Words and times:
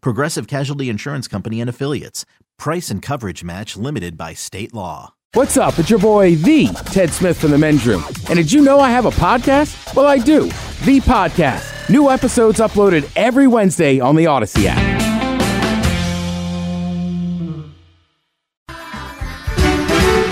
Progressive 0.00 0.46
Casualty 0.46 0.88
Insurance 0.88 1.28
Company 1.28 1.60
and 1.60 1.70
Affiliates. 1.70 2.24
Price 2.58 2.90
and 2.90 3.02
coverage 3.02 3.44
match 3.44 3.76
limited 3.76 4.16
by 4.16 4.34
state 4.34 4.72
law. 4.74 5.14
What's 5.34 5.56
up? 5.56 5.78
It's 5.78 5.90
your 5.90 5.98
boy, 5.98 6.36
the 6.36 6.68
Ted 6.86 7.10
Smith 7.10 7.38
from 7.38 7.50
the 7.50 7.58
men's 7.58 7.86
room. 7.86 8.02
And 8.28 8.36
did 8.36 8.50
you 8.50 8.62
know 8.62 8.80
I 8.80 8.90
have 8.90 9.04
a 9.04 9.10
podcast? 9.10 9.94
Well, 9.94 10.06
I 10.06 10.18
do. 10.18 10.44
The 10.84 11.00
podcast. 11.00 11.90
New 11.90 12.10
episodes 12.10 12.58
uploaded 12.58 13.10
every 13.16 13.46
Wednesday 13.46 14.00
on 14.00 14.16
the 14.16 14.24
Audacy 14.24 14.64
app. 14.66 14.96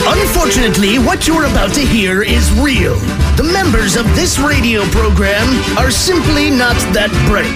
Unfortunately, 0.07 0.99
what 0.99 1.27
you're 1.27 1.45
about 1.47 1.75
to 1.75 1.81
hear 1.81 2.23
is 2.23 2.53
real. 2.61 2.95
The 3.37 3.51
members 3.53 3.97
of 3.97 4.05
this 4.15 4.39
radio 4.39 4.85
program 4.87 5.49
are 5.79 5.91
simply 5.91 6.51
not 6.51 6.77
that 6.93 7.11
bright, 7.27 7.49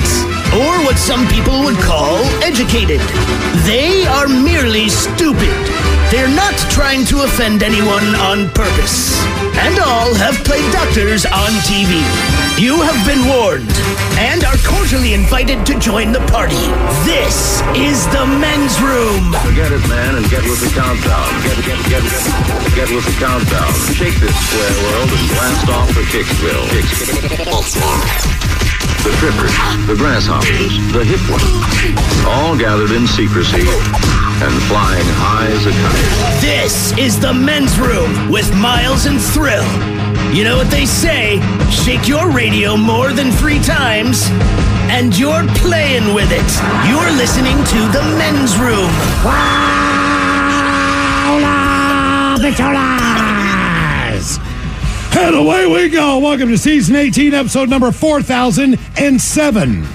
or 0.57 0.81
what 0.85 0.97
some 0.97 1.27
people 1.29 1.61
would 1.65 1.77
call 1.77 2.17
educated. 2.43 3.01
They 3.69 4.07
are 4.07 4.29
merely 4.29 4.89
stupid. 4.89 5.53
They're 6.09 6.33
not 6.33 6.57
trying 6.73 7.05
to 7.13 7.21
offend 7.21 7.63
anyone 7.63 8.17
on 8.17 8.49
purpose. 8.57 9.13
And 9.61 9.77
all 9.79 10.15
have 10.17 10.41
played 10.49 10.65
doctors 10.73 11.27
on 11.27 11.53
TV. 11.69 12.01
You 12.57 12.81
have 12.81 12.97
been 13.05 13.29
warned 13.29 13.69
and 14.17 14.43
are 14.45 14.57
cordially 14.65 15.13
invited 15.13 15.67
to 15.67 15.79
join 15.79 16.13
the 16.13 16.25
party. 16.33 16.65
This 17.05 17.61
is 17.77 18.09
the 18.09 18.25
men's 18.41 18.81
room. 18.81 19.37
Forget 19.45 19.69
it, 19.69 19.85
man, 19.85 20.17
and 20.17 20.25
get 20.33 20.43
with 20.49 20.65
the 20.65 20.73
countdown. 20.73 21.29
Get, 21.45 21.61
get, 21.61 21.77
get, 21.93 22.03
get, 22.09 22.25
get 22.73 22.89
with 22.89 23.05
the 23.05 23.17
countdown. 23.21 23.73
Shake 23.93 24.17
this 24.17 24.33
square 24.49 24.77
world 24.89 25.13
and 25.13 25.29
blast 25.37 25.69
off 25.77 25.93
for 25.93 26.09
Kicksville. 26.09 26.65
The 29.05 29.15
trippers, 29.19 29.55
the 29.87 29.95
grasshoppers, 29.97 30.75
the 30.93 31.05
hip 31.05 31.23
ones, 31.31 31.45
all 32.27 32.59
gathered 32.59 32.91
in 32.91 33.07
secrecy 33.07 33.63
and 34.43 34.53
flying 34.65 35.07
high 35.15 35.47
as 35.47 35.67
a 35.67 35.71
kite. 35.71 36.41
This 36.41 36.93
is 36.99 37.19
the 37.19 37.33
men's 37.33 37.79
room 37.79 38.31
with 38.31 38.53
Miles 38.57 39.07
and 39.07 39.21
Thrill. 39.21 39.65
You 40.35 40.45
know 40.45 40.57
what 40.57 40.71
they 40.71 40.85
say 40.85 41.41
shake 41.71 42.07
your 42.07 42.31
radio 42.31 42.77
more 42.77 43.13
than 43.13 43.31
three 43.33 43.61
times, 43.61 44.29
and 44.91 45.17
you're 45.17 45.47
playing 45.63 46.13
with 46.13 46.31
it. 46.31 46.51
You're 46.91 47.11
listening 47.17 47.57
to 47.57 47.81
the 47.95 48.03
men's 48.19 48.59
room. 48.59 48.91
And 55.21 55.35
away 55.35 55.67
we 55.67 55.89
go. 55.89 56.19
Welcome 56.19 56.49
to 56.51 56.57
season 56.57 56.95
18, 56.95 57.35
episode 57.35 57.69
number 57.69 57.91
4007. 57.91 59.87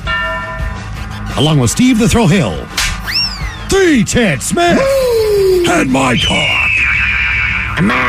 Along 1.37 1.59
with 1.59 1.71
Steve 1.71 1.97
the 1.97 2.09
Thrill 2.09 2.27
Hill, 2.27 2.51
the 3.69 4.03
Ted 4.05 4.43
Smith, 4.43 4.77
and 5.69 5.89
my 5.89 6.17
cock. 6.17 6.71
Montgomery! 7.81 8.03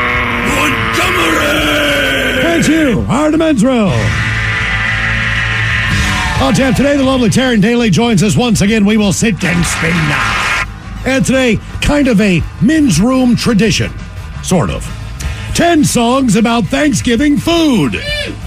And 2.51 2.67
you 2.67 3.03
men's 3.39 3.65
room. 3.65 3.93
On 6.43 6.53
tap 6.53 6.75
today, 6.77 6.97
the 6.97 7.05
lovely 7.05 7.29
Taryn 7.29 7.63
Daly 7.63 7.91
joins 7.91 8.25
us 8.25 8.37
once 8.37 8.61
again. 8.61 8.85
We 8.85 8.97
will 8.97 9.13
sit 9.13 9.43
and 9.45 9.65
spin 9.65 9.95
now. 10.09 10.65
And 11.07 11.25
today, 11.25 11.61
kind 11.81 12.09
of 12.09 12.21
a 12.21 12.43
men's 12.61 13.01
room 13.01 13.37
tradition, 13.37 13.93
sort 14.43 14.69
of. 14.69 15.04
10 15.55 15.85
songs 15.85 16.35
about 16.35 16.65
Thanksgiving 16.65 17.37
food. 17.37 17.95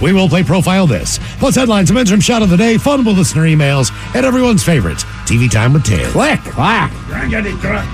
We 0.02 0.12
will 0.12 0.28
play 0.28 0.42
Profile 0.42 0.86
This. 0.86 1.18
Plus 1.38 1.54
headlines, 1.54 1.90
a 1.90 1.94
men's 1.94 2.10
room 2.10 2.20
shot 2.20 2.42
of 2.42 2.50
the 2.50 2.56
day, 2.56 2.76
fun 2.76 3.02
with 3.02 3.16
listener 3.16 3.44
emails, 3.44 3.90
and 4.14 4.26
everyone's 4.26 4.62
favorites. 4.62 5.04
TV 5.24 5.50
time 5.50 5.72
with 5.72 5.84
Ted. 5.84 6.04
Click, 6.08 6.38
clack. 6.40 6.92
Drankety 7.06 7.58
drunk. 7.60 7.88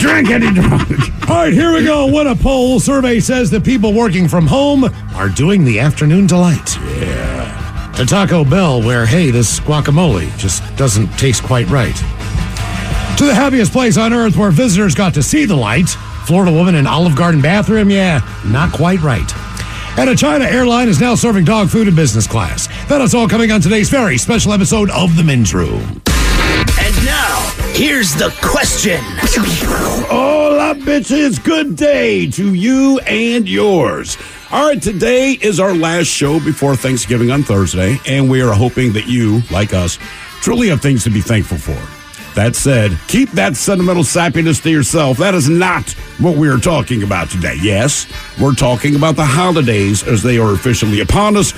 Drankety 0.00 0.52
drunk. 0.54 1.30
All 1.30 1.36
right, 1.36 1.52
here 1.52 1.72
we 1.72 1.84
go. 1.84 2.06
What 2.06 2.26
a 2.26 2.34
poll 2.34 2.80
survey 2.80 3.20
says 3.20 3.48
that 3.52 3.64
people 3.64 3.92
working 3.92 4.26
from 4.26 4.48
home 4.48 4.84
are 5.14 5.28
doing 5.28 5.64
the 5.64 5.78
afternoon 5.78 6.26
delight. 6.26 6.76
Yeah. 6.98 7.92
To 7.96 8.04
Taco 8.04 8.44
Bell, 8.44 8.82
where, 8.82 9.06
hey, 9.06 9.30
this 9.30 9.60
guacamole 9.60 10.36
just 10.36 10.64
doesn't 10.76 11.06
taste 11.16 11.44
quite 11.44 11.68
right. 11.68 11.94
To 13.18 13.24
the 13.24 13.34
happiest 13.34 13.70
place 13.70 13.96
on 13.96 14.12
earth 14.12 14.36
where 14.36 14.50
visitors 14.50 14.96
got 14.96 15.14
to 15.14 15.22
see 15.22 15.44
the 15.44 15.54
light. 15.54 15.96
Florida 16.26 16.52
woman 16.52 16.74
in 16.76 16.86
Olive 16.86 17.16
Garden 17.16 17.40
bathroom, 17.40 17.90
yeah, 17.90 18.20
not 18.46 18.72
quite 18.72 19.00
right. 19.00 19.30
And 19.98 20.08
a 20.08 20.16
China 20.16 20.44
airline 20.44 20.88
is 20.88 21.00
now 21.00 21.14
serving 21.14 21.44
dog 21.44 21.68
food 21.68 21.88
in 21.88 21.94
business 21.94 22.26
class. 22.26 22.66
That 22.88 23.00
is 23.02 23.14
all 23.14 23.28
coming 23.28 23.52
on 23.52 23.60
today's 23.60 23.90
very 23.90 24.16
special 24.16 24.52
episode 24.52 24.90
of 24.90 25.16
The 25.16 25.22
Men's 25.22 25.52
Room. 25.52 26.00
And 26.80 27.04
now, 27.04 27.52
here's 27.74 28.14
the 28.14 28.34
question. 28.40 29.00
Hola, 30.08 30.74
bitches. 30.76 31.42
Good 31.42 31.76
day 31.76 32.30
to 32.30 32.54
you 32.54 33.00
and 33.00 33.48
yours. 33.48 34.16
All 34.50 34.68
right, 34.68 34.80
today 34.80 35.32
is 35.32 35.60
our 35.60 35.74
last 35.74 36.06
show 36.06 36.40
before 36.40 36.76
Thanksgiving 36.76 37.30
on 37.30 37.42
Thursday, 37.42 37.98
and 38.06 38.30
we 38.30 38.40
are 38.40 38.54
hoping 38.54 38.92
that 38.94 39.06
you, 39.06 39.42
like 39.50 39.74
us, 39.74 39.98
truly 40.40 40.68
have 40.68 40.80
things 40.80 41.04
to 41.04 41.10
be 41.10 41.20
thankful 41.20 41.58
for. 41.58 42.01
That 42.34 42.56
said, 42.56 42.98
keep 43.08 43.30
that 43.32 43.56
sentimental 43.56 44.04
sappiness 44.04 44.62
to 44.62 44.70
yourself. 44.70 45.18
That 45.18 45.34
is 45.34 45.50
not 45.50 45.90
what 46.18 46.36
we 46.36 46.48
are 46.48 46.56
talking 46.56 47.02
about 47.02 47.28
today. 47.28 47.58
Yes, 47.60 48.06
we're 48.40 48.54
talking 48.54 48.96
about 48.96 49.16
the 49.16 49.24
holidays 49.24 50.02
as 50.02 50.22
they 50.22 50.38
are 50.38 50.54
officially 50.54 51.00
upon 51.00 51.36
us, 51.36 51.52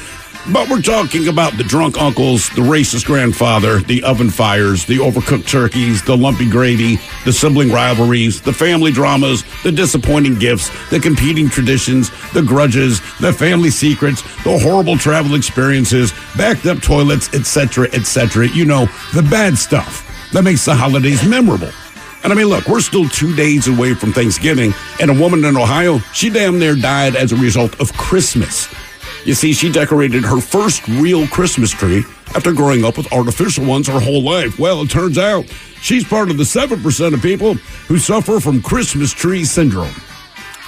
but 0.53 0.69
we're 0.69 0.83
talking 0.83 1.29
about 1.29 1.57
the 1.57 1.63
drunk 1.63 2.01
uncles, 2.03 2.51
the 2.51 2.61
racist 2.61 3.07
grandfather, 3.07 3.79
the 3.83 4.03
oven 4.03 4.31
fires, 4.31 4.85
the 4.85 4.97
overcooked 4.97 5.47
turkeys, 5.47 6.03
the 6.03 6.17
lumpy 6.17 6.51
gravy, 6.51 6.99
the 7.25 7.33
sibling 7.33 7.71
rivalries, 7.71 8.41
the 8.43 8.53
family 8.53 8.91
dramas, 8.91 9.45
the 9.63 9.71
disappointing 9.71 10.41
gifts, 10.41 10.71
the 10.91 10.99
competing 10.99 11.49
traditions, 11.49 12.11
the 12.33 12.43
grudges, 12.43 13.01
the 13.21 13.33
family 13.33 13.71
secrets, 13.71 14.23
the 14.43 14.59
horrible 14.59 14.99
travel 14.99 15.37
experiences, 15.37 16.13
backed 16.37 16.67
up 16.67 16.83
toilets, 16.83 17.33
etc., 17.33 17.87
etc. 17.93 18.49
You 18.49 18.65
know, 18.65 18.87
the 19.15 19.23
bad 19.23 19.57
stuff 19.57 20.04
that 20.35 20.43
makes 20.43 20.65
the 20.65 20.75
holidays 20.75 21.27
memorable. 21.27 21.71
And 22.25 22.33
I 22.33 22.37
mean, 22.37 22.47
look, 22.47 22.67
we're 22.67 22.81
still 22.81 23.09
two 23.09 23.37
days 23.37 23.69
away 23.69 23.95
from 23.95 24.13
Thanksgiving, 24.13 24.75
and 25.01 25.11
a 25.11 25.15
woman 25.15 25.45
in 25.45 25.57
Ohio, 25.57 25.99
she 26.13 26.29
damn 26.29 26.59
near 26.59 26.75
died 26.75 27.15
as 27.15 27.31
a 27.31 27.37
result 27.37 27.81
of 27.81 27.93
Christmas. 27.93 28.69
You 29.25 29.35
see, 29.35 29.53
she 29.53 29.71
decorated 29.71 30.25
her 30.25 30.41
first 30.41 30.87
real 30.89 31.27
Christmas 31.29 31.71
tree 31.71 32.03
after 32.35 32.53
growing 32.53 32.85
up 32.85 32.97
with 32.97 33.13
artificial 33.13 33.65
ones 33.65 33.87
her 33.87 34.01
whole 34.01 34.23
life. 34.23 34.59
Well, 34.59 34.83
it 34.83 34.91
turns 34.91 35.19
out 35.19 35.45
she's 35.81 36.05
part 36.05 36.31
of 36.31 36.37
the 36.37 36.45
7% 36.45 37.15
of 37.15 37.23
people 37.23 37.55
who 37.87 37.99
suffer 37.99 38.41
from 38.41 38.61
Christmas 38.61 39.13
tree 39.13 39.45
syndrome. 39.45 39.95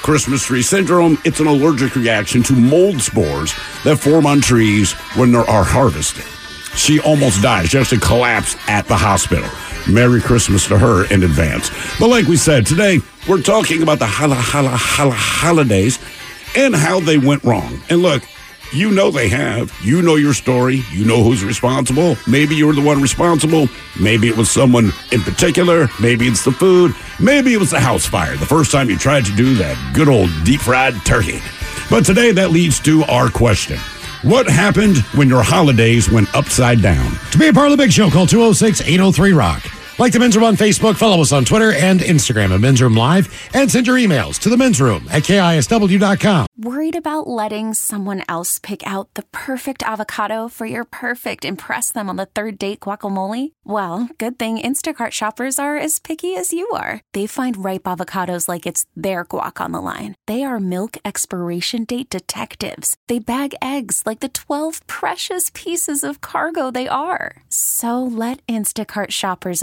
Christmas 0.03 0.45
tree 0.45 0.63
syndrome, 0.63 1.19
it's 1.25 1.41
an 1.41 1.49
allergic 1.49 1.97
reaction 1.97 2.43
to 2.45 2.53
mold 2.53 3.01
spores 3.01 3.53
that 3.83 3.97
form 3.97 4.27
on 4.27 4.41
trees 4.41 4.93
when 5.17 5.33
they 5.33 5.39
are 5.39 5.65
harvested. 5.65 6.25
She 6.77 7.01
almost 7.01 7.43
died. 7.43 7.71
She 7.71 7.79
actually 7.79 8.01
collapsed 8.01 8.59
at 8.69 8.87
the 8.87 8.97
hospital. 8.97 9.49
Merry 9.93 10.21
Christmas 10.21 10.67
to 10.69 10.79
her 10.79 11.13
in 11.13 11.23
advance. 11.23 11.71
But 11.99 12.09
like 12.09 12.27
we 12.27 12.37
said, 12.37 12.67
today 12.67 13.01
we're 13.29 13.43
talking 13.43 13.83
about 13.83 13.99
the 13.99 14.07
holla, 14.07 14.35
holla, 14.35 14.71
holla, 14.71 15.15
holidays 15.15 15.99
and 16.57 16.75
how 16.75 17.01
they 17.01 17.19
went 17.19 17.43
wrong. 17.45 17.81
And 17.91 18.03
look, 18.03 18.23
You 18.73 18.91
know 18.91 19.13
they 19.13 19.29
have. 19.29 19.73
You 19.81 20.03
know 20.03 20.17
your 20.17 20.35
story. 20.35 20.83
You 20.91 21.05
know 21.05 21.23
who's 21.23 21.45
responsible. 21.45 22.17
Maybe 22.27 22.57
you 22.57 22.67
were 22.67 22.73
the 22.75 22.83
one 22.83 23.01
responsible. 23.01 23.69
Maybe 23.99 24.27
it 24.29 24.37
was 24.37 24.51
someone 24.51 24.91
in 25.13 25.21
particular. 25.23 25.89
Maybe 26.01 26.27
it's 26.27 26.45
the 26.45 26.51
food. 26.51 26.93
Maybe 27.21 27.55
it 27.55 27.59
was 27.59 27.71
the 27.71 27.79
house 27.81 28.07
fire 28.07 28.37
the 28.37 28.45
first 28.45 28.73
time 28.73 28.91
you 28.91 28.99
tried 28.99 29.25
to 29.27 29.33
do 29.37 29.55
that 29.55 29.77
good 29.95 30.09
old 30.09 30.31
deep 30.45 30.61
fried 30.61 30.95
turkey. 31.05 31.41
But 31.89 32.05
today 32.05 32.33
that 32.33 32.51
leads 32.51 32.81
to 32.81 33.05
our 33.05 33.31
question. 33.31 33.79
What 34.27 34.51
happened 34.51 34.99
when 35.15 35.29
your 35.29 35.45
holidays 35.45 36.11
went 36.11 36.35
upside 36.35 36.83
down? 36.83 37.13
To 37.31 37.39
be 37.39 37.47
a 37.47 37.53
part 37.53 37.67
of 37.67 37.71
the 37.71 37.77
big 37.77 37.93
show, 37.93 38.11
call 38.11 38.27
206 38.27 38.81
803 38.81 39.33
Rock. 39.33 39.76
Like 39.99 40.13
the 40.13 40.19
men's 40.19 40.37
room 40.37 40.45
on 40.45 40.57
Facebook, 40.57 40.97
follow 40.97 41.23
us 41.23 41.33
on 41.33 41.47
Twitter 41.47 41.73
and 41.73 42.01
Instagram 42.01 42.55
at 42.55 42.61
Men's 42.61 42.83
Room 42.83 42.95
Live, 42.95 43.33
and 43.55 43.71
send 43.71 43.87
your 43.87 43.97
emails 43.97 44.39
to 44.41 44.51
the 44.51 44.57
men's 44.57 44.79
room 44.79 45.09
at 45.11 45.23
KISW.com. 45.23 46.47
Worried 46.59 46.97
about 46.97 47.27
letting 47.27 47.75
someone 47.75 48.23
else 48.29 48.59
pick 48.59 48.87
out 48.87 49.13
the 49.13 49.25
perfect 49.33 49.83
avocado 49.83 50.49
for 50.49 50.65
your 50.65 50.85
perfect 50.85 51.45
impress 51.45 51.93
them 51.93 52.09
on 52.09 52.17
the 52.17 52.25
third 52.25 52.59
date 52.59 52.81
guacamole? 52.81 53.53
Well, 53.65 54.09
good 54.17 54.39
thing 54.39 54.59
Instacart 54.59 55.11
shoppers 55.11 55.59
are 55.59 55.77
as 55.77 55.99
picky 55.99 56.35
as 56.35 56.55
you 56.55 56.67
are. 56.71 57.03
They 57.13 57.27
find 57.27 57.63
ripe 57.63 57.83
avocados 57.83 58.49
like 58.49 58.65
it's 58.65 58.87
their 58.97 59.27
guac 59.27 59.61
on 59.61 59.73
the 59.73 59.83
line. 59.83 60.15
They 60.27 60.45
are 60.45 60.59
milk 60.59 60.97
expiration 61.05 61.85
date 61.85 62.09
detectives. 62.09 62.97
They 63.07 63.19
bag 63.19 63.55
eggs 63.61 64.05
like 64.07 64.21
the 64.21 64.31
12 64.31 64.87
precious 64.87 65.51
pieces 65.53 66.03
of 66.03 66.23
cargo 66.23 66.71
they 66.71 66.89
are. 66.89 67.37
So 67.51 68.03
let 68.03 68.45
Instacart 68.47 69.11
shoppers 69.11 69.63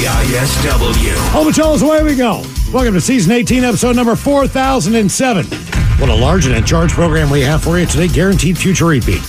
KISW. 0.00 1.14
Home 1.32 1.48
and 1.48 1.54
Charles, 1.54 1.82
away 1.82 2.02
we 2.02 2.16
go. 2.16 2.42
Welcome 2.72 2.94
to 2.94 3.02
season 3.02 3.32
18, 3.32 3.64
episode 3.64 3.96
number 3.96 4.16
4007. 4.16 5.44
What 5.44 6.08
a 6.08 6.14
large 6.14 6.46
and 6.46 6.54
in 6.54 6.64
charge 6.64 6.90
program 6.92 7.28
we 7.28 7.42
have 7.42 7.62
for 7.62 7.78
you 7.78 7.84
today. 7.84 8.08
Guaranteed 8.08 8.56
future 8.56 8.86
repeat. 8.86 9.20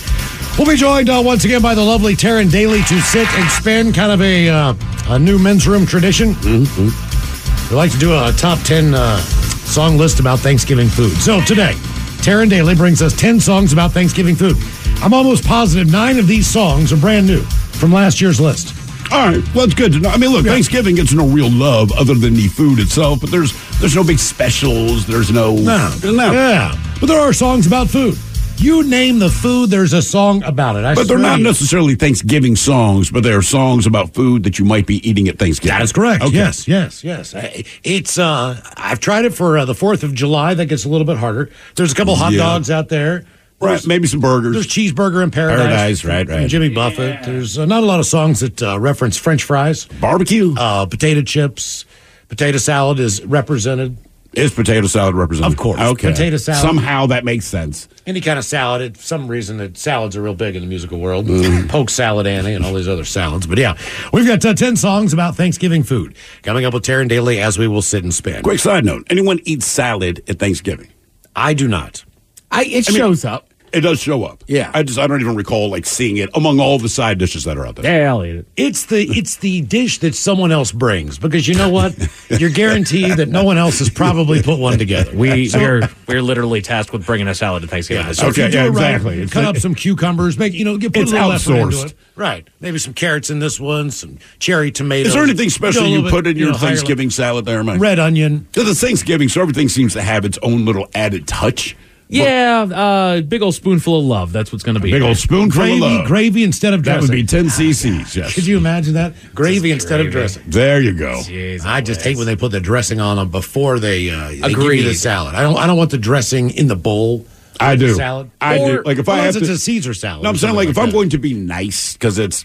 We'll 0.56 0.66
be 0.66 0.76
joined 0.76 1.10
uh, 1.10 1.20
once 1.22 1.44
again 1.44 1.60
by 1.60 1.74
the 1.74 1.84
lovely 1.84 2.14
Taryn 2.14 2.50
Daly 2.50 2.80
to 2.84 3.00
sit 3.02 3.28
and 3.34 3.50
spin, 3.50 3.92
kind 3.92 4.12
of 4.12 4.22
a 4.22 4.48
uh, 4.48 4.74
a 5.08 5.18
new 5.18 5.38
men's 5.38 5.68
room 5.68 5.84
tradition. 5.84 6.32
Mm-hmm. 6.36 7.68
We 7.68 7.76
like 7.76 7.92
to 7.92 7.98
do 7.98 8.14
a 8.14 8.32
top 8.32 8.58
10 8.60 8.94
uh, 8.94 9.18
song 9.18 9.98
list 9.98 10.20
about 10.20 10.38
Thanksgiving 10.38 10.88
food. 10.88 11.12
So 11.18 11.42
today, 11.42 11.74
Taryn 12.22 12.48
Daly 12.48 12.74
brings 12.74 13.02
us 13.02 13.14
10 13.14 13.40
songs 13.40 13.74
about 13.74 13.92
Thanksgiving 13.92 14.36
food. 14.36 14.56
I'm 15.02 15.12
almost 15.12 15.44
positive 15.44 15.92
nine 15.92 16.18
of 16.18 16.26
these 16.26 16.46
songs 16.46 16.94
are 16.94 16.96
brand 16.96 17.26
new 17.26 17.42
from 17.42 17.92
last 17.92 18.22
year's 18.22 18.40
list. 18.40 18.81
All 19.12 19.28
right, 19.28 19.54
well, 19.54 19.64
it's 19.66 19.74
good 19.74 19.92
to 19.92 19.98
know. 20.00 20.08
I 20.08 20.16
mean, 20.16 20.30
look, 20.30 20.46
Thanksgiving 20.46 20.94
gets 20.94 21.12
no 21.12 21.26
real 21.26 21.50
love 21.50 21.92
other 21.92 22.14
than 22.14 22.32
the 22.34 22.48
food 22.48 22.78
itself, 22.78 23.20
but 23.20 23.30
there's 23.30 23.52
there's 23.78 23.94
no 23.94 24.02
big 24.04 24.18
specials. 24.18 25.06
There's 25.06 25.30
no, 25.30 25.54
No. 25.56 25.94
no. 26.02 26.32
Yeah. 26.32 26.74
But 26.98 27.06
there 27.06 27.20
are 27.20 27.32
songs 27.34 27.66
about 27.66 27.88
food. 27.90 28.16
You 28.58 28.84
name 28.88 29.18
the 29.18 29.28
food, 29.28 29.70
there's 29.70 29.92
a 29.92 30.00
song 30.00 30.42
about 30.44 30.76
it. 30.76 30.84
I 30.84 30.94
But 30.94 31.08
they're 31.08 31.18
not 31.18 31.38
you. 31.38 31.44
necessarily 31.44 31.94
Thanksgiving 31.96 32.54
songs, 32.54 33.10
but 33.10 33.22
they're 33.24 33.42
songs 33.42 33.86
about 33.86 34.14
food 34.14 34.44
that 34.44 34.58
you 34.58 34.64
might 34.64 34.86
be 34.86 35.06
eating 35.08 35.26
at 35.28 35.38
Thanksgiving. 35.38 35.76
That 35.76 35.82
is 35.82 35.92
correct. 35.92 36.22
Okay. 36.22 36.36
Yes, 36.36 36.68
yes, 36.68 37.02
yes. 37.02 37.34
It's 37.82 38.18
uh 38.18 38.60
I've 38.76 39.00
tried 39.00 39.24
it 39.24 39.34
for 39.34 39.58
uh, 39.58 39.64
the 39.64 39.72
4th 39.74 40.04
of 40.04 40.14
July. 40.14 40.54
That 40.54 40.66
gets 40.66 40.84
a 40.84 40.88
little 40.88 41.06
bit 41.06 41.16
harder. 41.18 41.50
There's 41.74 41.92
a 41.92 41.94
couple 41.94 42.14
hot 42.14 42.32
Yeah. 42.32 42.38
dogs 42.38 42.70
out 42.70 42.88
there. 42.88 43.24
Right, 43.62 43.86
maybe 43.86 44.06
some 44.08 44.20
burgers. 44.20 44.54
There's 44.54 44.66
cheeseburger 44.66 45.22
in 45.22 45.30
paradise. 45.30 46.02
Paradise, 46.02 46.04
right, 46.04 46.28
right. 46.28 46.48
Jimmy 46.48 46.68
Buffett. 46.68 47.22
There's 47.24 47.58
uh, 47.58 47.64
not 47.66 47.82
a 47.82 47.86
lot 47.86 48.00
of 48.00 48.06
songs 48.06 48.40
that 48.40 48.62
uh, 48.62 48.78
reference 48.78 49.16
French 49.16 49.44
fries, 49.44 49.84
Barbecue 50.00 50.54
uh, 50.58 50.86
potato 50.86 51.22
chips, 51.22 51.84
potato 52.28 52.58
salad 52.58 52.98
is 52.98 53.24
represented. 53.24 53.96
is 54.32 54.52
potato 54.52 54.86
salad 54.86 55.14
represented. 55.14 55.52
Of 55.52 55.58
course. 55.58 55.80
Okay. 55.80 56.10
Potato 56.10 56.36
salad. 56.38 56.60
Somehow 56.60 57.06
that 57.06 57.24
makes 57.24 57.44
sense. 57.44 57.88
Any 58.06 58.20
kind 58.20 58.38
of 58.38 58.44
salad. 58.44 58.82
It, 58.82 58.96
for 58.96 59.02
some 59.04 59.28
reason, 59.28 59.58
that 59.58 59.76
salads 59.78 60.16
are 60.16 60.22
real 60.22 60.34
big 60.34 60.56
in 60.56 60.62
the 60.62 60.68
musical 60.68 60.98
world. 60.98 61.26
Mm. 61.26 61.68
Polk 61.68 61.88
salad 61.90 62.26
Annie 62.26 62.54
and 62.54 62.64
all 62.64 62.74
these 62.74 62.88
other 62.88 63.04
salads. 63.04 63.46
But 63.46 63.58
yeah, 63.58 63.76
we've 64.12 64.26
got 64.26 64.44
uh, 64.44 64.54
10 64.54 64.74
songs 64.76 65.12
about 65.12 65.36
Thanksgiving 65.36 65.84
food 65.84 66.16
coming 66.42 66.64
up 66.64 66.74
with 66.74 66.82
Taryn 66.84 67.08
Daly 67.08 67.40
as 67.40 67.58
we 67.58 67.68
will 67.68 67.82
sit 67.82 68.02
and 68.02 68.12
spin. 68.12 68.42
Quick 68.42 68.58
side 68.58 68.84
note: 68.84 69.06
Anyone 69.08 69.38
eat 69.44 69.62
salad 69.62 70.24
at 70.28 70.38
Thanksgiving? 70.40 70.88
I 71.36 71.54
do 71.54 71.68
not. 71.68 72.04
I, 72.50 72.64
it 72.64 72.88
I 72.88 72.92
mean- 72.92 72.98
shows 72.98 73.24
up. 73.24 73.48
It 73.72 73.80
does 73.80 74.00
show 74.00 74.24
up. 74.24 74.44
Yeah. 74.46 74.70
I 74.74 74.82
just 74.82 74.98
I 74.98 75.06
don't 75.06 75.20
even 75.20 75.34
recall 75.34 75.70
like 75.70 75.86
seeing 75.86 76.18
it 76.18 76.28
among 76.34 76.60
all 76.60 76.78
the 76.78 76.88
side 76.88 77.18
dishes 77.18 77.44
that 77.44 77.56
are 77.56 77.66
out 77.66 77.76
there. 77.76 78.00
Yeah, 78.02 78.10
I'll 78.10 78.24
eat 78.24 78.36
it. 78.36 78.46
It's 78.56 78.86
the 78.86 79.02
it's 79.10 79.36
the 79.36 79.62
dish 79.62 79.98
that 80.00 80.14
someone 80.14 80.52
else 80.52 80.72
brings 80.72 81.18
because 81.18 81.48
you 81.48 81.54
know 81.54 81.70
what? 81.70 81.94
You're 82.28 82.50
guaranteed 82.50 83.12
that 83.16 83.28
no 83.28 83.44
one 83.44 83.56
else 83.58 83.78
has 83.78 83.88
probably 83.88 84.42
put 84.42 84.58
one 84.58 84.78
together. 84.78 85.16
We 85.16 85.48
So- 85.48 85.58
we're 85.58 85.88
we're 86.06 86.22
literally 86.22 86.60
tasked 86.60 86.92
with 86.92 87.06
bringing 87.06 87.28
a 87.28 87.34
salad 87.34 87.62
to 87.62 87.68
Thanksgiving. 87.68 88.02
Yeah, 88.02 88.08
this 88.08 88.18
so 88.18 88.28
if 88.28 88.36
you 88.36 88.48
do 88.48 88.56
yeah, 88.58 88.64
it 88.66 88.70
right, 88.70 88.94
exactly. 88.94 89.26
Cut 89.28 89.44
like- 89.44 89.56
up 89.56 89.62
some 89.62 89.74
cucumbers, 89.74 90.38
make 90.38 90.52
you 90.52 90.64
know, 90.64 90.74
you 90.76 90.90
put 90.90 91.02
It's 91.02 91.12
a 91.12 91.14
little 91.14 91.32
effort 91.32 91.56
into 91.72 91.86
it. 91.86 91.94
Right. 92.14 92.46
Maybe 92.60 92.78
some 92.78 92.92
carrots 92.92 93.30
in 93.30 93.38
this 93.38 93.58
one, 93.58 93.90
some 93.90 94.18
cherry 94.38 94.70
tomatoes. 94.70 95.08
Is 95.08 95.14
there 95.14 95.22
anything 95.22 95.46
Go 95.46 95.48
a 95.48 95.50
special 95.50 95.82
little 95.84 95.96
you 95.96 96.02
bit, 96.02 96.10
put 96.10 96.26
in 96.26 96.36
your 96.36 96.52
know, 96.52 96.58
Thanksgiving 96.58 97.08
salad 97.08 97.46
there, 97.46 97.58
man? 97.64 97.66
level. 97.76 97.80
red 97.82 97.98
onion? 97.98 98.46
Because 98.52 98.68
it's 98.68 98.80
Thanksgiving, 98.80 99.30
so 99.30 99.40
everything 99.40 99.70
seems 99.70 99.94
to 99.94 100.02
have 100.02 100.26
its 100.26 100.38
own 100.42 100.66
little 100.66 100.88
added 100.94 101.26
touch. 101.26 101.74
Yeah, 102.12 102.62
uh, 102.62 103.20
big 103.22 103.42
old 103.42 103.54
spoonful 103.54 103.98
of 104.00 104.04
love. 104.04 104.32
That's 104.32 104.52
what's 104.52 104.62
going 104.62 104.74
to 104.74 104.80
be. 104.80 104.90
Big 104.90 105.02
old 105.02 105.16
spoonful 105.16 105.62
Gravy, 105.62 105.74
of 105.76 105.80
love. 105.80 106.06
gravy 106.06 106.44
instead 106.44 106.74
of 106.74 106.82
dressing. 106.82 107.06
That 107.06 107.12
would 107.12 107.16
be 107.16 107.26
10 107.26 107.46
cc's, 107.46 108.14
yes. 108.16 108.34
Could 108.34 108.46
you 108.46 108.56
imagine 108.58 108.94
that? 108.94 109.14
Gravy 109.34 109.70
instead 109.70 110.00
of 110.00 110.10
dressing. 110.12 110.42
There 110.46 110.80
you 110.80 110.92
go. 110.92 111.14
Jeez, 111.20 111.64
I 111.64 111.80
just 111.80 112.02
hate 112.02 112.16
when 112.16 112.26
they 112.26 112.36
put 112.36 112.52
the 112.52 112.60
dressing 112.60 113.00
on 113.00 113.16
them 113.16 113.30
before 113.30 113.78
they, 113.78 114.10
uh, 114.10 114.28
they 114.28 114.54
give 114.54 114.74
you 114.74 114.82
the 114.84 114.94
salad. 114.94 115.34
I 115.34 115.42
don't. 115.42 115.56
I 115.56 115.66
don't 115.66 115.76
want 115.78 115.90
the 115.90 115.98
dressing 115.98 116.50
in 116.50 116.66
the 116.68 116.76
bowl. 116.76 117.26
I 117.60 117.76
do. 117.76 117.94
Salad. 117.94 118.30
I 118.40 118.58
do. 118.58 118.82
Like 118.84 118.98
if 118.98 119.08
I 119.08 119.18
unless 119.18 119.34
have 119.34 119.42
it's 119.44 119.50
to- 119.50 119.54
a 119.54 119.58
Caesar 119.58 119.94
salad. 119.94 120.24
No, 120.24 120.30
I'm 120.30 120.36
saying 120.36 120.50
something 120.50 120.56
like 120.56 120.68
if 120.68 120.78
I'm 120.78 120.90
going 120.90 121.10
to 121.10 121.18
be 121.18 121.32
nice 121.34 121.92
because 121.94 122.18
it's 122.18 122.44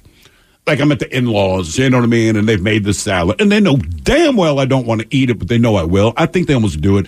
like 0.67 0.79
I'm 0.79 0.91
at 0.91 0.99
the 0.99 1.15
in-laws, 1.17 1.77
you 1.77 1.89
know 1.89 1.97
what 1.97 2.03
I 2.03 2.07
mean, 2.07 2.35
and 2.35 2.47
they've 2.47 2.61
made 2.61 2.83
the 2.83 2.93
salad, 2.93 3.39
and 3.41 3.51
they 3.51 3.59
know 3.59 3.77
damn 3.77 4.35
well 4.35 4.59
I 4.59 4.65
don't 4.65 4.85
want 4.85 5.01
to 5.01 5.07
eat 5.09 5.29
it, 5.29 5.39
but 5.39 5.47
they 5.47 5.57
know 5.57 5.75
I 5.75 5.83
will. 5.83 6.13
I 6.17 6.25
think 6.25 6.47
they 6.47 6.53
almost 6.53 6.81
do 6.81 6.97
it 6.97 7.07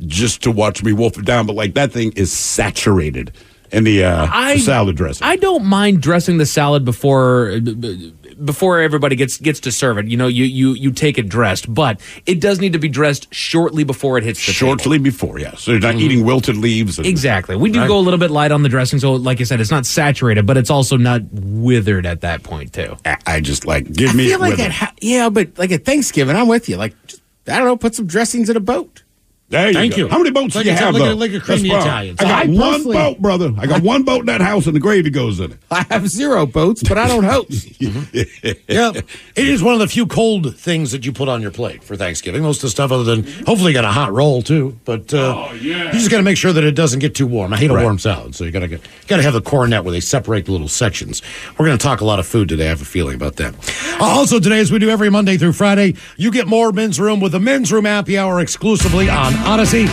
just 0.00 0.42
to 0.42 0.50
watch 0.50 0.82
me 0.82 0.92
wolf 0.92 1.16
it 1.18 1.24
down. 1.24 1.46
But 1.46 1.56
like 1.56 1.74
that 1.74 1.92
thing 1.92 2.12
is 2.16 2.32
saturated 2.32 3.32
in 3.72 3.84
the, 3.84 4.04
uh, 4.04 4.26
the 4.54 4.60
salad 4.60 4.96
dressing. 4.96 5.26
I 5.26 5.36
don't 5.36 5.64
mind 5.64 6.00
dressing 6.00 6.38
the 6.38 6.46
salad 6.46 6.84
before 6.84 7.58
b- 7.60 7.74
b- 7.74 8.14
before 8.44 8.80
everybody 8.80 9.16
gets 9.16 9.38
gets 9.38 9.60
to 9.60 9.72
serve 9.72 9.96
it. 9.98 10.06
You 10.06 10.16
know, 10.18 10.26
you 10.28 10.44
you 10.44 10.74
you 10.74 10.92
take 10.92 11.16
it 11.18 11.28
dressed, 11.28 11.72
but 11.72 12.00
it 12.26 12.38
does 12.38 12.60
need 12.60 12.74
to 12.74 12.78
be 12.78 12.88
dressed 12.88 13.32
shortly 13.34 13.82
before 13.82 14.18
it 14.18 14.24
hits 14.24 14.40
the 14.46 14.52
table. 14.52 14.76
Shortly 14.76 14.98
before, 14.98 15.38
yeah. 15.40 15.54
So 15.56 15.70
you're 15.72 15.80
not 15.80 15.94
eating 15.96 16.22
wilted 16.24 16.56
leaves. 16.58 16.98
And, 16.98 17.06
Exactly. 17.06 17.56
We 17.56 17.70
do 17.72 17.80
Right. 17.80 17.88
go 17.88 17.98
a 17.98 18.00
little 18.04 18.18
bit 18.20 18.30
light 18.30 18.52
on 18.52 18.62
the 18.62 18.68
dressing, 18.68 18.98
so 18.98 19.14
like 19.14 19.40
I 19.40 19.44
said, 19.44 19.60
it's 19.60 19.70
not 19.70 19.86
saturated, 19.86 20.44
but 20.46 20.56
it's 20.58 20.70
also 20.70 20.96
not 20.98 21.22
withered 21.32 22.04
at 22.04 22.20
that 22.20 22.42
point 22.42 22.72
too. 22.74 22.96
I- 23.06 23.16
I 23.26 23.40
just 23.40 23.66
like 23.66 23.90
give 23.90 24.10
I 24.10 24.12
me 24.12 24.26
feel 24.28 24.36
it 24.36 24.40
like 24.42 24.50
with 24.52 24.60
at 24.60 24.66
it. 24.66 24.72
ha- 24.74 24.92
yeah, 25.00 25.28
but 25.30 25.58
like 25.58 25.72
at 25.72 25.84
Thanksgiving, 25.86 26.36
I'm 26.36 26.46
with 26.46 26.68
you. 26.68 26.76
Like 26.76 26.94
just 27.06 27.22
I 27.48 27.56
don't 27.56 27.64
know, 27.66 27.76
put 27.76 27.94
some 27.94 28.06
dressings 28.06 28.50
in 28.50 28.56
a 28.56 28.60
boat. 28.60 29.02
There 29.48 29.68
you 29.68 29.74
Thank 29.74 29.92
go. 29.92 29.98
you. 29.98 30.08
How 30.08 30.18
many 30.18 30.32
boats 30.32 30.56
Like 30.56 30.64
do 30.64 30.70
you 30.70 30.76
a- 30.76 30.78
have? 30.80 30.92
like 30.94 31.02
a- 31.02 31.06
though? 31.06 31.14
like 31.14 31.32
a 31.32 31.38
creamy 31.40 31.68
fine. 31.68 31.80
Italian. 31.80 32.16
I 32.18 32.22
got 32.24 32.32
I 32.32 32.46
one 32.48 32.56
personally- 32.72 32.96
boat, 32.96 33.18
brother. 33.20 33.54
I 33.58 33.66
got 33.66 33.82
one 33.82 34.02
boat 34.02 34.20
in 34.20 34.26
that 34.26 34.40
house, 34.40 34.66
and 34.66 34.74
the 34.74 34.80
gravy 34.80 35.08
goes 35.10 35.38
in 35.38 35.52
it. 35.52 35.58
I 35.70 35.86
have 35.88 36.08
zero 36.08 36.46
boats, 36.46 36.82
but 36.82 36.98
I 36.98 37.06
don't 37.06 37.22
host. 37.22 37.80
yeah, 37.80 38.92
it 38.96 39.46
is 39.48 39.62
one 39.62 39.74
of 39.74 39.80
the 39.80 39.86
few 39.86 40.06
cold 40.06 40.56
things 40.56 40.90
that 40.92 41.06
you 41.06 41.12
put 41.12 41.28
on 41.28 41.42
your 41.42 41.52
plate 41.52 41.84
for 41.84 41.94
Thanksgiving. 41.96 42.42
Most 42.42 42.58
of 42.58 42.62
the 42.62 42.70
stuff, 42.70 42.90
other 42.90 43.04
than 43.04 43.22
hopefully, 43.46 43.70
you 43.70 43.74
got 43.74 43.84
a 43.84 43.88
hot 43.92 44.12
roll 44.12 44.42
too. 44.42 44.78
But 44.84 45.14
uh, 45.14 45.48
you 45.60 45.74
just 45.92 46.10
got 46.10 46.16
to 46.16 46.22
make 46.24 46.36
sure 46.36 46.52
that 46.52 46.64
it 46.64 46.72
doesn't 46.74 46.98
get 46.98 47.14
too 47.14 47.26
warm. 47.28 47.52
I 47.52 47.56
hate 47.56 47.70
a 47.70 47.74
Right. 47.74 47.82
warm 47.84 47.98
salad, 48.00 48.34
so 48.34 48.42
you 48.44 48.50
got 48.50 48.60
to 48.60 48.68
got 49.06 49.16
to 49.18 49.22
have 49.22 49.32
the 49.34 49.40
cornet 49.42 49.84
where 49.84 49.92
they 49.92 50.00
separate 50.00 50.46
the 50.46 50.52
little 50.52 50.66
sections. 50.68 51.22
We're 51.58 51.66
going 51.66 51.78
to 51.78 51.82
talk 51.82 52.00
a 52.00 52.04
lot 52.04 52.18
of 52.18 52.26
food 52.26 52.48
today. 52.48 52.66
I 52.66 52.70
have 52.70 52.82
a 52.82 52.84
feeling 52.86 53.14
about 53.14 53.36
that. 53.36 53.54
Uh, 54.00 54.04
also, 54.04 54.40
today, 54.40 54.58
as 54.58 54.72
we 54.72 54.78
do 54.80 54.90
every 54.90 55.08
Monday 55.10 55.36
through 55.36 55.52
Friday, 55.52 55.94
you 56.16 56.32
get 56.32 56.48
more 56.48 56.72
men's 56.72 56.98
room 56.98 57.20
with 57.20 57.30
the 57.32 57.40
men's 57.40 57.70
room 57.70 57.84
happy 57.84 58.18
hour 58.18 58.40
exclusively 58.40 59.08
on 59.08 59.35
Audacy. 59.44 59.86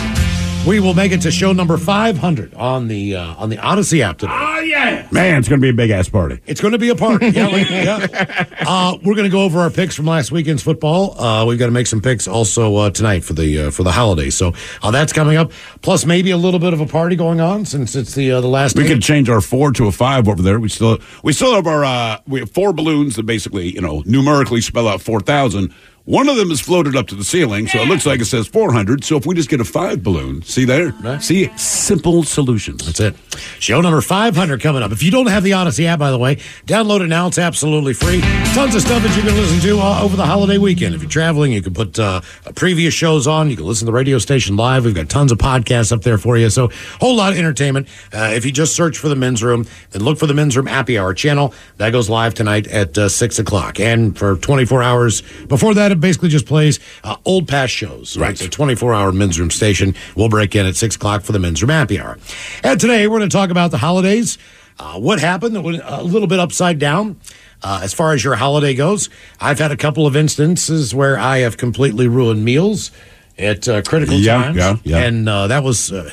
We 0.66 0.80
will 0.80 0.94
make 0.94 1.12
it 1.12 1.20
to 1.22 1.30
show 1.30 1.52
number 1.52 1.76
500 1.76 2.54
on 2.54 2.88
the 2.88 3.16
uh, 3.16 3.34
on 3.34 3.50
the 3.50 3.58
Audacy 3.58 4.00
app 4.00 4.16
today. 4.16 4.32
Oh 4.34 4.60
yeah, 4.60 5.06
man, 5.12 5.38
it's 5.38 5.46
gonna 5.48 5.60
be 5.60 5.68
a 5.68 5.74
big 5.74 5.90
ass 5.90 6.08
party. 6.08 6.40
It's 6.46 6.62
going 6.62 6.72
to 6.72 6.78
be 6.78 6.88
a 6.88 6.94
party. 6.96 7.28
Yeah, 7.28 7.48
like- 7.48 7.68
yeah. 7.70 8.46
Uh, 8.66 8.96
we're 9.04 9.14
going 9.14 9.24
to 9.26 9.30
go 9.30 9.42
over 9.42 9.60
our 9.60 9.68
picks 9.68 9.94
from 9.94 10.06
last 10.06 10.32
weekend's 10.32 10.62
football. 10.62 11.20
Uh, 11.20 11.44
we've 11.44 11.58
got 11.58 11.66
to 11.66 11.70
make 11.72 11.86
some 11.86 12.00
picks 12.00 12.26
also 12.26 12.76
uh, 12.76 12.88
tonight 12.90 13.24
for 13.24 13.34
the 13.34 13.64
uh, 13.66 13.70
for 13.72 13.82
the 13.82 13.92
holiday. 13.92 14.30
So 14.30 14.54
uh, 14.82 14.90
that's 14.90 15.12
coming 15.12 15.36
up. 15.36 15.52
Plus, 15.82 16.06
maybe 16.06 16.30
a 16.30 16.38
little 16.38 16.60
bit 16.60 16.72
of 16.72 16.80
a 16.80 16.86
party 16.86 17.14
going 17.14 17.42
on 17.42 17.66
since 17.66 17.94
it's 17.94 18.14
the 18.14 18.32
uh, 18.32 18.40
the 18.40 18.48
last. 18.48 18.74
We 18.74 18.84
game. 18.84 18.94
could 18.94 19.02
change 19.02 19.28
our 19.28 19.42
four 19.42 19.70
to 19.72 19.86
a 19.86 19.92
five 19.92 20.28
over 20.28 20.40
there. 20.40 20.58
We 20.58 20.70
still 20.70 20.98
we 21.22 21.34
still 21.34 21.54
have 21.54 21.66
our 21.66 21.84
uh, 21.84 22.20
we 22.26 22.40
have 22.40 22.50
four 22.50 22.72
balloons 22.72 23.16
that 23.16 23.24
basically 23.26 23.68
you 23.74 23.82
know 23.82 24.02
numerically 24.06 24.62
spell 24.62 24.88
out 24.88 25.02
four 25.02 25.20
thousand. 25.20 25.74
One 26.06 26.28
of 26.28 26.36
them 26.36 26.50
is 26.50 26.60
floated 26.60 26.96
up 26.96 27.06
to 27.08 27.14
the 27.14 27.24
ceiling, 27.24 27.66
so 27.66 27.78
it 27.78 27.88
looks 27.88 28.04
like 28.04 28.20
it 28.20 28.26
says 28.26 28.46
four 28.46 28.74
hundred. 28.74 29.04
So 29.04 29.16
if 29.16 29.24
we 29.24 29.34
just 29.34 29.48
get 29.48 29.62
a 29.62 29.64
five 29.64 30.02
balloon, 30.02 30.42
see 30.42 30.66
there, 30.66 30.92
see 31.18 31.48
simple 31.56 32.24
solutions. 32.24 32.84
That's 32.84 33.00
it. 33.00 33.14
Show 33.58 33.80
number 33.80 34.00
500 34.00 34.60
coming 34.60 34.82
up. 34.82 34.92
If 34.92 35.02
you 35.02 35.10
don't 35.10 35.26
have 35.26 35.42
the 35.42 35.52
Audacy 35.52 35.86
app, 35.86 35.98
by 35.98 36.10
the 36.10 36.18
way, 36.18 36.36
download 36.66 37.00
it 37.00 37.08
now. 37.08 37.26
It's 37.26 37.38
absolutely 37.38 37.94
free. 37.94 38.20
Tons 38.52 38.74
of 38.74 38.82
stuff 38.82 39.02
that 39.02 39.16
you 39.16 39.22
can 39.22 39.34
listen 39.34 39.60
to 39.60 39.80
uh, 39.80 40.02
over 40.02 40.16
the 40.16 40.26
holiday 40.26 40.58
weekend. 40.58 40.94
If 40.94 41.02
you're 41.02 41.10
traveling, 41.10 41.52
you 41.52 41.62
can 41.62 41.74
put 41.74 41.98
uh, 41.98 42.20
previous 42.54 42.94
shows 42.94 43.26
on. 43.26 43.50
You 43.50 43.56
can 43.56 43.66
listen 43.66 43.86
to 43.86 43.90
the 43.90 43.96
radio 43.96 44.18
station 44.18 44.56
live. 44.56 44.84
We've 44.84 44.94
got 44.94 45.08
tons 45.08 45.32
of 45.32 45.38
podcasts 45.38 45.90
up 45.90 46.02
there 46.02 46.18
for 46.18 46.36
you. 46.36 46.50
So, 46.50 46.70
whole 47.00 47.16
lot 47.16 47.32
of 47.32 47.38
entertainment. 47.38 47.88
Uh, 48.12 48.30
if 48.34 48.44
you 48.44 48.52
just 48.52 48.76
search 48.76 48.98
for 48.98 49.08
the 49.08 49.16
men's 49.16 49.42
room, 49.42 49.66
then 49.90 50.04
look 50.04 50.18
for 50.18 50.26
the 50.26 50.34
men's 50.34 50.56
room 50.56 50.66
happy 50.66 50.98
hour 50.98 51.14
channel. 51.14 51.54
That 51.78 51.90
goes 51.90 52.08
live 52.10 52.34
tonight 52.34 52.66
at 52.68 52.96
uh, 52.96 53.08
6 53.08 53.38
o'clock. 53.38 53.80
And 53.80 54.16
for 54.16 54.36
24 54.36 54.82
hours 54.82 55.22
before 55.48 55.74
that, 55.74 55.92
it 55.94 56.00
basically 56.00 56.28
just 56.28 56.46
plays 56.46 56.78
uh, 57.02 57.16
old 57.24 57.48
past 57.48 57.72
shows. 57.72 58.16
Right. 58.18 58.32
It's 58.32 58.42
a 58.42 58.48
24 58.48 58.92
hour 58.94 59.12
men's 59.12 59.40
room 59.40 59.50
station. 59.50 59.94
We'll 60.14 60.28
break 60.28 60.54
in 60.54 60.66
at 60.66 60.76
6 60.76 60.96
o'clock 60.96 61.22
for 61.22 61.32
the 61.32 61.38
men's 61.38 61.62
room 61.62 61.70
happy 61.70 61.98
hour. 61.98 62.18
And 62.62 62.78
today, 62.80 63.06
we're 63.06 63.18
going 63.18 63.30
to 63.30 63.34
talk 63.36 63.50
about 63.50 63.70
the 63.70 63.78
holidays. 63.78 64.36
Uh, 64.78 64.98
what 64.98 65.20
happened 65.20 65.54
that 65.54 65.62
went 65.62 65.80
a 65.84 66.02
little 66.02 66.26
bit 66.28 66.40
upside 66.40 66.78
down 66.78 67.16
uh, 67.62 67.80
as 67.82 67.94
far 67.94 68.12
as 68.12 68.24
your 68.24 68.34
holiday 68.34 68.74
goes. 68.74 69.08
I've 69.40 69.58
had 69.60 69.70
a 69.70 69.76
couple 69.76 70.06
of 70.06 70.16
instances 70.16 70.94
where 70.94 71.16
I 71.16 71.38
have 71.38 71.56
completely 71.56 72.08
ruined 72.08 72.44
meals 72.44 72.90
at 73.38 73.68
uh, 73.68 73.82
critical 73.82 74.16
Yeah, 74.16 74.42
times. 74.42 74.56
yeah, 74.56 74.76
yeah. 74.82 74.98
And 74.98 75.28
uh, 75.28 75.46
that 75.46 75.62
was. 75.62 75.92
Uh, 75.92 76.10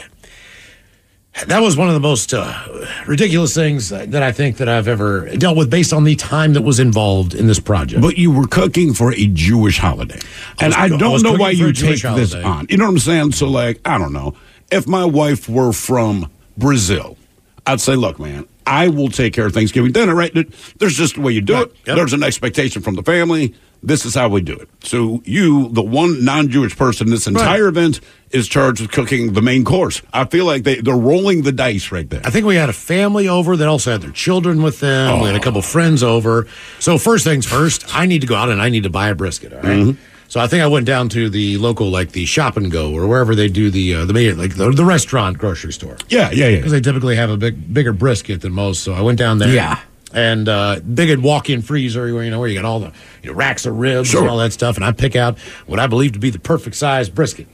that 1.48 1.60
was 1.62 1.78
one 1.78 1.88
of 1.88 1.94
the 1.94 2.00
most 2.00 2.34
uh, 2.34 2.88
ridiculous 3.08 3.54
things 3.56 3.90
that 3.90 4.22
I 4.22 4.32
think 4.32 4.58
that 4.58 4.68
I've 4.68 4.88
ever 4.88 5.36
dealt 5.38 5.58
with 5.58 5.70
based 5.70 5.94
on 5.94 6.04
the 6.04 6.16
time 6.16 6.54
that 6.54 6.62
was 6.62 6.80
involved 6.80 7.34
in 7.34 7.48
this 7.48 7.60
project. 7.60 8.02
But 8.02 8.18
you 8.18 8.32
were 8.32 8.48
cooking 8.48 8.94
for 8.94 9.14
a 9.14 9.28
Jewish 9.28 9.78
holiday. 9.80 10.20
I 10.60 10.66
And 10.66 10.68
was 10.68 10.76
I 10.76 10.84
I 10.84 10.88
don't 10.90 11.14
was 11.14 11.24
know 11.24 11.34
why 11.34 11.52
you 11.52 11.72
take 11.74 12.02
this 12.02 12.36
on. 12.36 12.68
You 12.70 12.78
know 12.78 12.86
what 12.86 12.92
I'm 12.92 13.00
saying? 13.00 13.32
So, 13.32 13.48
like, 13.50 13.80
I 13.86 13.98
don't 13.98 14.14
know. 14.14 14.36
If 14.72 14.88
my 14.88 15.06
wife 15.06 15.50
were 15.50 15.72
from 15.74 16.30
Brazil, 16.58 17.18
I'd 17.66 17.82
say, 17.82 17.96
look, 17.96 18.20
man, 18.20 18.48
I 18.68 18.90
will 18.90 19.10
take 19.10 19.34
care 19.34 19.46
of 19.46 19.54
Thanksgiving 19.54 19.92
dinner, 19.92 20.14
right? 20.16 20.32
There's 20.78 20.96
just 20.96 21.16
the 21.16 21.22
way 21.22 21.32
you 21.32 21.42
do 21.42 21.62
it. 21.62 21.74
Yep. 21.86 21.96
There's 21.96 22.14
an 22.14 22.24
expectation 22.24 22.82
from 22.82 22.96
the 22.96 23.04
family. 23.04 23.56
This 23.84 24.06
is 24.06 24.14
how 24.14 24.30
we 24.30 24.42
do 24.42 24.54
it. 24.56 24.70
So, 24.84 25.22
you, 25.26 25.70
the 25.70 25.82
one 25.82 26.24
non 26.24 26.50
Jewish 26.50 26.78
person 26.78 27.08
in 27.08 27.12
this 27.12 27.26
entire 27.26 27.68
event, 27.68 28.00
is 28.32 28.48
charged 28.48 28.82
with 28.82 28.92
cooking 28.92 29.34
the 29.34 29.42
main 29.42 29.64
course. 29.64 30.02
I 30.14 30.26
feel 30.26 30.46
like 30.46 30.64
they, 30.64 30.76
they're 30.76 30.96
rolling 30.96 31.44
the 31.44 31.52
dice 31.52 31.92
right 31.92 32.10
there. 32.10 32.22
I 32.24 32.30
think 32.30 32.46
we 32.46 32.56
had 32.56 32.70
a 32.70 32.74
family 32.74 33.28
over 33.28 33.58
that 33.58 33.68
also 33.68 33.92
had 33.92 34.02
their 34.02 34.12
children 34.12 34.62
with 34.64 34.80
them. 34.80 35.20
We 35.20 35.28
had 35.28 35.36
a 35.36 35.40
couple 35.40 35.62
friends 35.62 36.04
over. 36.04 36.48
So 36.80 36.98
first 36.98 37.24
things 37.24 37.46
first, 37.46 37.96
I 37.96 38.06
need 38.06 38.22
to 38.22 38.28
go 38.28 38.36
out 38.36 38.50
and 38.50 38.62
I 38.62 38.70
need 38.70 38.84
to 38.84 38.90
buy 38.90 39.10
a 39.10 39.16
brisket. 39.16 39.54
All 39.54 39.60
right? 39.60 39.70
Mm-hmm. 39.70 40.02
So 40.28 40.40
I 40.40 40.48
think 40.48 40.64
I 40.64 40.68
went 40.68 40.86
down 40.86 41.10
to 41.10 41.30
the 41.30 41.58
local, 41.58 41.90
like 41.90 42.14
the 42.14 42.26
Shop 42.26 42.56
and 42.56 42.72
Go 42.72 42.94
or 42.94 43.06
wherever 43.06 43.36
they 43.36 43.50
do 43.50 43.70
the 43.70 43.96
uh, 43.96 44.06
the 44.06 44.14
main- 44.14 44.38
like 44.38 44.56
the, 44.56 44.72
the 44.72 44.86
restaurant 44.86 45.38
grocery 45.38 45.74
store. 45.74 45.98
Yeah, 46.08 46.32
yeah, 46.32 46.48
yeah. 46.48 46.56
Because 46.58 46.72
they 46.72 46.80
typically 46.80 47.18
have 47.18 47.30
a 47.30 47.36
big 47.36 47.74
bigger 47.74 47.92
brisket 47.92 48.40
than 48.40 48.54
most. 48.54 48.82
So 48.82 48.94
I 48.94 49.02
went 49.02 49.20
down 49.20 49.40
there. 49.40 49.54
Yeah. 49.54 49.80
And 50.14 50.48
uh, 50.48 50.80
big 50.80 51.18
walk-in 51.20 51.62
freezer, 51.62 52.14
where 52.14 52.24
you 52.24 52.32
know 52.32 52.40
where 52.40 52.48
you 52.48 52.56
got 52.56 52.66
all 52.66 52.80
the 52.80 52.94
you 53.24 53.30
know, 53.32 53.36
racks 53.36 53.66
of 53.66 53.78
ribs 53.78 54.10
Sure. 54.10 54.22
and 54.22 54.30
all 54.30 54.38
that 54.38 54.54
stuff, 54.54 54.76
and 54.78 54.86
I 54.86 54.92
pick 54.92 55.16
out 55.16 55.38
what 55.68 55.80
I 55.80 55.88
believe 55.88 56.14
to 56.14 56.20
be 56.20 56.30
the 56.30 56.40
perfect 56.40 56.76
size 56.76 57.10
brisket. 57.10 57.48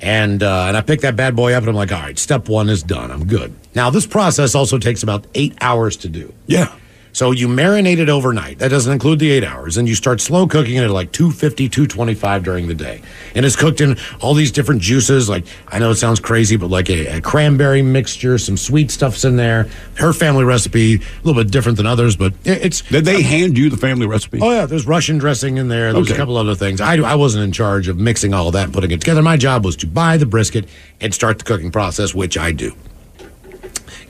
And 0.00 0.42
uh, 0.42 0.64
and 0.68 0.76
I 0.76 0.82
pick 0.82 1.00
that 1.00 1.16
bad 1.16 1.34
boy 1.34 1.54
up, 1.54 1.60
and 1.62 1.70
I'm 1.70 1.74
like, 1.74 1.90
all 1.90 2.00
right, 2.00 2.18
step 2.18 2.48
one 2.48 2.68
is 2.68 2.82
done. 2.82 3.10
I'm 3.10 3.26
good. 3.26 3.54
Now 3.74 3.88
this 3.90 4.06
process 4.06 4.54
also 4.54 4.78
takes 4.78 5.02
about 5.02 5.26
eight 5.34 5.56
hours 5.60 5.96
to 5.98 6.08
do. 6.08 6.34
Yeah. 6.46 6.74
So 7.16 7.30
you 7.30 7.48
marinate 7.48 7.96
it 7.96 8.10
overnight. 8.10 8.58
That 8.58 8.68
doesn't 8.68 8.92
include 8.92 9.20
the 9.20 9.30
eight 9.30 9.42
hours. 9.42 9.78
And 9.78 9.88
you 9.88 9.94
start 9.94 10.20
slow 10.20 10.46
cooking 10.46 10.74
it 10.74 10.82
at 10.82 10.90
like 10.90 11.12
250, 11.12 11.66
225 11.70 12.44
during 12.44 12.68
the 12.68 12.74
day. 12.74 13.00
And 13.34 13.46
it's 13.46 13.56
cooked 13.56 13.80
in 13.80 13.96
all 14.20 14.34
these 14.34 14.52
different 14.52 14.82
juices. 14.82 15.26
Like, 15.26 15.46
I 15.68 15.78
know 15.78 15.90
it 15.92 15.94
sounds 15.94 16.20
crazy, 16.20 16.56
but 16.56 16.68
like 16.68 16.90
a, 16.90 17.16
a 17.16 17.20
cranberry 17.22 17.80
mixture, 17.80 18.36
some 18.36 18.58
sweet 18.58 18.90
stuff's 18.90 19.24
in 19.24 19.36
there. 19.36 19.66
Her 19.94 20.12
family 20.12 20.44
recipe, 20.44 20.96
a 20.96 21.00
little 21.24 21.42
bit 21.42 21.50
different 21.50 21.78
than 21.78 21.86
others, 21.86 22.16
but 22.16 22.34
it's. 22.44 22.82
Did 22.82 23.06
they 23.06 23.22
hand 23.22 23.56
you 23.56 23.70
the 23.70 23.78
family 23.78 24.06
recipe? 24.06 24.40
Oh, 24.42 24.50
yeah. 24.50 24.66
There's 24.66 24.86
Russian 24.86 25.16
dressing 25.16 25.56
in 25.56 25.68
there. 25.68 25.94
There's 25.94 26.10
a 26.10 26.16
couple 26.16 26.36
other 26.36 26.54
things. 26.54 26.82
I, 26.82 26.96
I 26.96 27.14
wasn't 27.14 27.44
in 27.44 27.52
charge 27.52 27.88
of 27.88 27.96
mixing 27.96 28.34
all 28.34 28.50
that 28.50 28.64
and 28.64 28.74
putting 28.74 28.90
it 28.90 29.00
together. 29.00 29.22
My 29.22 29.38
job 29.38 29.64
was 29.64 29.76
to 29.76 29.86
buy 29.86 30.18
the 30.18 30.26
brisket 30.26 30.68
and 31.00 31.14
start 31.14 31.38
the 31.38 31.44
cooking 31.44 31.70
process, 31.72 32.14
which 32.14 32.36
I 32.36 32.52
do. 32.52 32.72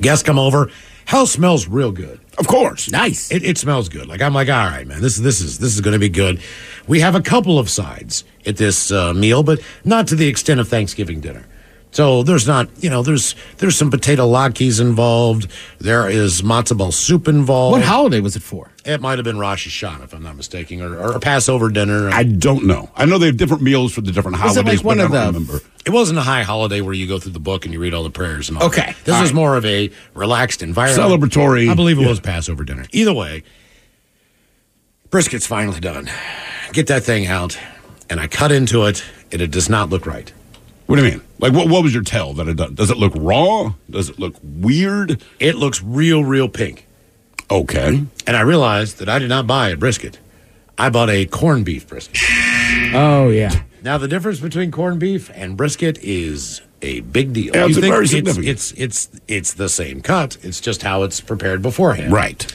Guests 0.00 0.24
come 0.24 0.40
over. 0.40 0.72
House 1.06 1.32
smells 1.32 1.68
real 1.68 1.92
good. 1.92 2.20
Of 2.36 2.48
course. 2.48 2.90
Nice. 2.90 3.30
It, 3.30 3.44
it 3.44 3.58
smells 3.58 3.88
good. 3.88 4.06
Like 4.08 4.20
I'm 4.20 4.34
like, 4.34 4.48
all 4.48 4.66
right, 4.66 4.86
man, 4.86 5.00
this 5.00 5.16
is 5.16 5.22
this 5.22 5.40
is 5.40 5.58
this 5.58 5.74
is 5.74 5.80
going 5.80 5.92
to 5.92 5.98
be 6.00 6.08
good. 6.08 6.40
We 6.86 7.00
have 7.00 7.14
a 7.14 7.22
couple 7.22 7.58
of 7.58 7.70
sides 7.70 8.24
at 8.44 8.56
this 8.56 8.90
uh, 8.90 9.14
meal, 9.14 9.42
but 9.42 9.60
not 9.84 10.08
to 10.08 10.16
the 10.16 10.26
extent 10.26 10.60
of 10.60 10.68
Thanksgiving 10.68 11.20
dinner. 11.20 11.46
So 11.96 12.22
there's 12.22 12.46
not, 12.46 12.68
you 12.84 12.90
know, 12.90 13.02
there's 13.02 13.34
there's 13.56 13.74
some 13.74 13.90
potato 13.90 14.28
latkes 14.30 14.82
involved. 14.82 15.50
There 15.78 16.06
is 16.10 16.42
matzo 16.42 16.76
ball 16.76 16.92
soup 16.92 17.26
involved. 17.26 17.72
What 17.72 17.82
holiday 17.82 18.20
was 18.20 18.36
it 18.36 18.42
for? 18.42 18.70
It 18.84 19.00
might 19.00 19.16
have 19.16 19.24
been 19.24 19.38
Rosh 19.38 19.66
Hashanah, 19.66 20.04
if 20.04 20.12
I'm 20.12 20.22
not 20.22 20.36
mistaken, 20.36 20.82
or, 20.82 20.94
or 20.98 21.12
a 21.12 21.20
Passover 21.20 21.70
dinner. 21.70 22.10
I 22.10 22.24
don't 22.24 22.66
know. 22.66 22.90
I 22.94 23.06
know 23.06 23.16
they 23.16 23.28
have 23.28 23.38
different 23.38 23.62
meals 23.62 23.94
for 23.94 24.02
the 24.02 24.12
different 24.12 24.36
Was 24.42 24.52
holidays, 24.56 24.80
like 24.80 24.84
one 24.84 25.00
of 25.00 25.10
I 25.10 25.24
don't 25.24 25.32
the- 25.32 25.38
remember. 25.40 25.64
It 25.86 25.90
wasn't 25.90 26.18
a 26.18 26.22
high 26.22 26.42
holiday 26.42 26.82
where 26.82 26.92
you 26.92 27.06
go 27.06 27.18
through 27.18 27.32
the 27.32 27.40
book 27.40 27.64
and 27.64 27.72
you 27.72 27.80
read 27.80 27.94
all 27.94 28.02
the 28.04 28.10
prayers 28.10 28.50
and 28.50 28.58
all. 28.58 28.64
Okay. 28.64 28.82
that. 28.92 28.96
This 29.06 29.14
All 29.14 29.22
was 29.22 29.30
right. 29.30 29.34
more 29.36 29.56
of 29.56 29.64
a 29.64 29.90
relaxed 30.12 30.62
environment, 30.62 31.00
Celebratory. 31.32 31.70
I 31.70 31.74
believe 31.74 31.96
it 31.98 32.02
Yeah. 32.02 32.08
was 32.08 32.20
Passover 32.20 32.62
dinner. 32.64 32.84
Either 32.92 33.14
way, 33.14 33.42
brisket's 35.08 35.46
finally 35.46 35.80
done. 35.80 36.10
Get 36.74 36.88
that 36.88 37.04
thing 37.04 37.26
out, 37.26 37.58
and 38.10 38.20
I 38.20 38.26
cut 38.26 38.52
into 38.52 38.84
it, 38.84 39.02
and 39.32 39.40
it 39.40 39.50
does 39.50 39.70
not 39.70 39.88
look 39.88 40.04
right. 40.04 40.30
What 40.84 40.96
do 40.96 41.04
you 41.06 41.10
mean? 41.12 41.22
Like, 41.38 41.52
what, 41.52 41.68
what 41.68 41.82
was 41.82 41.92
your 41.92 42.02
tell 42.02 42.32
that 42.34 42.48
it 42.48 42.56
does? 42.56 42.70
Does 42.72 42.90
it 42.90 42.96
look 42.96 43.12
raw? 43.16 43.74
Does 43.90 44.08
it 44.08 44.18
look 44.18 44.34
weird? 44.42 45.22
It 45.38 45.56
looks 45.56 45.82
real, 45.82 46.24
real 46.24 46.48
pink. 46.48 46.86
Okay. 47.50 48.02
And 48.26 48.36
I 48.36 48.40
realized 48.40 48.98
that 48.98 49.08
I 49.08 49.18
did 49.18 49.28
not 49.28 49.46
buy 49.46 49.68
a 49.70 49.76
brisket. 49.76 50.18
I 50.78 50.90
bought 50.90 51.10
a 51.10 51.26
corned 51.26 51.64
beef 51.64 51.86
brisket. 51.86 52.18
Oh 52.94 53.28
yeah. 53.30 53.62
Now 53.82 53.98
the 53.98 54.08
difference 54.08 54.40
between 54.40 54.70
corned 54.70 54.98
beef 55.00 55.30
and 55.34 55.56
brisket 55.56 55.98
is 56.02 56.60
a 56.82 57.00
big 57.00 57.32
deal. 57.32 57.54
Yeah, 57.54 57.66
it's 57.66 57.76
You 57.76 57.82
think 57.82 57.92
very 57.92 58.04
it's, 58.04 58.12
significant. 58.12 58.48
it's 58.48 58.72
it's 58.72 59.10
it's 59.28 59.54
the 59.54 59.68
same 59.68 60.00
cut. 60.02 60.36
It's 60.42 60.60
just 60.60 60.82
how 60.82 61.02
it's 61.04 61.20
prepared 61.20 61.62
beforehand. 61.62 62.12
Right. 62.12 62.52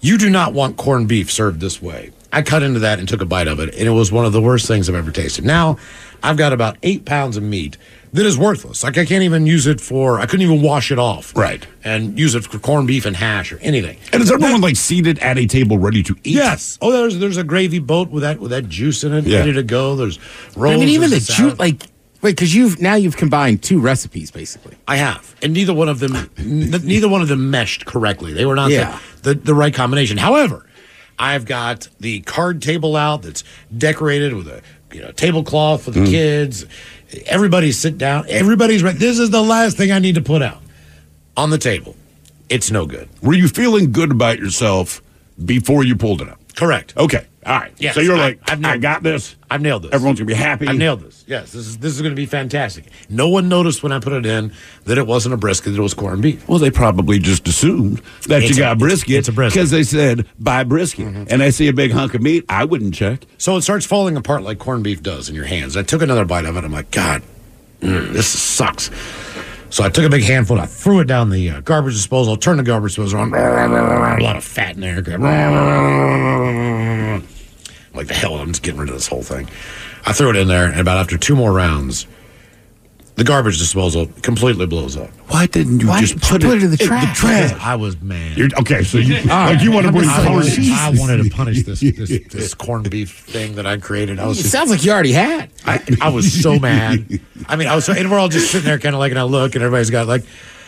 You 0.00 0.18
do 0.18 0.28
not 0.30 0.52
want 0.52 0.76
corned 0.76 1.08
beef 1.08 1.30
served 1.32 1.60
this 1.60 1.80
way. 1.80 2.10
I 2.32 2.42
cut 2.42 2.62
into 2.62 2.80
that 2.80 2.98
and 2.98 3.08
took 3.08 3.20
a 3.22 3.26
bite 3.26 3.46
of 3.48 3.60
it, 3.60 3.74
and 3.74 3.86
it 3.86 3.90
was 3.90 4.10
one 4.12 4.24
of 4.24 4.32
the 4.32 4.40
worst 4.40 4.66
things 4.66 4.88
I've 4.88 4.94
ever 4.94 5.10
tasted. 5.10 5.44
Now, 5.44 5.78
I've 6.22 6.36
got 6.36 6.52
about 6.52 6.76
eight 6.82 7.04
pounds 7.04 7.36
of 7.36 7.42
meat 7.42 7.76
that 8.12 8.26
is 8.26 8.36
worthless. 8.38 8.84
Like 8.84 8.98
I 8.98 9.04
can't 9.04 9.22
even 9.24 9.46
use 9.46 9.66
it 9.66 9.80
for. 9.80 10.20
I 10.20 10.26
couldn't 10.26 10.42
even 10.46 10.62
wash 10.62 10.92
it 10.92 10.98
off. 10.98 11.34
Right. 11.36 11.66
And 11.82 12.18
use 12.18 12.34
it 12.34 12.44
for 12.44 12.58
corned 12.58 12.86
beef 12.86 13.06
and 13.06 13.16
hash 13.16 13.52
or 13.52 13.58
anything. 13.60 13.96
And 14.12 14.22
is 14.22 14.30
everyone 14.30 14.60
like 14.60 14.76
seated 14.76 15.18
at 15.20 15.38
a 15.38 15.46
table 15.46 15.78
ready 15.78 16.02
to 16.04 16.12
eat? 16.24 16.34
Yes. 16.34 16.78
Oh, 16.82 16.92
there's 16.92 17.18
there's 17.18 17.36
a 17.38 17.44
gravy 17.44 17.78
boat 17.78 18.10
with 18.10 18.22
that 18.22 18.38
with 18.38 18.50
that 18.50 18.68
juice 18.68 19.02
in 19.04 19.12
it, 19.14 19.24
Yeah. 19.24 19.38
ready 19.40 19.54
to 19.54 19.62
go. 19.62 19.96
There's 19.96 20.18
rolls. 20.56 20.76
I 20.76 20.78
mean, 20.78 20.88
even 20.90 21.10
the 21.10 21.20
juice, 21.20 21.58
like, 21.58 21.82
wait, 22.20 22.36
because 22.36 22.54
you've 22.54 22.80
now 22.80 22.94
you've 22.94 23.16
combined 23.16 23.62
two 23.62 23.80
recipes 23.80 24.30
basically. 24.30 24.76
I 24.86 24.96
have, 24.96 25.34
and 25.42 25.52
neither 25.54 25.72
one 25.74 25.88
of 25.88 25.98
them, 25.98 26.14
n- 26.38 26.70
neither 26.84 27.08
one 27.08 27.22
of 27.22 27.28
them 27.28 27.50
meshed 27.50 27.86
correctly. 27.86 28.32
They 28.34 28.44
were 28.44 28.54
not 28.56 28.70
Yeah. 28.70 28.98
the, 29.22 29.34
the 29.34 29.40
the 29.40 29.54
right 29.54 29.72
combination. 29.72 30.18
However, 30.18 30.66
I've 31.18 31.46
got 31.46 31.88
the 32.00 32.20
card 32.20 32.60
table 32.62 32.94
out 32.96 33.22
that's 33.22 33.42
decorated 33.76 34.34
with 34.34 34.48
a 34.48 34.60
you 34.94 35.02
know 35.02 35.10
tablecloth 35.12 35.84
for 35.84 35.90
the 35.90 36.00
Mm. 36.00 36.10
kids. 36.10 36.66
Everybody 37.26 37.72
sit 37.72 37.98
down. 37.98 38.24
Everybody's 38.28 38.82
right. 38.82 38.98
This 38.98 39.18
is 39.18 39.30
the 39.30 39.42
last 39.42 39.76
thing 39.76 39.92
I 39.92 39.98
need 39.98 40.14
to 40.14 40.22
put 40.22 40.42
out 40.42 40.62
on 41.36 41.50
the 41.50 41.58
table. 41.58 41.94
It's 42.48 42.70
no 42.70 42.86
good. 42.86 43.08
Were 43.22 43.34
you 43.34 43.48
feeling 43.48 43.92
good 43.92 44.10
about 44.10 44.38
yourself 44.38 45.02
before 45.44 45.84
you 45.84 45.96
pulled 45.96 46.20
it 46.22 46.28
up? 46.28 46.38
Correct. 46.54 46.94
Okay. 46.96 47.24
All 47.44 47.58
right. 47.58 47.72
Yes, 47.78 47.94
so 47.96 48.00
you're 48.00 48.14
I- 48.16 48.20
like, 48.20 48.40
I've 48.50 48.64
I 48.64 48.78
got 48.78 49.02
this. 49.02 49.34
I've 49.50 49.60
nailed 49.60 49.82
this. 49.82 49.92
Everyone's 49.92 50.18
gonna 50.20 50.26
be 50.28 50.34
happy. 50.34 50.68
I've 50.68 50.76
nailed 50.76 51.00
this. 51.00 51.24
Yes, 51.26 51.52
this 51.52 51.66
is 51.66 51.78
this 51.78 51.92
is 51.92 52.00
going 52.00 52.12
to 52.12 52.16
be 52.16 52.24
fantastic. 52.26 52.84
No 53.10 53.28
one 53.28 53.48
noticed 53.48 53.82
when 53.82 53.90
I 53.90 53.98
put 53.98 54.12
it 54.12 54.24
in 54.24 54.52
that 54.84 54.96
it 54.96 55.06
wasn't 55.06 55.34
a 55.34 55.36
brisket; 55.36 55.72
that 55.72 55.78
it 55.78 55.82
was 55.82 55.92
corned 55.92 56.22
beef. 56.22 56.48
Well, 56.48 56.58
they 56.60 56.70
probably 56.70 57.18
just 57.18 57.46
assumed 57.48 58.00
that 58.28 58.42
It's 58.42 58.50
you 58.50 58.56
a- 58.62 58.66
got 58.66 58.76
it's- 58.76 58.78
brisket. 58.78 59.14
it's 59.16 59.28
a 59.28 59.32
brisket. 59.32 59.58
because 59.58 59.70
they 59.72 59.82
said 59.82 60.26
buy 60.38 60.62
brisket, 60.64 61.06
and 61.30 61.42
I 61.42 61.50
see 61.50 61.66
a 61.68 61.72
big 61.72 61.90
hunk 61.90 62.14
of 62.14 62.22
meat. 62.22 62.44
I 62.48 62.64
wouldn't 62.64 62.94
check. 62.94 63.24
So 63.38 63.56
it 63.56 63.62
starts 63.62 63.86
falling 63.86 64.16
apart 64.16 64.42
like 64.44 64.58
corned 64.60 64.84
beef 64.84 65.02
does 65.02 65.28
in 65.28 65.34
your 65.34 65.46
hands. 65.46 65.76
I 65.76 65.82
took 65.82 66.00
another 66.00 66.24
bite 66.24 66.44
of 66.44 66.56
it. 66.56 66.62
I'm 66.64 66.72
like, 66.72 66.90
God, 66.92 67.22
mm, 67.80 68.12
this 68.12 68.26
sucks. 68.28 68.88
So 69.70 69.82
I 69.82 69.88
took 69.88 70.04
a 70.04 70.10
big 70.10 70.22
handful. 70.22 70.60
I 70.60 70.66
threw 70.66 71.00
it 71.00 71.06
down 71.06 71.30
the 71.30 71.48
uh, 71.48 71.60
garbage 71.62 71.94
disposal. 71.94 72.36
Turned 72.36 72.58
the 72.58 72.62
garbage 72.62 72.92
disposal 72.94 73.20
on. 73.20 73.32
A 73.34 74.18
lot 74.22 74.36
of 74.36 74.44
fat 74.44 74.76
in 74.76 74.80
there. 74.82 75.00
I'm 77.92 77.98
like 77.98 78.08
the 78.08 78.14
hell. 78.14 78.36
I'm 78.36 78.48
just 78.48 78.62
getting 78.62 78.80
rid 78.80 78.88
of 78.88 78.94
this 78.94 79.06
whole 79.06 79.22
thing. 79.22 79.48
I 80.04 80.12
threw 80.12 80.30
it 80.30 80.36
in 80.36 80.48
there, 80.48 80.66
and 80.66 80.80
about 80.80 80.98
after 80.98 81.16
two 81.16 81.36
more 81.36 81.52
rounds, 81.52 82.06
the 83.14 83.24
garbage 83.24 83.58
disposal 83.58 84.06
completely 84.22 84.66
blows 84.66 84.96
up. 84.96 85.10
Why 85.28 85.46
didn't 85.46 85.80
you 85.80 85.86
just 86.00 86.18
put, 86.20 86.42
it, 86.42 86.62
in 86.62 86.70
the 86.70 86.76
trash? 86.78 87.22
I 87.60 87.76
was 87.76 88.00
mad. 88.00 88.38
You're, 88.38 88.48
okay, 88.60 88.82
so 88.82 88.98
you 88.98 89.16
All 89.22 89.26
right. 89.26 89.52
like 89.54 89.62
you 89.62 89.70
want 89.70 89.84
to 89.84 89.88
I'm 89.88 89.94
bring 89.94 90.08
just 90.08 90.26
corned 90.26 90.46
like. 90.46 90.78
I 90.78 90.90
wanted 90.98 91.22
to 91.22 91.30
punish 91.30 91.62
this 91.64 91.80
this, 91.80 92.08
this 92.28 92.54
corned 92.54 92.90
beef 92.90 93.18
thing 93.20 93.56
that 93.56 93.66
I 93.66 93.76
created. 93.76 94.18
I 94.18 94.26
was 94.26 94.38
It 94.38 94.42
just, 94.42 94.52
sounds 94.52 94.70
like 94.70 94.84
you 94.84 94.92
already 94.92 95.12
had. 95.12 95.50
I, 95.66 95.80
I 96.00 96.08
was 96.08 96.42
so 96.42 96.58
mad. 96.58 97.20
I 97.46 97.56
mean, 97.56 97.68
I 97.68 97.74
was 97.74 97.84
so, 97.84 97.92
and 97.92 98.10
we're 98.10 98.18
all 98.18 98.28
just 98.28 98.50
sitting 98.50 98.64
there 98.66 98.78
kind 98.78 98.94
of 98.94 98.98
like, 98.98 99.12
and 99.12 99.18
I 99.18 99.24
look, 99.24 99.54
and 99.54 99.62
everybody's 99.62 99.90
got 99.90 100.06
like 100.06 100.24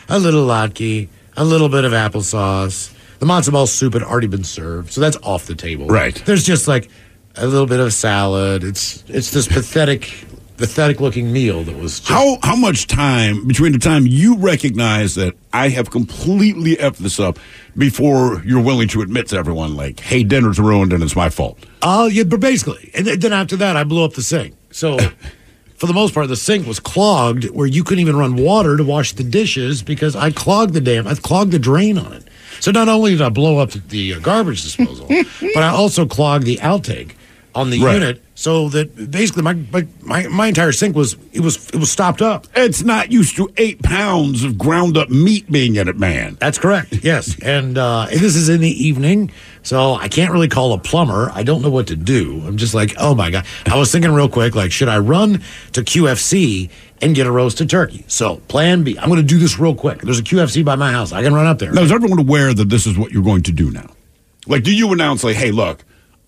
a 0.09 0.19
little 0.19 0.47
latke, 0.47 1.09
a 1.37 1.45
little 1.45 1.71
bit 1.71 1.85
of 1.85 1.93
applesauce. 1.93 2.93
The 3.21 3.27
matzo 3.27 3.53
ball 3.53 3.67
soup 3.67 3.95
had 3.95 4.03
already 4.03 4.27
been 4.27 4.45
served, 4.45 4.93
so 4.93 5.01
that's 5.01 5.17
off 5.23 5.47
the 5.47 5.55
table. 5.55 5.87
Right. 5.87 6.15
There's 6.27 6.45
just 6.45 6.69
like 6.69 6.91
a 7.37 7.47
little 7.47 7.67
bit 7.67 7.81
of 7.81 7.93
salad. 7.93 8.65
It's 8.65 9.05
it's 9.09 9.31
this 9.31 9.49
pathetic, 9.49 10.27
pathetic 10.57 11.01
looking 11.01 11.33
meal 11.33 11.65
that 11.65 11.77
was. 11.77 12.01
Just, 12.01 12.11
How 12.11 12.39
how 12.43 12.57
much 12.57 12.87
time 12.87 13.47
between 13.47 13.73
the 13.73 13.79
time 13.79 14.07
you 14.07 14.37
recognize 14.37 15.15
that 15.17 15.35
I 15.53 15.69
have 15.71 15.91
completely 15.91 16.77
effed 16.77 16.99
this 16.99 17.19
up 17.19 17.39
before 17.77 18.43
you're 18.45 18.63
willing 18.63 18.89
to 18.89 19.03
admit 19.03 19.29
to 19.29 19.37
everyone 19.37 19.77
like, 19.77 20.01
hey, 20.01 20.23
dinner's 20.23 20.59
ruined 20.59 20.93
and 20.93 21.03
it's 21.03 21.17
my 21.17 21.31
fault? 21.31 21.59
Oh, 21.83 22.07
yeah, 22.07 22.25
but 22.25 22.41
basically, 22.41 22.91
and 22.95 23.07
then 23.07 23.33
after 23.33 23.57
that, 23.57 23.77
I 23.77 23.85
blew 23.85 24.05
up 24.05 24.15
the 24.15 24.23
sink. 24.23 24.55
So, 24.71 24.99
for 25.77 25.87
the 25.87 25.93
most 25.93 26.15
part, 26.15 26.29
the 26.29 26.37
sink 26.37 26.67
was 26.67 26.81
clogged 26.81 27.51
where 27.51 27.67
you 27.67 27.85
couldn't 27.85 28.01
even 28.01 28.17
run 28.17 28.37
water 28.37 28.77
to 28.77 28.85
wash 28.85 29.13
the 29.13 29.25
dishes 29.25 29.83
because 29.83 30.15
I 30.17 30.31
clogged 30.31 30.73
the 30.73 30.81
damn, 30.81 31.07
I 31.07 31.15
clogged 31.15 31.51
the 31.53 31.59
drain 31.59 31.99
on 31.99 32.13
it. 32.13 32.25
So 32.61 32.71
not 32.71 32.89
only 32.89 33.11
did 33.11 33.21
I 33.21 33.29
blow 33.29 33.59
up 33.59 33.73
the 33.73 34.15
uh, 34.15 34.21
garbage 34.21 34.63
disposal, 34.63 35.09
but 35.41 35.63
I 35.63 35.69
also 35.69 36.07
clogged 36.07 36.47
the 36.47 36.57
outtake 36.59 37.13
on 37.55 37.71
the 37.71 37.81
Right. 37.81 37.95
unit, 37.95 38.23
so 38.35 38.69
that 38.71 39.11
basically 39.11 39.43
my, 39.43 39.55
my 40.03 40.27
my 40.29 40.47
entire 40.49 40.73
sink 40.73 40.97
was 40.97 41.17
it 41.33 41.41
was 41.41 41.69
it 41.71 41.77
was 41.77 41.91
stopped 41.91 42.21
up. 42.21 42.47
It's 42.55 42.83
not 42.83 43.13
used 43.13 43.37
to 43.37 43.49
eight 43.57 43.83
pounds 43.83 44.43
of 44.45 44.59
ground 44.59 44.97
up 44.97 45.09
meat 45.09 45.51
being 45.51 45.77
in 45.77 45.87
it, 45.89 45.97
man. 45.99 46.37
That's 46.41 46.59
correct. 46.59 46.93
Yes, 47.05 47.37
and 47.43 47.79
uh, 47.79 48.07
and 48.11 48.19
this 48.21 48.35
is 48.35 48.49
in 48.49 48.61
the 48.61 48.69
evening, 48.87 49.31
so 49.63 49.95
I 49.95 50.09
can't 50.09 50.33
really 50.33 50.49
call 50.49 50.73
a 50.73 50.79
plumber. 50.79 51.31
I 51.33 51.43
don't 51.45 51.63
know 51.63 51.71
what 51.71 51.87
to 51.89 51.97
do. 51.97 52.43
I'm 52.47 52.57
just 52.57 52.75
like, 52.75 52.95
oh 52.99 53.15
my 53.15 53.31
god. 53.31 53.47
I 53.67 53.77
was 53.79 53.93
thinking 53.93 54.13
real 54.13 54.29
quick, 54.29 54.55
like, 54.55 54.73
should 54.73 54.89
I 54.89 54.99
run 54.99 55.43
to 55.73 55.83
QFC 55.83 56.71
and 57.03 57.15
get 57.15 57.27
a 57.27 57.31
roasted 57.31 57.69
turkey? 57.71 58.05
So, 58.09 58.37
Plan 58.49 58.83
B. 58.85 58.99
I'm 58.99 59.09
going 59.09 59.21
to 59.21 59.27
do 59.27 59.39
this 59.39 59.59
real 59.59 59.75
quick. 59.75 60.01
There's 60.03 60.19
a 60.19 60.23
QFC 60.23 60.65
by 60.65 60.75
my 60.77 60.91
house. 60.93 61.13
I 61.13 61.23
can 61.23 61.35
run 61.35 61.47
up 61.47 61.59
there. 61.59 61.73
Now, 61.73 61.83
is 61.83 61.93
everyone 61.93 62.19
aware 62.19 62.53
that 62.55 62.69
this 62.69 62.87
is 62.87 62.97
what 62.99 63.13
you're 63.13 63.23
going 63.23 63.43
to 63.45 63.53
do 63.53 63.71
now? 63.71 63.89
Like, 64.47 64.63
do 64.63 64.75
you 64.75 64.93
announce, 64.93 65.25
like, 65.25 65.37
hey, 65.37 65.51
look, 65.51 65.85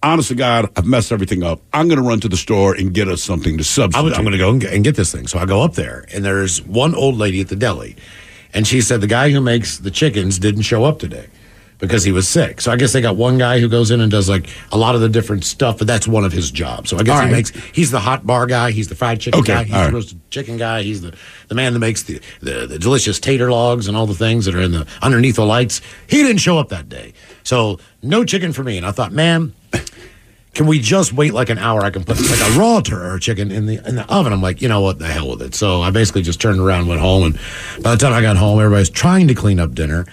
honest 0.06 0.28
to 0.28 0.34
God, 0.34 0.70
I've 0.76 0.86
messed 0.86 1.12
everything 1.12 1.42
up. 1.42 1.60
I'm 1.72 1.88
going 1.88 1.98
to 2.00 2.06
run 2.08 2.20
to 2.20 2.28
the 2.28 2.36
store 2.36 2.74
and 2.74 2.92
get 2.94 3.08
us 3.08 3.22
something 3.22 3.58
to 3.58 3.64
substitute. 3.64 4.14
I'm 4.14 4.22
going 4.22 4.32
to 4.32 4.38
go 4.38 4.50
and 4.50 4.60
get, 4.60 4.72
and 4.72 4.84
get 4.84 4.96
this 4.96 5.12
thing. 5.12 5.26
So 5.26 5.38
I 5.38 5.46
go 5.46 5.62
up 5.62 5.74
there, 5.74 6.06
and 6.14 6.24
there's 6.24 6.62
one 6.62 6.94
old 6.94 7.16
lady 7.16 7.40
at 7.40 7.48
the 7.48 7.56
deli, 7.56 7.96
and 8.54 8.66
she 8.66 8.80
said 8.80 9.00
the 9.00 9.06
guy 9.06 9.30
who 9.30 9.40
makes 9.40 9.78
the 9.78 9.90
chickens 9.90 10.38
didn't 10.38 10.62
show 10.62 10.84
up 10.84 10.98
today 10.98 11.26
because 11.78 12.04
he 12.04 12.10
was 12.10 12.26
sick. 12.26 12.62
So 12.62 12.72
I 12.72 12.76
guess 12.76 12.94
they 12.94 13.02
got 13.02 13.16
one 13.16 13.36
guy 13.36 13.60
who 13.60 13.68
goes 13.68 13.90
in 13.90 14.00
and 14.00 14.10
does 14.10 14.30
like 14.30 14.48
a 14.72 14.78
lot 14.78 14.94
of 14.94 15.02
the 15.02 15.10
different 15.10 15.44
stuff, 15.44 15.76
but 15.76 15.86
that's 15.86 16.08
one 16.08 16.24
of 16.24 16.32
his 16.32 16.50
jobs. 16.50 16.88
So 16.88 16.96
I 16.96 17.02
guess 17.02 17.16
All 17.16 17.20
he 17.20 17.24
right. 17.26 17.32
makes 17.32 17.50
he's 17.50 17.90
the 17.90 18.00
hot 18.00 18.26
bar 18.26 18.46
guy, 18.46 18.70
he's 18.70 18.88
the 18.88 18.94
fried 18.94 19.20
chicken 19.20 19.40
Okay, 19.40 19.52
guy, 19.52 19.64
he's 19.64 19.74
all 19.74 19.80
the 19.80 19.84
right. 19.88 19.92
roasted 19.94 20.30
chicken 20.30 20.56
guy, 20.56 20.82
he's 20.82 21.02
the, 21.02 21.14
the 21.48 21.54
man 21.54 21.74
that 21.74 21.80
makes 21.80 22.04
the, 22.04 22.18
the 22.40 22.66
the 22.66 22.78
delicious 22.78 23.20
tater 23.20 23.50
logs 23.50 23.88
and 23.88 23.96
all 23.96 24.06
the 24.06 24.14
things 24.14 24.46
that 24.46 24.54
are 24.54 24.62
in 24.62 24.72
the 24.72 24.86
underneath 25.02 25.36
the 25.36 25.44
lights. 25.44 25.82
He 26.06 26.22
didn't 26.22 26.38
show 26.40 26.56
up 26.56 26.70
that 26.70 26.88
day. 26.88 27.12
So 27.42 27.78
no 28.02 28.24
chicken 28.24 28.54
for 28.54 28.64
me. 28.64 28.78
And 28.78 28.86
I 28.86 28.90
thought, 28.90 29.12
man, 29.12 29.52
can 30.56 30.66
we 30.66 30.80
just 30.80 31.12
wait 31.12 31.34
like 31.34 31.50
an 31.50 31.58
hour? 31.58 31.82
I 31.82 31.90
can 31.90 32.02
put 32.02 32.18
like 32.18 32.40
a 32.40 32.58
raw 32.58 32.80
tur 32.80 33.18
chicken 33.18 33.52
in 33.52 33.66
the 33.66 33.78
in 33.86 33.94
the 33.94 34.10
oven. 34.10 34.32
I'm 34.32 34.40
like, 34.40 34.62
you 34.62 34.68
know 34.68 34.80
what, 34.80 34.98
the 34.98 35.06
hell 35.06 35.28
with 35.28 35.42
it. 35.42 35.54
So 35.54 35.82
I 35.82 35.90
basically 35.90 36.22
just 36.22 36.40
turned 36.40 36.58
around, 36.58 36.86
went 36.86 36.98
home, 37.02 37.24
and 37.24 37.82
by 37.82 37.90
the 37.90 37.98
time 37.98 38.14
I 38.14 38.22
got 38.22 38.38
home, 38.38 38.58
everybody's 38.58 38.88
trying 38.88 39.28
to 39.28 39.34
clean 39.34 39.60
up 39.60 39.74
dinner, 39.74 40.06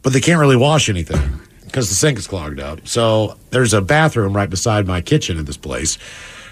but 0.00 0.14
they 0.14 0.22
can't 0.22 0.40
really 0.40 0.56
wash 0.56 0.88
anything 0.88 1.20
because 1.66 1.90
the 1.90 1.94
sink 1.94 2.18
is 2.18 2.26
clogged 2.26 2.58
up. 2.58 2.88
So 2.88 3.36
there's 3.50 3.74
a 3.74 3.82
bathroom 3.82 4.34
right 4.34 4.48
beside 4.48 4.86
my 4.86 5.02
kitchen 5.02 5.36
in 5.36 5.44
this 5.44 5.58
place. 5.58 5.98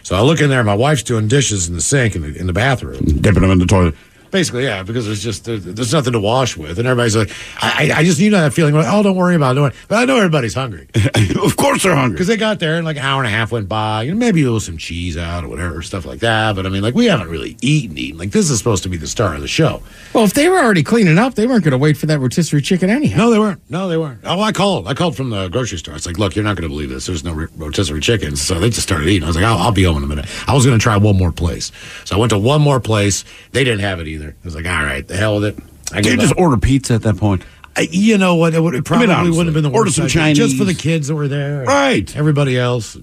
So 0.02 0.14
I 0.14 0.20
look 0.20 0.42
in 0.42 0.50
there, 0.50 0.62
my 0.62 0.74
wife's 0.74 1.04
doing 1.04 1.28
dishes 1.28 1.70
in 1.70 1.74
the 1.74 1.80
sink 1.80 2.14
in 2.14 2.20
the 2.20 2.36
in 2.38 2.46
the 2.46 2.52
bathroom. 2.52 3.02
Dipping 3.22 3.40
them 3.40 3.50
in 3.50 3.60
the 3.60 3.66
toilet. 3.66 3.94
Basically, 4.32 4.64
yeah, 4.64 4.82
because 4.82 5.06
there's 5.06 5.22
just 5.22 5.44
there, 5.44 5.58
there's 5.58 5.92
nothing 5.92 6.14
to 6.14 6.20
wash 6.20 6.56
with, 6.56 6.78
and 6.78 6.88
everybody's 6.88 7.14
like, 7.14 7.30
I, 7.60 7.92
I 7.94 8.02
just 8.02 8.18
you 8.18 8.30
know 8.30 8.40
that 8.40 8.52
feeling 8.52 8.74
like, 8.74 8.86
oh, 8.88 9.02
don't 9.04 9.14
worry 9.14 9.36
about 9.36 9.52
it, 9.52 9.54
don't 9.54 9.62
worry. 9.64 9.74
But 9.88 9.98
I 9.98 10.04
know 10.06 10.16
everybody's 10.16 10.54
hungry 10.54 10.88
of 11.44 11.56
course 11.56 11.82
they're 11.82 11.94
hungry. 11.94 12.14
because 12.16 12.26
they 12.26 12.36
got 12.36 12.58
there 12.58 12.76
and 12.76 12.84
like 12.84 12.96
an 12.96 13.02
hour 13.02 13.22
and 13.22 13.26
a 13.32 13.36
half 13.36 13.52
went 13.52 13.68
by, 13.68 14.04
and 14.04 14.18
maybe 14.18 14.42
there 14.42 14.52
was 14.52 14.64
some 14.64 14.78
cheese 14.78 15.16
out 15.16 15.44
or 15.44 15.48
whatever 15.48 15.82
stuff 15.82 16.04
like 16.06 16.20
that. 16.20 16.56
But 16.56 16.66
I 16.66 16.70
mean, 16.70 16.82
like 16.82 16.94
we 16.94 17.06
haven't 17.06 17.28
really 17.28 17.56
eaten, 17.60 17.96
eaten. 17.98 18.18
Like 18.18 18.30
this 18.30 18.50
is 18.50 18.58
supposed 18.58 18.82
to 18.84 18.88
be 18.88 18.96
the 18.96 19.06
star 19.06 19.34
of 19.34 19.42
the 19.42 19.48
show. 19.48 19.82
Well, 20.14 20.24
if 20.24 20.32
they 20.34 20.48
were 20.48 20.58
already 20.58 20.82
cleaning 20.82 21.18
up, 21.18 21.34
they 21.34 21.46
weren't 21.46 21.62
going 21.64 21.72
to 21.72 21.78
wait 21.78 21.96
for 21.98 22.06
that 22.06 22.18
rotisserie 22.18 22.62
chicken 22.62 22.88
anyhow. 22.88 23.18
No, 23.18 23.30
they 23.30 23.38
weren't. 23.38 23.60
No, 23.70 23.88
they 23.88 23.98
weren't. 23.98 24.20
Oh, 24.24 24.40
I 24.40 24.52
called. 24.52 24.88
I 24.88 24.94
called 24.94 25.16
from 25.16 25.30
the 25.30 25.48
grocery 25.48 25.78
store. 25.78 25.94
It's 25.94 26.06
like, 26.06 26.18
look, 26.18 26.34
you're 26.34 26.44
not 26.44 26.56
going 26.56 26.68
to 26.68 26.74
believe 26.74 26.88
this. 26.88 27.06
There's 27.06 27.24
no 27.24 27.34
rotisserie 27.56 28.00
chickens. 28.00 28.40
So 28.40 28.58
they 28.58 28.70
just 28.70 28.82
started 28.82 29.08
eating. 29.08 29.24
I 29.24 29.26
was 29.26 29.36
like, 29.36 29.44
I'll, 29.44 29.58
I'll 29.58 29.72
be 29.72 29.82
home 29.84 29.98
in 29.98 30.04
a 30.04 30.06
minute. 30.06 30.26
I 30.48 30.54
was 30.54 30.64
going 30.64 30.78
to 30.78 30.82
try 30.82 30.96
one 30.96 31.18
more 31.18 31.32
place. 31.32 31.70
So 32.04 32.16
I 32.16 32.18
went 32.18 32.30
to 32.30 32.38
one 32.38 32.62
more 32.62 32.80
place. 32.80 33.24
They 33.50 33.64
didn't 33.64 33.80
have 33.80 34.00
it 34.00 34.06
either. 34.08 34.21
I 34.30 34.44
was 34.44 34.54
like, 34.54 34.66
all 34.66 34.82
right, 34.84 35.06
the 35.06 35.16
hell 35.16 35.40
with 35.40 35.44
it. 35.58 35.64
I 35.92 35.98
you 35.98 36.16
just 36.16 36.32
up. 36.32 36.38
order 36.38 36.56
pizza 36.56 36.94
at 36.94 37.02
that 37.02 37.16
point? 37.16 37.42
I- 37.76 37.88
you 37.90 38.18
know 38.18 38.34
what? 38.36 38.54
It, 38.54 38.60
would, 38.60 38.74
it 38.74 38.84
probably 38.84 39.06
honestly, 39.08 39.30
wouldn't 39.30 39.54
have 39.54 39.62
been 39.62 39.70
the 39.70 39.76
order 39.76 39.90
some 39.90 40.04
idea. 40.06 40.34
just 40.34 40.56
for 40.56 40.64
the 40.64 40.74
kids 40.74 41.08
that 41.08 41.14
were 41.14 41.28
there. 41.28 41.64
Right. 41.64 42.14
Everybody 42.16 42.58
else. 42.58 42.96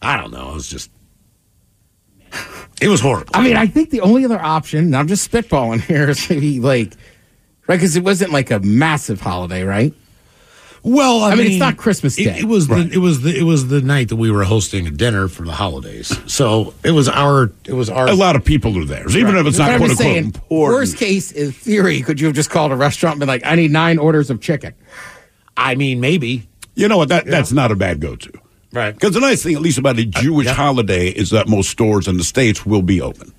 I 0.00 0.16
don't 0.16 0.30
know. 0.32 0.50
It 0.50 0.54
was 0.54 0.68
just. 0.68 0.90
It 2.80 2.88
was 2.88 3.00
horrible. 3.00 3.30
I 3.34 3.42
mean, 3.44 3.56
I 3.56 3.66
think 3.66 3.90
the 3.90 4.00
only 4.00 4.24
other 4.24 4.40
option, 4.40 4.80
and 4.86 4.96
I'm 4.96 5.06
just 5.06 5.30
spitballing 5.30 5.80
here, 5.86 6.08
is 6.10 6.28
maybe 6.30 6.58
like, 6.58 6.92
right? 7.68 7.76
Because 7.76 7.94
it 7.96 8.02
wasn't 8.02 8.32
like 8.32 8.50
a 8.50 8.58
massive 8.60 9.20
holiday, 9.20 9.62
right? 9.62 9.94
Well, 10.84 11.22
I, 11.22 11.30
I 11.30 11.34
mean, 11.36 11.46
it's 11.46 11.58
not 11.60 11.76
Christmas 11.76 12.18
It, 12.18 12.24
Day. 12.24 12.38
it 12.40 12.44
was 12.46 12.66
the 12.66 12.90
it 12.92 12.98
was 12.98 13.20
the 13.22 13.38
it 13.38 13.44
was 13.44 13.68
the 13.68 13.80
night 13.80 14.08
that 14.08 14.16
we 14.16 14.30
were 14.32 14.42
hosting 14.42 14.86
a 14.86 14.90
dinner 14.90 15.28
for 15.28 15.44
the 15.44 15.52
holidays. 15.52 16.12
So 16.26 16.74
it 16.84 16.90
was 16.90 17.08
our 17.08 17.52
it 17.64 17.72
was 17.74 17.88
our 17.88 18.08
A 18.08 18.14
lot 18.14 18.34
of 18.34 18.44
people 18.44 18.76
are 18.78 18.84
there, 18.84 19.08
even 19.10 19.36
if 19.36 19.46
it's 19.46 19.58
not 19.58 19.70
I'm 19.70 19.78
quote 19.78 19.90
unquote 19.90 20.04
saying, 20.04 20.24
important. 20.24 20.50
worst 20.50 20.96
case 20.96 21.30
in 21.30 21.52
theory, 21.52 22.00
could 22.02 22.20
you 22.20 22.26
have 22.26 22.34
just 22.34 22.50
called 22.50 22.72
a 22.72 22.76
restaurant 22.76 23.14
and 23.14 23.20
been 23.20 23.28
like, 23.28 23.42
I 23.46 23.54
need 23.54 23.70
nine 23.70 23.98
orders 23.98 24.28
of 24.28 24.40
chicken? 24.40 24.74
I 25.56 25.76
mean, 25.76 26.00
maybe 26.00 26.48
You 26.74 26.88
know 26.88 26.96
what? 26.96 27.10
That 27.10 27.26
that's 27.26 27.52
not 27.52 27.70
a 27.70 27.76
bad 27.76 28.00
go-to. 28.00 28.32
right. 28.72 28.92
Because 28.92 29.14
the 29.14 29.20
nice 29.20 29.42
thing, 29.42 29.54
at 29.54 29.60
least 29.62 29.78
about 29.78 29.98
a 29.98 30.02
uh, 30.02 30.06
Jewish 30.06 30.46
yeah. 30.46 30.54
holiday, 30.54 31.08
is 31.10 31.30
that 31.30 31.46
most 31.48 31.70
stores 31.70 32.08
in 32.08 32.16
the 32.16 32.24
states 32.24 32.66
will 32.66 32.82
be 32.82 33.00
open. 33.00 33.32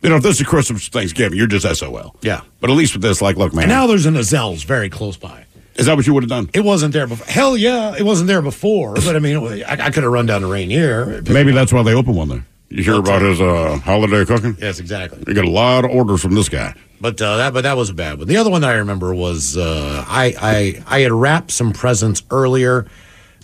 You 0.00 0.08
know, 0.08 0.16
if 0.16 0.22
this 0.22 0.40
is 0.40 0.46
Christmas, 0.46 0.88
Thanksgiving, 0.88 1.36
you're 1.38 1.46
just 1.46 1.66
SOL. 1.78 2.16
Yeah. 2.22 2.40
But 2.60 2.70
at 2.70 2.76
least 2.76 2.94
with 2.94 3.02
this, 3.02 3.20
like, 3.22 3.36
look, 3.36 3.52
man, 3.52 3.64
And 3.64 3.70
now 3.70 3.86
there's 3.86 4.06
an 4.06 4.14
Ezell's 4.14 4.62
very 4.64 4.88
close 4.88 5.16
by. 5.16 5.41
Is 5.76 5.86
that 5.86 5.96
what 5.96 6.06
you 6.06 6.14
would 6.14 6.22
have 6.24 6.30
done? 6.30 6.50
It 6.54 6.60
wasn't 6.64 6.92
there 6.92 7.06
before. 7.06 7.26
Hell 7.26 7.56
yeah, 7.56 7.94
it 7.96 8.02
wasn't 8.02 8.28
there 8.28 8.42
before. 8.42 8.94
But 8.94 9.16
I 9.16 9.18
mean, 9.18 9.40
was- 9.40 9.62
I, 9.62 9.72
I 9.86 9.90
could 9.90 10.02
have 10.02 10.12
run 10.12 10.26
down 10.26 10.42
to 10.42 10.46
Rainier. 10.46 11.22
Maybe 11.22 11.52
that's 11.52 11.72
why 11.72 11.82
they 11.82 11.94
open 11.94 12.14
one 12.14 12.28
there. 12.28 12.46
You 12.68 12.82
hear 12.82 12.98
about 12.98 13.20
his 13.20 13.38
uh, 13.40 13.78
holiday 13.84 14.24
cooking? 14.24 14.56
Yes, 14.58 14.78
exactly. 14.80 15.22
You 15.26 15.34
get 15.34 15.44
a 15.44 15.50
lot 15.50 15.84
of 15.84 15.90
orders 15.90 16.22
from 16.22 16.34
this 16.34 16.48
guy. 16.48 16.74
But 17.02 17.20
uh, 17.20 17.36
that, 17.36 17.52
but 17.52 17.62
that 17.62 17.76
was 17.76 17.90
a 17.90 17.94
bad 17.94 18.18
one. 18.18 18.28
The 18.28 18.36
other 18.38 18.48
one 18.48 18.62
that 18.62 18.70
I 18.70 18.74
remember 18.74 19.12
was 19.14 19.56
uh, 19.58 20.04
I, 20.08 20.34
I, 20.40 20.82
I 20.86 21.00
had 21.00 21.12
wrapped 21.12 21.50
some 21.50 21.72
presents 21.72 22.22
earlier 22.30 22.86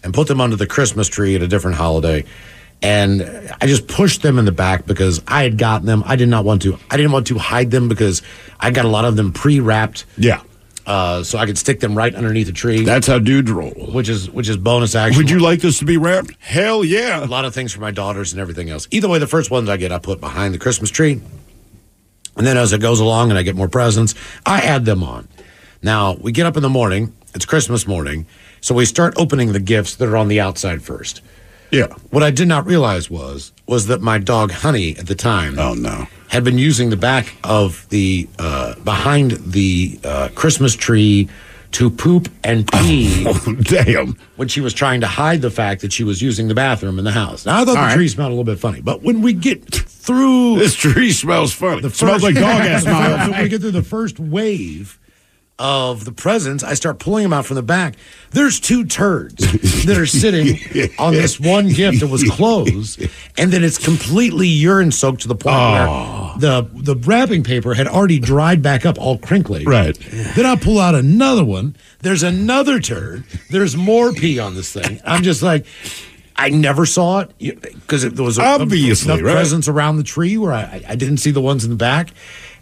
and 0.03 0.15
put 0.15 0.29
them 0.29 0.41
under 0.41 0.57
the 0.57 0.67
Christmas 0.67 1.09
tree 1.09 1.35
at 1.35 1.43
a 1.43 1.49
different 1.49 1.77
holiday, 1.77 2.25
and 2.81 3.23
I 3.61 3.67
just 3.67 3.89
pushed 3.89 4.23
them 4.23 4.39
in 4.39 4.45
the 4.45 4.53
back 4.53 4.87
because 4.87 5.21
I 5.27 5.43
had 5.43 5.59
gotten 5.59 5.87
them. 5.87 6.05
I 6.07 6.17
did 6.17 6.29
not 6.29 6.45
want 6.45 6.63
to. 6.63 6.79
I 6.91 6.97
didn't 6.97 7.13
want 7.13 7.27
to 7.27 7.37
hide 7.39 7.71
them 7.71 7.89
because 7.89 8.23
I 8.61 8.71
got 8.71 8.85
a 8.85 8.89
lot 8.89 9.05
of 9.05 9.17
them 9.17 9.33
pre-wrapped. 9.33 10.07
Yeah. 10.17 10.41
Uh, 10.89 11.23
so 11.23 11.37
I 11.37 11.45
could 11.45 11.59
stick 11.59 11.81
them 11.81 11.95
right 11.95 12.15
underneath 12.15 12.47
the 12.47 12.53
tree. 12.53 12.83
That's 12.83 13.07
how 13.07 13.19
dudes 13.19 13.51
roll. 13.51 13.91
Which 13.93 14.09
is 14.09 14.31
which 14.31 14.49
is 14.49 14.57
bonus 14.57 14.95
action. 14.95 15.19
Would 15.19 15.29
you 15.31 15.39
like 15.39 15.61
this 15.61 15.79
to 15.81 15.85
be 15.85 15.99
wrapped? 15.99 16.33
Hell 16.41 16.83
yeah! 16.83 17.23
A 17.23 17.27
lot 17.27 17.45
of 17.45 17.53
things 17.53 17.73
for 17.73 17.81
my 17.81 17.91
daughters 17.91 18.33
and 18.33 18.41
everything 18.41 18.71
else. 18.71 18.89
Either 18.91 19.07
way, 19.07 19.19
the 19.19 19.27
first 19.27 19.51
ones 19.51 19.69
I 19.69 19.77
get, 19.77 19.93
I 19.93 19.99
put 19.99 20.19
behind 20.19 20.55
the 20.55 20.59
Christmas 20.59 20.89
tree, 20.89 21.21
and 22.37 22.47
then 22.47 22.57
as 22.57 22.73
it 22.73 22.81
goes 22.81 23.01
along 23.01 23.29
and 23.29 23.39
I 23.39 23.43
get 23.43 23.55
more 23.55 23.69
presents, 23.69 24.15
I 24.47 24.63
add 24.63 24.87
them 24.87 25.05
on. 25.05 25.29
Now 25.83 26.15
we 26.15 26.33
get 26.33 26.47
up 26.47 26.57
in 26.57 26.63
the 26.63 26.71
morning. 26.71 27.15
It's 27.35 27.45
Christmas 27.45 27.87
morning, 27.87 28.27
so 28.63 28.75
we 28.75 28.87
start 28.87 29.13
opening 29.19 29.53
the 29.53 29.61
gifts 29.61 29.95
that 29.97 30.09
are 30.09 30.17
on 30.17 30.29
the 30.29 30.41
outside 30.41 30.83
first. 30.83 31.21
Yeah. 31.71 31.89
What 32.11 32.23
I 32.23 32.31
did 32.31 32.49
not 32.49 32.67
realize 32.67 33.11
was 33.11 33.53
was 33.67 33.87
that 33.89 34.01
my 34.01 34.19
dog 34.19 34.51
Honey 34.53 34.97
at 34.97 35.07
the 35.07 35.15
time. 35.15 35.59
Oh 35.59 35.75
no. 35.75 36.07
Had 36.29 36.45
been 36.45 36.59
using 36.59 36.91
the 36.91 36.97
back 36.97 37.35
of 37.45 37.87
the 37.91 38.29
uh, 38.39 38.75
behind 38.85 39.33
the 39.33 39.99
uh, 40.05 40.29
Christmas 40.35 40.75
tree 40.75 41.29
to 41.73 41.91
poop 41.91 42.31
and 42.45 42.67
pee. 42.73 43.25
Oh, 43.29 43.55
damn. 43.63 44.17
When 44.37 44.49
she 44.49 44.61
was 44.63 44.73
trying 44.73 45.03
to 45.03 45.07
hide 45.07 45.43
the 45.43 45.51
fact 45.51 45.83
that 45.83 45.93
she 45.93 46.03
was 46.05 46.23
using 46.23 46.49
the 46.49 46.55
bathroom 46.55 46.99
in 46.99 47.05
the 47.05 47.13
house. 47.13 47.45
Now 47.45 47.57
I 47.61 47.65
thought 47.65 47.69
All 47.69 47.75
the 47.75 47.81
right. 47.81 47.95
tree 47.95 48.09
smelled 48.09 48.29
a 48.31 48.35
little 48.35 48.45
bit 48.45 48.59
funny, 48.59 48.81
but 48.81 49.03
when 49.03 49.21
we 49.21 49.35
get 49.35 49.65
through 49.75 50.57
This 50.59 50.75
tree 50.75 51.13
smells 51.13 51.53
funny. 51.53 51.83
the 51.83 51.91
smells 51.91 52.23
like 52.23 52.35
dog 52.37 52.45
ass 52.63 52.87
miles. 52.87 53.31
when 53.31 53.43
we 53.43 53.49
get 53.51 53.61
through 53.61 53.73
the 53.73 53.83
first 53.83 54.19
wave 54.19 54.98
of 55.59 56.05
the 56.05 56.13
presents, 56.13 56.63
I 56.63 56.75
start 56.75 56.99
pulling 57.01 57.25
them 57.25 57.33
out 57.33 57.45
from 57.47 57.57
the 57.57 57.63
back. 57.63 57.97
There's 58.31 58.61
two 58.61 58.85
turds 58.85 59.37
that 59.87 59.97
are 59.99 60.07
sitting 60.07 60.59
on 60.99 61.15
this 61.15 61.41
one 61.41 61.69
gift 61.69 62.01
that 62.01 62.07
was 62.09 62.23
closed, 62.31 63.03
and 63.37 63.51
then 63.53 63.65
it's 63.65 63.79
completely 63.79 64.47
urine 64.47 64.93
soaked 64.93 65.23
to 65.23 65.29
the 65.29 65.35
point 65.35 65.57
Oh. 65.57 66.33
where 66.39 66.63
the 66.63 66.69
the 66.75 66.97
wrapping 66.97 67.43
paper 67.43 67.75
had 67.75 67.89
already 67.89 68.19
dried 68.21 68.63
back 68.63 68.87
up, 68.87 68.99
all 69.01 69.19
crinkly. 69.19 69.65
Right. 69.65 69.99
Then 70.37 70.47
I 70.47 70.55
pull 70.57 70.79
out 70.79 70.95
another 70.95 71.45
one. 71.45 71.75
There's 72.01 72.23
another 72.23 72.79
turd. 72.81 73.25
There's 73.51 73.77
more 73.77 74.13
pee 74.13 74.39
on 74.39 74.55
this 74.55 74.73
thing. 74.73 75.01
I'm 75.05 75.23
just 75.23 75.43
like. 75.43 75.67
I 76.41 76.51
never 76.51 76.87
saw 76.87 77.25
it 77.41 77.65
because 77.81 78.09
there 78.09 78.25
was 78.25 78.39
a, 78.39 78.43
Obviously, 78.45 79.13
enough 79.13 79.25
right. 79.27 79.33
presents 79.35 79.67
around 79.67 79.97
the 79.97 80.05
tree 80.05 80.39
where 80.39 80.53
I, 80.53 80.85
I 80.87 80.95
didn't 80.95 81.17
see 81.17 81.33
the 81.33 81.41
ones 81.41 81.65
in 81.65 81.71
the 81.71 81.75
back. 81.77 82.11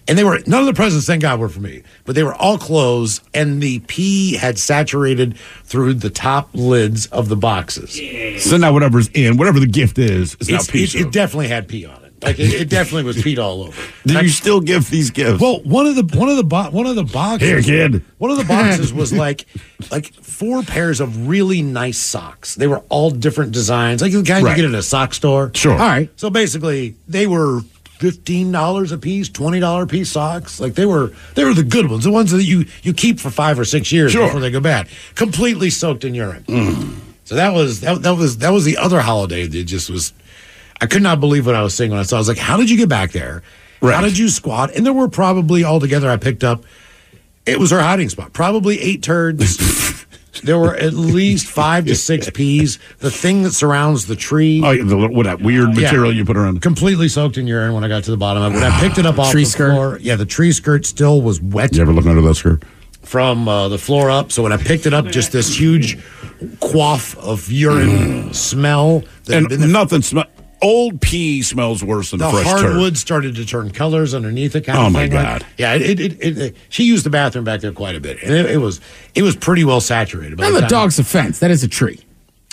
And 0.09 0.17
they 0.17 0.23
were 0.25 0.39
none 0.47 0.61
of 0.61 0.67
the 0.67 0.73
presents, 0.75 1.07
thank 1.07 1.23
God, 1.23 1.41
were 1.41 1.49
for 1.49 1.61
me, 1.61 1.83
but 2.05 2.15
they 2.15 2.23
were 2.23 2.35
all 2.35 2.59
closed, 2.59 3.23
and 3.35 3.61
the 3.61 3.81
pee 3.81 4.37
had 4.37 4.57
saturated 4.59 5.37
through 5.65 5.95
the 5.95 6.11
top 6.11 6.49
lids 6.55 7.07
of 7.07 7.29
the 7.29 7.37
boxes. 7.37 8.01
So 8.43 8.57
now 8.57 8.73
whatever's 8.73 9.09
in, 9.09 9.37
whatever 9.37 9.59
the 9.59 9.67
gift 9.67 9.99
is, 9.99 10.37
is 10.41 10.49
now 10.49 10.57
It's- 10.57 10.71
pea 10.71 10.85
it, 10.85 10.95
it 10.95 11.13
definitely 11.13 11.49
had 11.49 11.67
pee 11.67 11.87
on 11.87 11.97
it. 11.97 12.03
Like 12.23 12.39
it, 12.39 12.55
it 12.55 12.71
definitely 12.71 13.03
was 13.05 13.19
peed 13.19 13.39
all 13.39 13.65
over. 13.65 13.83
Do 14.07 14.15
you 14.23 14.31
still 14.31 14.61
give 14.63 14.89
these 14.89 15.11
gifts? 15.11 15.39
Well, 15.41 15.61
one 15.65 15.87
of 15.87 15.97
the 15.97 16.19
one 16.19 16.31
of 16.31 16.37
the 16.39 16.45
bo- 16.45 16.71
one 16.71 16.87
of 16.87 16.97
the 16.97 17.05
boxes 17.05 17.47
Here, 17.67 17.89
kid. 17.91 18.03
One 18.17 18.31
of 18.31 18.39
the 18.39 18.45
boxes 18.45 18.91
was 18.93 19.13
like 19.25 19.45
like 19.91 20.15
four 20.15 20.63
pairs 20.63 21.01
of 21.01 21.29
really 21.29 21.61
nice 21.61 21.99
socks. 21.99 22.55
They 22.55 22.69
were 22.69 22.79
all 22.89 23.11
different 23.11 23.53
designs, 23.53 24.01
like 24.01 24.13
the 24.13 24.23
kind 24.23 24.43
Right. 24.43 24.57
you 24.57 24.63
get 24.63 24.73
at 24.73 24.79
a 24.79 24.83
sock 24.83 25.13
store. 25.13 25.51
Sure. 25.55 25.73
All 25.73 25.79
right. 25.79 26.09
So 26.17 26.31
basically, 26.31 26.97
they 27.07 27.27
were 27.27 27.61
fifteen 27.99 28.53
dollars 28.53 28.93
a 28.93 28.99
piece, 28.99 29.29
twenty 29.29 29.61
dollar 29.61 29.85
a 29.85 29.87
piece 29.87 30.11
socks. 30.11 30.61
Like 30.61 30.75
they 30.75 30.87
were 30.87 31.13
they 31.35 31.45
were 31.45 31.55
the 31.55 31.63
good 31.65 31.91
ones, 31.91 32.05
the 32.05 32.11
ones 32.11 32.31
that 32.31 32.45
you 32.45 32.67
you 32.83 32.93
keep 32.93 33.19
for 33.21 33.31
five 33.31 33.59
or 33.59 33.65
six 33.65 33.91
years 33.93 34.13
Sure. 34.13 34.27
before 34.27 34.41
they 34.41 34.51
go 34.51 34.61
bad. 34.61 34.89
Completely 35.15 35.71
soaked 35.71 36.05
in 36.05 36.15
urine. 36.15 36.45
So 37.25 37.35
that 37.35 37.53
was 37.55 37.81
that, 37.81 38.03
that 38.03 38.17
was 38.17 38.39
that 38.39 38.51
was 38.51 38.65
the 38.65 38.77
other 38.77 39.01
holiday 39.01 39.47
that 39.47 39.65
just 39.65 39.91
was. 39.91 40.13
I 40.81 40.87
could 40.87 41.03
not 41.03 41.21
believe 41.21 41.47
what 41.47 41.55
I 41.55 41.63
was 41.63 41.75
seeing 41.75 41.91
when 41.91 41.99
I 41.99 42.03
saw. 42.03 42.17
it. 42.17 42.19
I 42.19 42.21
was 42.21 42.29
like, 42.29 42.39
"How 42.39 42.57
did 42.59 42.69
you 42.71 42.77
get 42.77 42.89
back 42.89 43.13
there? 43.13 43.43
Right. 43.81 43.95
How 43.95 44.03
did 44.03 44.19
you 44.19 44.29
squat?" 44.29 44.75
And 44.77 44.85
there 44.85 44.93
were 44.93 45.09
probably 45.09 45.65
altogether 45.65 46.11
I 46.11 46.19
picked 46.19 46.45
up. 46.45 46.65
It 47.47 47.59
was 47.59 47.73
our 47.73 47.81
hiding 47.81 48.09
spot. 48.11 48.33
Probably 48.33 48.79
eight 48.81 49.03
turds. 49.03 49.57
there 50.43 50.59
were 50.59 50.75
at 50.75 50.95
least 50.95 51.47
five 51.47 51.87
to 51.87 51.95
six 51.97 52.29
peas. 52.35 52.79
The 52.99 53.11
thing 53.11 53.43
that 53.45 53.53
surrounds 53.53 54.07
the 54.07 54.17
tree. 54.17 54.63
Oh, 54.65 54.83
the, 54.85 54.97
what 55.09 55.25
that 55.25 55.41
weird 55.41 55.75
Yeah. 55.75 55.83
material 55.83 56.13
you 56.15 56.25
put 56.25 56.37
around. 56.37 56.63
Completely 56.63 57.09
soaked 57.09 57.37
in 57.39 57.47
urine 57.47 57.73
when 57.75 57.85
I 57.85 57.89
got 57.89 58.05
to 58.05 58.11
the 58.11 58.17
bottom 58.17 58.43
of 58.43 58.53
it. 58.53 58.57
When 58.57 58.65
I 58.65 58.81
picked 58.81 58.99
it 58.99 59.07
up 59.07 59.19
off 59.19 59.31
Tree 59.33 59.45
the 59.45 59.51
skirt? 59.51 59.73
floor, 59.73 59.99
yeah, 60.01 60.17
the 60.17 60.27
tree 60.27 60.53
skirt 60.53 60.87
still 60.87 61.21
was 61.23 61.41
wet 61.41 61.75
You 61.75 61.83
ever 61.83 61.93
look 61.93 62.07
under 62.07 62.23
that 62.23 62.35
skirt? 62.35 62.63
from 63.03 63.47
uh, 63.49 63.69
the 63.69 63.79
floor 63.79 64.11
up. 64.11 64.33
So 64.33 64.43
when 64.43 64.53
I 64.53 64.57
picked 64.57 64.85
it 64.87 64.93
up, 64.93 65.07
just 65.07 65.31
this 65.31 65.57
huge 65.59 65.97
quaff 66.61 67.17
of 67.19 67.51
urine 67.53 68.33
smell. 68.35 69.05
that 69.25 69.35
had 69.35 69.43
And 69.45 69.49
been 69.61 69.71
nothing 69.73 70.03
smell. 70.03 70.25
Old 70.63 71.01
pee 71.03 71.43
smells 71.43 71.85
worse 71.85 72.11
than 72.13 72.19
the 72.21 72.31
fresh 72.31 72.47
hardwood 72.47 72.95
turd. 72.95 72.99
started 72.99 73.35
to 73.37 73.45
turn 73.45 73.71
colors 73.71 74.15
underneath 74.15 74.57
it. 74.57 74.63
Kind 74.63 74.79
Oh, 74.79 74.87
of 74.87 74.93
my 74.93 75.03
thing. 75.09 75.13
Like- 75.17 75.25
God. 75.41 75.47
yeah, 75.59 75.75
it, 75.75 76.01
it, 76.01 76.13
it, 76.21 76.39
it- 76.39 76.57
She 76.71 76.85
used 76.85 77.05
the 77.05 77.11
bathroom 77.11 77.45
back 77.45 77.61
there 77.61 77.73
quite 77.73 77.95
a 77.95 78.01
bit, 78.01 78.23
and 78.23 78.33
it, 78.35 78.47
it 78.53 78.57
was 78.59 78.81
it 79.15 79.23
was 79.23 79.37
pretty 79.37 79.65
well 79.65 79.81
saturated. 79.81 80.37
By 80.39 80.51
the 80.51 80.61
the 80.63 80.67
dog's 80.67 80.99
offense, 80.99 81.39
that 81.41 81.51
is 81.51 81.63
a 81.63 81.69
tree. 81.69 82.01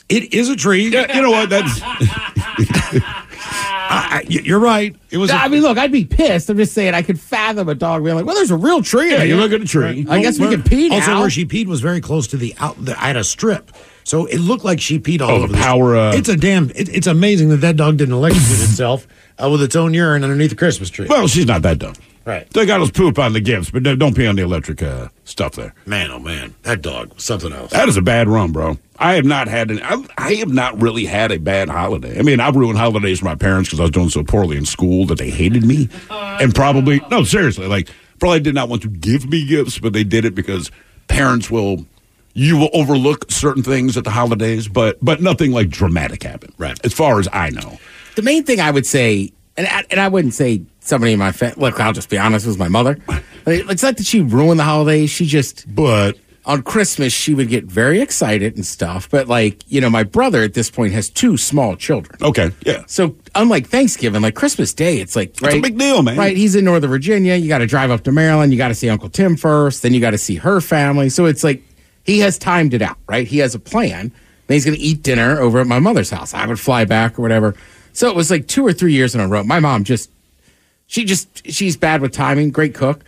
It 0.10 0.34
is 0.34 0.50
a 0.50 0.56
tree. 0.56 0.90
Yeah, 0.90 1.16
you 1.16 1.22
know 1.22 1.32
what? 1.32 1.50
That's 1.50 1.80
I, 3.94 4.18
I, 4.18 4.22
you're 4.28 4.60
right. 4.60 4.96
It 5.12 5.18
was. 5.18 5.30
a- 5.30 5.36
I 5.36 5.48
mean, 5.48 5.62
look, 5.62 5.78
I'd 5.78 5.92
be 5.92 6.06
pissed. 6.06 6.50
I'm 6.50 6.58
just 6.58 6.74
saying 6.74 6.94
I 6.94 7.02
could 7.02 7.20
fathom 7.20 7.70
a 7.70 7.76
dog 7.76 8.04
being 8.04 8.16
like, 8.16 8.26
"Well, 8.26 8.36
there's 8.36 8.52
a 8.52 8.56
real 8.58 8.82
tree." 8.82 9.12
yeah. 9.12 9.22
in 9.24 9.28
You 9.30 9.36
here." 9.36 9.44
look 9.44 9.52
at 9.54 9.62
a 9.62 9.66
tree. 9.66 10.06
I 10.10 10.22
guess 10.22 10.40
we 10.40 10.48
Where- 10.48 10.58
can 10.58 10.64
pee 10.64 10.90
now. 10.90 10.96
Also, 10.96 11.20
where 11.20 11.30
she 11.30 11.46
peed 11.46 11.68
was 11.68 11.82
very 11.82 12.02
close 12.02 12.28
to 12.28 12.38
the 12.38 12.54
out. 12.60 12.84
The, 12.84 12.92
I 13.02 13.08
had 13.08 13.18
a 13.18 13.24
strip, 13.24 13.72
so 14.04 14.26
it 14.26 14.40
looked 14.40 14.64
like 14.66 14.80
she 14.82 15.00
peed 15.00 15.22
all 15.22 15.32
Oh, 15.32 15.36
over 15.36 15.48
the 15.48 15.54
this- 15.54 15.62
power, 15.66 15.96
uh, 15.96 16.14
it's 16.16 16.30
a 16.30 16.36
damn. 16.38 16.70
It, 16.72 16.90
it's 16.90 17.08
amazing 17.08 17.50
that 17.50 17.58
that 17.58 17.76
dog 17.76 17.98
didn't 17.98 18.14
electrocute 18.16 18.60
itself 18.70 19.08
uh, 19.42 19.50
with 19.50 19.62
its 19.62 19.76
own 19.76 19.94
urine 19.94 20.24
underneath 20.24 20.50
the 20.52 20.56
Christmas 20.56 20.90
tree. 20.90 21.08
Well, 21.10 21.28
she's 21.28 21.46
not 21.46 21.62
that 21.64 21.80
dumb. 21.80 21.94
Right, 22.26 22.50
They 22.52 22.66
got 22.66 22.82
us 22.82 22.92
poop 22.92 23.20
on 23.20 23.34
the 23.34 23.40
gifts, 23.42 23.72
but 23.72 23.84
don't 23.84 24.00
don't 24.00 24.16
pee 24.16 24.28
on 24.28 24.36
the 24.36 24.44
electric 24.44 24.82
uh, 24.82 25.10
stuff 25.24 25.54
there. 25.54 25.74
man. 25.86 26.12
Oh 26.12 26.20
man, 26.20 26.56
that 26.64 26.82
dog 26.82 27.14
was 27.14 27.24
something 27.24 27.52
else. 27.52 27.72
That 27.72 27.90
is 27.90 27.98
a 27.98 28.02
bad 28.02 28.28
run, 28.28 28.52
bro. 28.52 28.78
I 28.98 29.14
have 29.16 29.26
not 29.26 29.48
had 29.48 29.72
an. 29.72 29.80
I, 29.84 30.06
I 30.18 30.34
have 30.36 30.50
not 30.54 30.82
really 30.82 31.06
had 31.06 31.32
a 31.32 31.38
bad 31.40 31.70
holiday. 31.70 32.18
I 32.18 32.22
mean, 32.22 32.40
I've 32.40 32.56
ruined 32.56 32.78
holidays 32.78 33.20
for 33.20 33.26
my 33.26 33.36
parents 33.36 33.70
because 33.70 33.80
I 33.80 33.84
was 33.84 33.92
doing 33.92 34.10
so 34.10 34.24
poorly 34.24 34.56
in 34.58 34.66
school 34.66 35.06
that 35.08 35.18
they 35.18 35.30
hated 35.30 35.66
me, 35.66 35.90
and 36.10 36.54
probably 36.54 37.02
no, 37.10 37.24
seriously, 37.24 37.68
like 37.68 37.90
probably 38.20 38.40
did 38.40 38.56
not 38.56 38.70
want 38.70 38.82
to 38.84 38.90
give 38.90 39.28
me 39.30 39.46
gifts, 39.46 39.80
but 39.80 39.94
they 39.94 40.04
did 40.04 40.26
it 40.26 40.36
because 40.36 40.72
parents 41.08 41.50
will. 41.52 41.86
You 42.36 42.58
will 42.58 42.72
overlook 42.74 43.30
certain 43.30 43.62
things 43.62 43.96
at 43.96 44.06
the 44.06 44.10
holidays, 44.10 44.68
but 44.68 44.98
but 45.04 45.22
nothing 45.22 45.52
like 45.52 45.70
dramatic 45.70 46.24
happened. 46.24 46.56
Right. 46.58 46.84
As 46.84 46.92
far 46.92 47.20
as 47.20 47.28
I 47.32 47.52
know. 47.52 47.78
the 48.16 48.24
main 48.24 48.44
thing 48.44 48.60
I 48.60 48.72
would 48.72 48.88
say, 48.88 49.32
and 49.58 49.68
I, 49.68 49.84
and 49.92 50.00
I 50.00 50.08
wouldn't 50.08 50.34
say 50.34 50.64
somebody 50.80 51.14
in 51.14 51.20
my 51.20 51.32
family. 51.32 51.56
Look, 51.60 51.80
I'll 51.80 51.94
just 51.94 52.10
be 52.10 52.18
honest. 52.18 52.46
It 52.46 52.50
was 52.50 52.58
my 52.58 52.70
mother. 52.70 52.98
It's 53.46 53.84
not 53.84 53.98
that 53.98 54.06
she 54.06 54.22
ruined 54.22 54.60
the 54.60 54.64
holidays. 54.64 55.10
She 55.10 55.26
just 55.26 55.74
But 55.74 56.18
on 56.46 56.62
Christmas 56.62 57.14
she 57.14 57.34
would 57.34 57.48
get 57.48 57.64
very 57.64 58.02
excited 58.02 58.56
and 58.56 58.66
stuff. 58.66 59.10
But 59.10 59.28
like 59.28 59.64
you 59.72 59.80
know, 59.80 59.90
my 59.90 60.04
brother 60.04 60.42
at 60.44 60.54
this 60.54 60.70
point 60.70 60.94
has 60.94 61.10
two 61.10 61.38
small 61.38 61.76
children. 61.76 62.18
okay, 62.22 62.52
yeah. 62.66 62.84
So 62.88 63.16
unlike 63.36 63.68
Thanksgiving, 63.68 64.22
like 64.22 64.36
Christmas 64.36 64.74
Day, 64.74 64.98
it's 64.98 65.16
like 65.16 65.36
right, 65.42 65.56
a 65.56 65.62
big 65.62 65.78
deal, 65.78 66.04
man. 66.04 66.18
Right, 66.18 66.36
he's 66.36 66.56
in 66.56 66.66
Northern 66.66 66.90
Virginia. 66.90 67.36
You 67.36 67.48
got 67.48 67.60
to 67.60 67.68
drive 67.68 67.92
up 67.92 68.04
to 68.04 68.12
Maryland. 68.12 68.52
You 68.52 68.58
got 68.58 68.70
to 68.70 68.76
see 68.76 68.90
Uncle 68.90 69.10
Tim 69.10 69.38
first. 69.38 69.82
Then 69.84 69.94
you 69.94 70.02
got 70.02 70.12
to 70.12 70.18
see 70.18 70.36
her 70.36 70.60
family. 70.62 71.10
So 71.10 71.26
it's 71.26 71.44
like 71.44 71.64
he 72.04 72.20
has 72.20 72.38
timed 72.38 72.74
it 72.74 72.82
out. 72.82 72.98
Right, 73.08 73.28
he 73.28 73.38
has 73.40 73.56
a 73.56 73.60
plan. 73.60 74.12
Then 74.48 74.56
he's 74.56 74.66
going 74.66 74.78
to 74.78 74.84
eat 74.84 75.04
dinner 75.04 75.40
over 75.40 75.62
at 75.62 75.68
my 75.68 75.80
mother's 75.80 76.10
house. 76.10 76.34
I 76.34 76.46
would 76.46 76.60
fly 76.60 76.84
back 76.84 77.18
or 77.18 77.22
whatever. 77.22 77.56
So 77.94 78.10
it 78.10 78.16
was 78.16 78.30
like 78.30 78.48
two 78.48 78.66
or 78.66 78.74
three 78.74 78.94
years 78.94 79.16
in 79.16 79.22
a 79.22 79.28
row. 79.28 79.44
My 79.44 79.60
mom 79.60 79.84
just, 79.84 80.10
she 80.88 81.06
just, 81.06 81.50
she's 81.50 81.78
bad 81.78 82.02
with 82.02 82.12
timing. 82.12 82.52
Great 82.52 82.74
cook. 82.76 83.04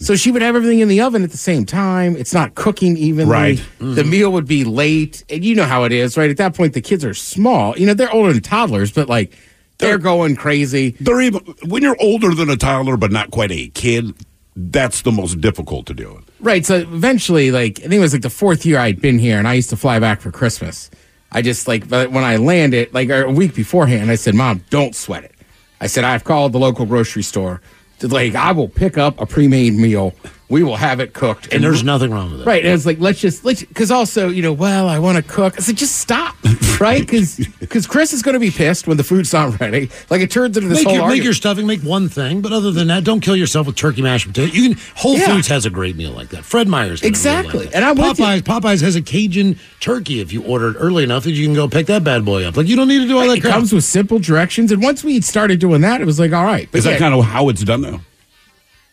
So 0.00 0.14
she 0.14 0.30
would 0.30 0.42
have 0.42 0.54
everything 0.54 0.78
in 0.78 0.86
the 0.86 1.00
oven 1.00 1.24
at 1.24 1.32
the 1.32 1.36
same 1.36 1.66
time. 1.66 2.16
It's 2.16 2.32
not 2.32 2.54
cooking 2.54 2.96
evenly. 2.96 3.32
Right. 3.32 3.56
The 3.78 3.84
mm-hmm. 3.84 4.10
meal 4.10 4.32
would 4.32 4.46
be 4.46 4.62
late. 4.62 5.24
And 5.28 5.44
you 5.44 5.56
know 5.56 5.64
how 5.64 5.82
it 5.84 5.92
is, 5.92 6.16
right? 6.16 6.30
At 6.30 6.36
that 6.36 6.54
point, 6.54 6.74
the 6.74 6.80
kids 6.80 7.04
are 7.04 7.14
small. 7.14 7.76
You 7.76 7.86
know, 7.86 7.94
they're 7.94 8.12
older 8.12 8.32
than 8.32 8.42
toddlers, 8.42 8.92
but 8.92 9.08
like 9.08 9.36
they're 9.78 9.98
going 9.98 10.36
crazy. 10.36 10.90
They're 11.00 11.20
even 11.20 11.40
when 11.66 11.82
you're 11.82 11.96
older 12.00 12.32
than 12.32 12.48
a 12.48 12.56
toddler, 12.56 12.96
but 12.96 13.10
not 13.10 13.32
quite 13.32 13.50
a 13.50 13.68
kid. 13.70 14.14
That's 14.54 15.02
the 15.02 15.12
most 15.12 15.40
difficult 15.40 15.86
to 15.86 15.94
do. 15.94 16.20
Right. 16.40 16.64
So 16.64 16.76
eventually, 16.76 17.50
like, 17.50 17.78
I 17.78 17.82
think 17.82 17.94
it 17.94 17.98
was 18.00 18.12
like 18.12 18.22
the 18.22 18.30
fourth 18.30 18.66
year 18.66 18.78
I'd 18.78 19.00
been 19.00 19.18
here 19.18 19.38
and 19.38 19.48
I 19.48 19.54
used 19.54 19.70
to 19.70 19.76
fly 19.76 19.98
back 19.98 20.20
for 20.20 20.30
Christmas. 20.30 20.90
I 21.30 21.42
just, 21.42 21.68
like, 21.68 21.88
but 21.88 22.10
when 22.10 22.24
I 22.24 22.36
landed, 22.36 22.92
like 22.94 23.10
a 23.10 23.28
week 23.28 23.54
beforehand, 23.54 24.10
I 24.10 24.14
said, 24.14 24.34
Mom, 24.34 24.64
don't 24.70 24.94
sweat 24.94 25.24
it. 25.24 25.34
I 25.80 25.86
said, 25.86 26.04
I've 26.04 26.24
called 26.24 26.52
the 26.52 26.58
local 26.58 26.86
grocery 26.86 27.22
store. 27.22 27.60
Like, 28.02 28.34
I 28.34 28.52
will 28.52 28.68
pick 28.68 28.96
up 28.96 29.20
a 29.20 29.26
pre 29.26 29.48
made 29.48 29.74
meal. 29.74 30.14
We 30.50 30.62
will 30.62 30.76
have 30.76 30.98
it 31.00 31.12
cooked. 31.12 31.52
and 31.52 31.62
there's 31.62 31.84
nothing 31.84 32.10
wrong 32.10 32.30
with 32.32 32.40
it. 32.40 32.46
Right. 32.46 32.64
And 32.64 32.72
it's 32.72 32.86
like, 32.86 32.98
let's 33.00 33.20
just, 33.20 33.44
let's, 33.44 33.62
because 33.62 33.90
also, 33.90 34.30
you 34.30 34.40
know, 34.40 34.52
well, 34.54 34.88
I 34.88 34.98
want 34.98 35.16
to 35.18 35.22
cook. 35.22 35.54
I 35.58 35.60
said, 35.60 35.76
just 35.76 35.96
stop. 35.96 36.34
Right. 36.80 37.00
Because 37.00 37.44
because 37.58 37.88
Chris 37.88 38.12
is 38.12 38.22
going 38.22 38.34
to 38.34 38.38
be 38.38 38.52
pissed 38.52 38.86
when 38.86 38.96
the 38.98 39.02
food's 39.02 39.32
not 39.32 39.58
ready. 39.58 39.90
Like, 40.10 40.20
it 40.20 40.30
turns 40.30 40.56
into 40.56 40.68
this 40.68 40.78
Make 40.78 40.86
whole 40.86 40.94
your, 40.96 41.08
make 41.08 41.24
your 41.24 41.32
stuffing, 41.32 41.66
make 41.66 41.80
one 41.82 42.08
thing, 42.08 42.40
but 42.40 42.52
other 42.52 42.70
than 42.70 42.86
that, 42.86 43.02
don't 43.02 43.18
kill 43.18 43.34
yourself 43.34 43.66
with 43.66 43.74
turkey 43.74 44.00
mashed 44.00 44.28
potato. 44.28 44.52
You 44.54 44.68
can 44.76 44.84
Whole 44.94 45.18
Yeah. 45.18 45.26
Foods 45.34 45.48
has 45.48 45.66
a 45.66 45.70
great 45.70 45.96
meal 45.96 46.12
like 46.12 46.28
that. 46.28 46.44
Fred 46.44 46.68
Meyer's 46.68 47.00
got 47.00 47.06
a 47.06 47.06
meal 47.06 47.08
Exactly. 47.10 47.64
like. 47.66 47.74
And 47.74 47.84
I'm 47.84 47.96
with 47.96 48.20
you. 48.20 48.24
Popeyes. 48.24 48.40
Popeyes 48.42 48.80
has 48.82 48.94
a 48.94 49.02
Cajun 49.02 49.58
turkey 49.80 50.20
if 50.20 50.32
you 50.32 50.44
order 50.44 50.68
it 50.70 50.76
early 50.78 51.02
enough 51.02 51.24
that 51.24 51.32
you 51.32 51.44
can 51.46 51.54
go 51.56 51.66
pick 51.66 51.86
that 51.88 52.04
bad 52.04 52.24
boy 52.24 52.44
up. 52.44 52.56
Like 52.56 52.68
you 52.68 52.76
don't 52.76 52.86
need 52.86 53.00
to 53.00 53.08
do 53.08 53.18
all 53.18 53.26
that 53.26 53.38
it 53.38 53.40
crap. 53.40 53.54
comes 53.54 53.72
with 53.72 53.82
simple 53.82 54.20
directions. 54.20 54.70
And 54.70 54.80
once 54.80 55.02
we 55.02 55.20
started 55.20 55.58
doing 55.58 55.80
that, 55.80 56.00
it 56.00 56.04
was 56.04 56.20
like, 56.20 56.32
all 56.32 56.44
right. 56.44 56.68
But 56.70 56.78
Is 56.78 56.84
that 56.84 57.00
kind 57.00 57.12
of 57.12 57.24
how 57.24 57.48
it's 57.48 57.64
done 57.64 57.80
now? 57.80 58.02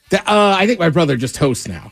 That, 0.09 0.27
uh, 0.27 0.55
I 0.55 0.67
think 0.67 0.79
my 0.79 0.89
brother 0.89 1.17
just 1.17 1.37
hosts 1.37 1.67
now. 1.67 1.91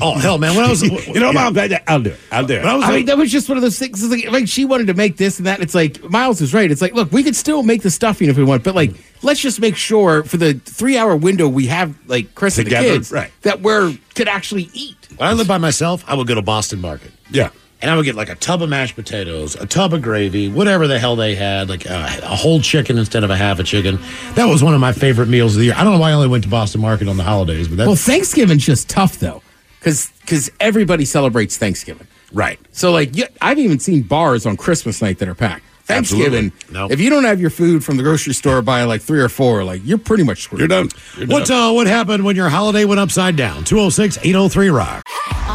Oh 0.00 0.18
hell, 0.18 0.36
man! 0.36 0.54
When 0.54 0.64
I 0.64 0.68
was, 0.68 0.82
you 1.06 1.20
know, 1.20 1.32
Mom, 1.32 1.36
I'll 1.46 1.52
do 1.52 1.60
it. 1.60 1.82
I'll 1.86 2.02
do 2.02 2.10
it. 2.56 2.58
When 2.58 2.66
I 2.66 2.74
was 2.74 2.84
I 2.84 2.96
mean, 2.96 3.06
that 3.06 3.16
was 3.16 3.32
just 3.32 3.48
one 3.48 3.56
of 3.56 3.62
those 3.62 3.78
things. 3.78 4.06
Like, 4.06 4.30
like 4.30 4.46
she 4.46 4.66
wanted 4.66 4.88
to 4.88 4.94
make 4.94 5.16
this 5.16 5.38
and 5.38 5.46
that. 5.46 5.60
It's 5.60 5.74
like 5.74 6.02
Miles 6.10 6.42
is 6.42 6.52
right. 6.52 6.70
It's 6.70 6.82
like, 6.82 6.92
look, 6.92 7.10
we 7.12 7.22
could 7.22 7.34
still 7.34 7.62
make 7.62 7.80
the 7.80 7.90
stuffing 7.90 8.28
if 8.28 8.36
we 8.36 8.44
want, 8.44 8.62
but 8.62 8.74
like, 8.74 8.92
let's 9.22 9.40
just 9.40 9.60
make 9.60 9.76
sure 9.76 10.22
for 10.24 10.36
the 10.36 10.54
three-hour 10.54 11.16
window 11.16 11.48
we 11.48 11.68
have 11.68 11.96
like 12.06 12.34
Chris 12.34 12.58
and 12.58 12.66
the 12.66 12.72
kids 12.72 13.10
right. 13.10 13.30
that 13.42 13.62
we're 13.62 13.96
could 14.14 14.28
actually 14.28 14.68
eat. 14.74 15.08
When 15.16 15.26
I 15.26 15.32
live 15.32 15.48
by 15.48 15.58
myself, 15.58 16.04
I 16.06 16.14
would 16.14 16.26
go 16.26 16.34
to 16.34 16.42
Boston 16.42 16.80
Market. 16.80 17.12
Yeah. 17.30 17.50
And 17.84 17.90
I 17.90 17.96
would 17.96 18.06
get 18.06 18.14
like 18.14 18.30
a 18.30 18.34
tub 18.34 18.62
of 18.62 18.70
mashed 18.70 18.96
potatoes, 18.96 19.56
a 19.56 19.66
tub 19.66 19.92
of 19.92 20.00
gravy, 20.00 20.48
whatever 20.48 20.86
the 20.86 20.98
hell 20.98 21.16
they 21.16 21.34
had, 21.34 21.68
like 21.68 21.84
a, 21.84 22.20
a 22.22 22.34
whole 22.34 22.58
chicken 22.58 22.96
instead 22.96 23.24
of 23.24 23.28
a 23.28 23.36
half 23.36 23.58
a 23.58 23.62
chicken. 23.62 23.98
That 24.36 24.46
was 24.46 24.64
one 24.64 24.72
of 24.72 24.80
my 24.80 24.94
favorite 24.94 25.28
meals 25.28 25.54
of 25.54 25.58
the 25.58 25.66
year. 25.66 25.74
I 25.76 25.84
don't 25.84 25.92
know 25.92 25.98
why 25.98 26.08
I 26.08 26.14
only 26.14 26.28
went 26.28 26.44
to 26.44 26.48
Boston 26.48 26.80
Market 26.80 27.08
on 27.08 27.18
the 27.18 27.24
holidays, 27.24 27.68
but 27.68 27.76
that's 27.76 27.86
Well, 27.86 27.94
Thanksgiving's 27.94 28.64
just 28.64 28.88
tough 28.88 29.18
though, 29.18 29.42
because 29.80 30.10
because 30.22 30.50
everybody 30.60 31.04
celebrates 31.04 31.58
Thanksgiving. 31.58 32.06
Right. 32.32 32.58
So 32.72 32.90
like, 32.90 33.14
you, 33.14 33.26
I've 33.42 33.58
even 33.58 33.78
seen 33.78 34.00
bars 34.00 34.46
on 34.46 34.56
Christmas 34.56 35.02
night 35.02 35.18
that 35.18 35.28
are 35.28 35.34
packed. 35.34 35.66
Thanksgiving, 35.82 36.52
Absolutely. 36.54 36.72
No. 36.72 36.90
if 36.90 36.98
you 37.00 37.10
don't 37.10 37.24
have 37.24 37.38
your 37.38 37.50
food 37.50 37.84
from 37.84 37.98
the 37.98 38.02
grocery 38.02 38.32
store 38.32 38.62
by 38.62 38.84
like 38.84 39.02
three 39.02 39.20
or 39.20 39.28
four, 39.28 39.62
like 39.62 39.82
you're 39.84 39.98
pretty 39.98 40.24
much 40.24 40.44
screwed. 40.44 40.60
You're 40.60 40.68
done. 40.68 40.88
You're 41.18 41.26
what 41.26 41.50
uh, 41.50 41.70
what 41.72 41.86
happened 41.86 42.24
when 42.24 42.34
your 42.34 42.48
holiday 42.48 42.86
went 42.86 43.00
upside 43.00 43.36
down? 43.36 43.64
206 43.64 44.16
803 44.22 44.70
Rock. 44.70 45.04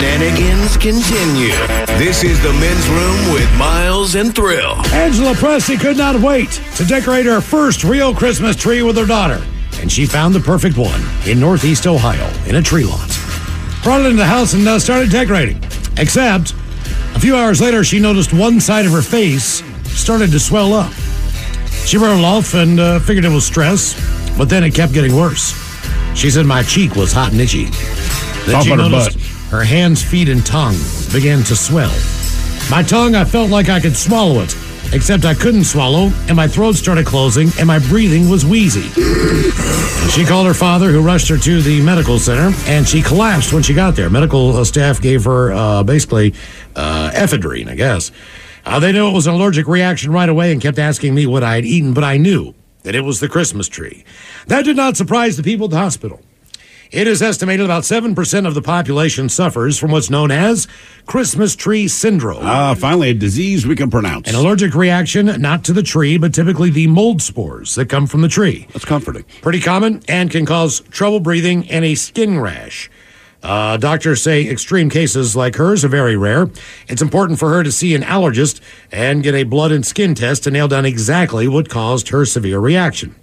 Shenanigans 0.00 0.78
continue. 0.78 1.52
This 1.98 2.24
is 2.24 2.42
the 2.42 2.54
men's 2.54 2.88
room 2.88 3.34
with 3.34 3.58
Miles 3.58 4.14
and 4.14 4.34
Thrill. 4.34 4.76
Angela 4.94 5.34
Presley 5.34 5.76
could 5.76 5.98
not 5.98 6.18
wait 6.18 6.48
to 6.76 6.86
decorate 6.86 7.26
her 7.26 7.42
first 7.42 7.84
real 7.84 8.14
Christmas 8.14 8.56
tree 8.56 8.82
with 8.82 8.96
her 8.96 9.04
daughter, 9.04 9.44
and 9.78 9.92
she 9.92 10.06
found 10.06 10.34
the 10.34 10.40
perfect 10.40 10.78
one 10.78 11.02
in 11.26 11.38
Northeast 11.38 11.86
Ohio 11.86 12.26
in 12.48 12.54
a 12.54 12.62
tree 12.62 12.84
lot. 12.84 13.10
Brought 13.82 14.00
it 14.00 14.06
into 14.06 14.16
the 14.16 14.24
house 14.24 14.54
and 14.54 14.66
uh, 14.66 14.78
started 14.78 15.10
decorating. 15.10 15.62
Except, 15.98 16.52
a 17.14 17.20
few 17.20 17.36
hours 17.36 17.60
later, 17.60 17.84
she 17.84 17.98
noticed 17.98 18.32
one 18.32 18.58
side 18.58 18.86
of 18.86 18.92
her 18.92 19.02
face 19.02 19.62
started 19.84 20.30
to 20.30 20.40
swell 20.40 20.72
up. 20.72 20.94
She 21.84 21.98
wrote 21.98 22.18
it 22.18 22.24
off 22.24 22.54
and 22.54 22.80
uh, 22.80 23.00
figured 23.00 23.26
it 23.26 23.30
was 23.30 23.44
stress, 23.44 24.00
but 24.38 24.48
then 24.48 24.64
it 24.64 24.74
kept 24.74 24.94
getting 24.94 25.14
worse. 25.14 25.52
She 26.14 26.30
said 26.30 26.46
my 26.46 26.62
cheek 26.62 26.96
was 26.96 27.12
hot 27.12 27.32
and 27.32 27.40
itchy. 27.42 27.66
Then 28.46 28.54
Off 28.54 28.64
she 28.64 28.72
on 28.72 28.78
her 28.78 28.88
noticed 28.88 29.18
butt. 29.18 29.19
Her 29.50 29.64
hands, 29.64 30.02
feet, 30.02 30.28
and 30.28 30.44
tongue 30.46 30.76
began 31.12 31.42
to 31.44 31.56
swell. 31.56 31.92
My 32.70 32.82
tongue, 32.82 33.14
I 33.14 33.24
felt 33.24 33.50
like 33.50 33.68
I 33.68 33.80
could 33.80 33.96
swallow 33.96 34.40
it, 34.40 34.54
except 34.92 35.24
I 35.24 35.34
couldn't 35.34 35.64
swallow, 35.64 36.12
and 36.28 36.36
my 36.36 36.46
throat 36.46 36.76
started 36.76 37.04
closing, 37.04 37.48
and 37.58 37.66
my 37.66 37.80
breathing 37.80 38.28
was 38.28 38.46
wheezy. 38.46 38.88
she 40.10 40.24
called 40.24 40.46
her 40.46 40.54
father, 40.54 40.90
who 40.90 41.02
rushed 41.02 41.28
her 41.28 41.36
to 41.36 41.62
the 41.62 41.82
medical 41.82 42.18
center, 42.18 42.56
and 42.66 42.86
she 42.86 43.02
collapsed 43.02 43.52
when 43.52 43.62
she 43.62 43.74
got 43.74 43.96
there. 43.96 44.08
Medical 44.08 44.56
uh, 44.56 44.64
staff 44.64 45.00
gave 45.00 45.24
her 45.24 45.52
uh, 45.52 45.82
basically 45.82 46.32
uh, 46.76 47.10
ephedrine, 47.12 47.68
I 47.68 47.74
guess. 47.74 48.12
Uh, 48.64 48.78
they 48.78 48.92
knew 48.92 49.08
it 49.08 49.12
was 49.12 49.26
an 49.26 49.34
allergic 49.34 49.66
reaction 49.66 50.12
right 50.12 50.28
away 50.28 50.52
and 50.52 50.60
kept 50.60 50.78
asking 50.78 51.14
me 51.14 51.26
what 51.26 51.42
I 51.42 51.56
had 51.56 51.64
eaten, 51.64 51.92
but 51.92 52.04
I 52.04 52.18
knew 52.18 52.54
that 52.82 52.94
it 52.94 53.00
was 53.00 53.20
the 53.20 53.28
Christmas 53.28 53.68
tree. 53.68 54.04
That 54.46 54.64
did 54.64 54.76
not 54.76 54.96
surprise 54.96 55.36
the 55.36 55.42
people 55.42 55.64
at 55.64 55.70
the 55.70 55.78
hospital. 55.78 56.20
It 56.90 57.06
is 57.06 57.22
estimated 57.22 57.64
about 57.64 57.84
7% 57.84 58.46
of 58.48 58.54
the 58.54 58.62
population 58.62 59.28
suffers 59.28 59.78
from 59.78 59.92
what's 59.92 60.10
known 60.10 60.32
as 60.32 60.66
Christmas 61.06 61.54
tree 61.54 61.86
syndrome. 61.86 62.40
Ah, 62.42 62.74
finally, 62.74 63.10
a 63.10 63.14
disease 63.14 63.64
we 63.64 63.76
can 63.76 63.90
pronounce. 63.90 64.28
An 64.28 64.34
allergic 64.34 64.74
reaction 64.74 65.26
not 65.40 65.62
to 65.64 65.72
the 65.72 65.84
tree, 65.84 66.18
but 66.18 66.34
typically 66.34 66.68
the 66.68 66.88
mold 66.88 67.22
spores 67.22 67.76
that 67.76 67.88
come 67.88 68.08
from 68.08 68.22
the 68.22 68.28
tree. 68.28 68.66
That's 68.72 68.84
comforting. 68.84 69.24
Pretty 69.40 69.60
common 69.60 70.02
and 70.08 70.32
can 70.32 70.44
cause 70.44 70.80
trouble 70.90 71.20
breathing 71.20 71.70
and 71.70 71.84
a 71.84 71.94
skin 71.94 72.40
rash. 72.40 72.90
Uh, 73.40 73.76
doctors 73.76 74.20
say 74.20 74.48
extreme 74.48 74.90
cases 74.90 75.36
like 75.36 75.54
hers 75.54 75.84
are 75.84 75.88
very 75.88 76.16
rare. 76.16 76.50
It's 76.88 77.00
important 77.00 77.38
for 77.38 77.50
her 77.50 77.62
to 77.62 77.70
see 77.70 77.94
an 77.94 78.02
allergist 78.02 78.60
and 78.90 79.22
get 79.22 79.36
a 79.36 79.44
blood 79.44 79.70
and 79.70 79.86
skin 79.86 80.16
test 80.16 80.42
to 80.44 80.50
nail 80.50 80.66
down 80.66 80.84
exactly 80.84 81.46
what 81.46 81.68
caused 81.68 82.08
her 82.08 82.26
severe 82.26 82.58
reaction. 82.58 83.14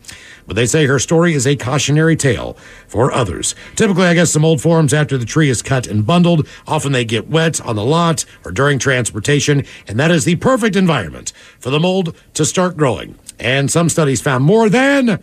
But 0.48 0.56
they 0.56 0.66
say 0.66 0.86
her 0.86 0.98
story 0.98 1.34
is 1.34 1.46
a 1.46 1.58
cautionary 1.58 2.16
tale 2.16 2.54
for 2.88 3.12
others. 3.12 3.54
Typically, 3.76 4.08
I 4.08 4.14
guess 4.14 4.32
some 4.32 4.46
old 4.46 4.62
forms 4.62 4.94
after 4.94 5.18
the 5.18 5.26
tree 5.26 5.50
is 5.50 5.62
cut 5.62 5.86
and 5.86 6.06
bundled. 6.06 6.48
Often 6.66 6.94
they 6.94 7.06
get 7.06 7.30
wet 7.30 7.60
on 7.62 7.76
the 7.76 7.86
lot 7.86 8.26
or 8.46 8.52
during 8.52 8.80
transportation, 8.80 9.66
and 9.88 10.00
that 10.00 10.10
is 10.10 10.24
the 10.26 10.38
perfect 10.38 10.76
environment 10.76 11.34
for 11.60 11.70
the 11.70 11.80
mold 11.80 12.16
to 12.34 12.46
start 12.46 12.78
growing. 12.78 13.20
And 13.40 13.70
some 13.70 13.90
studies 13.90 14.22
found 14.22 14.46
more 14.46 14.70
than 14.70 15.22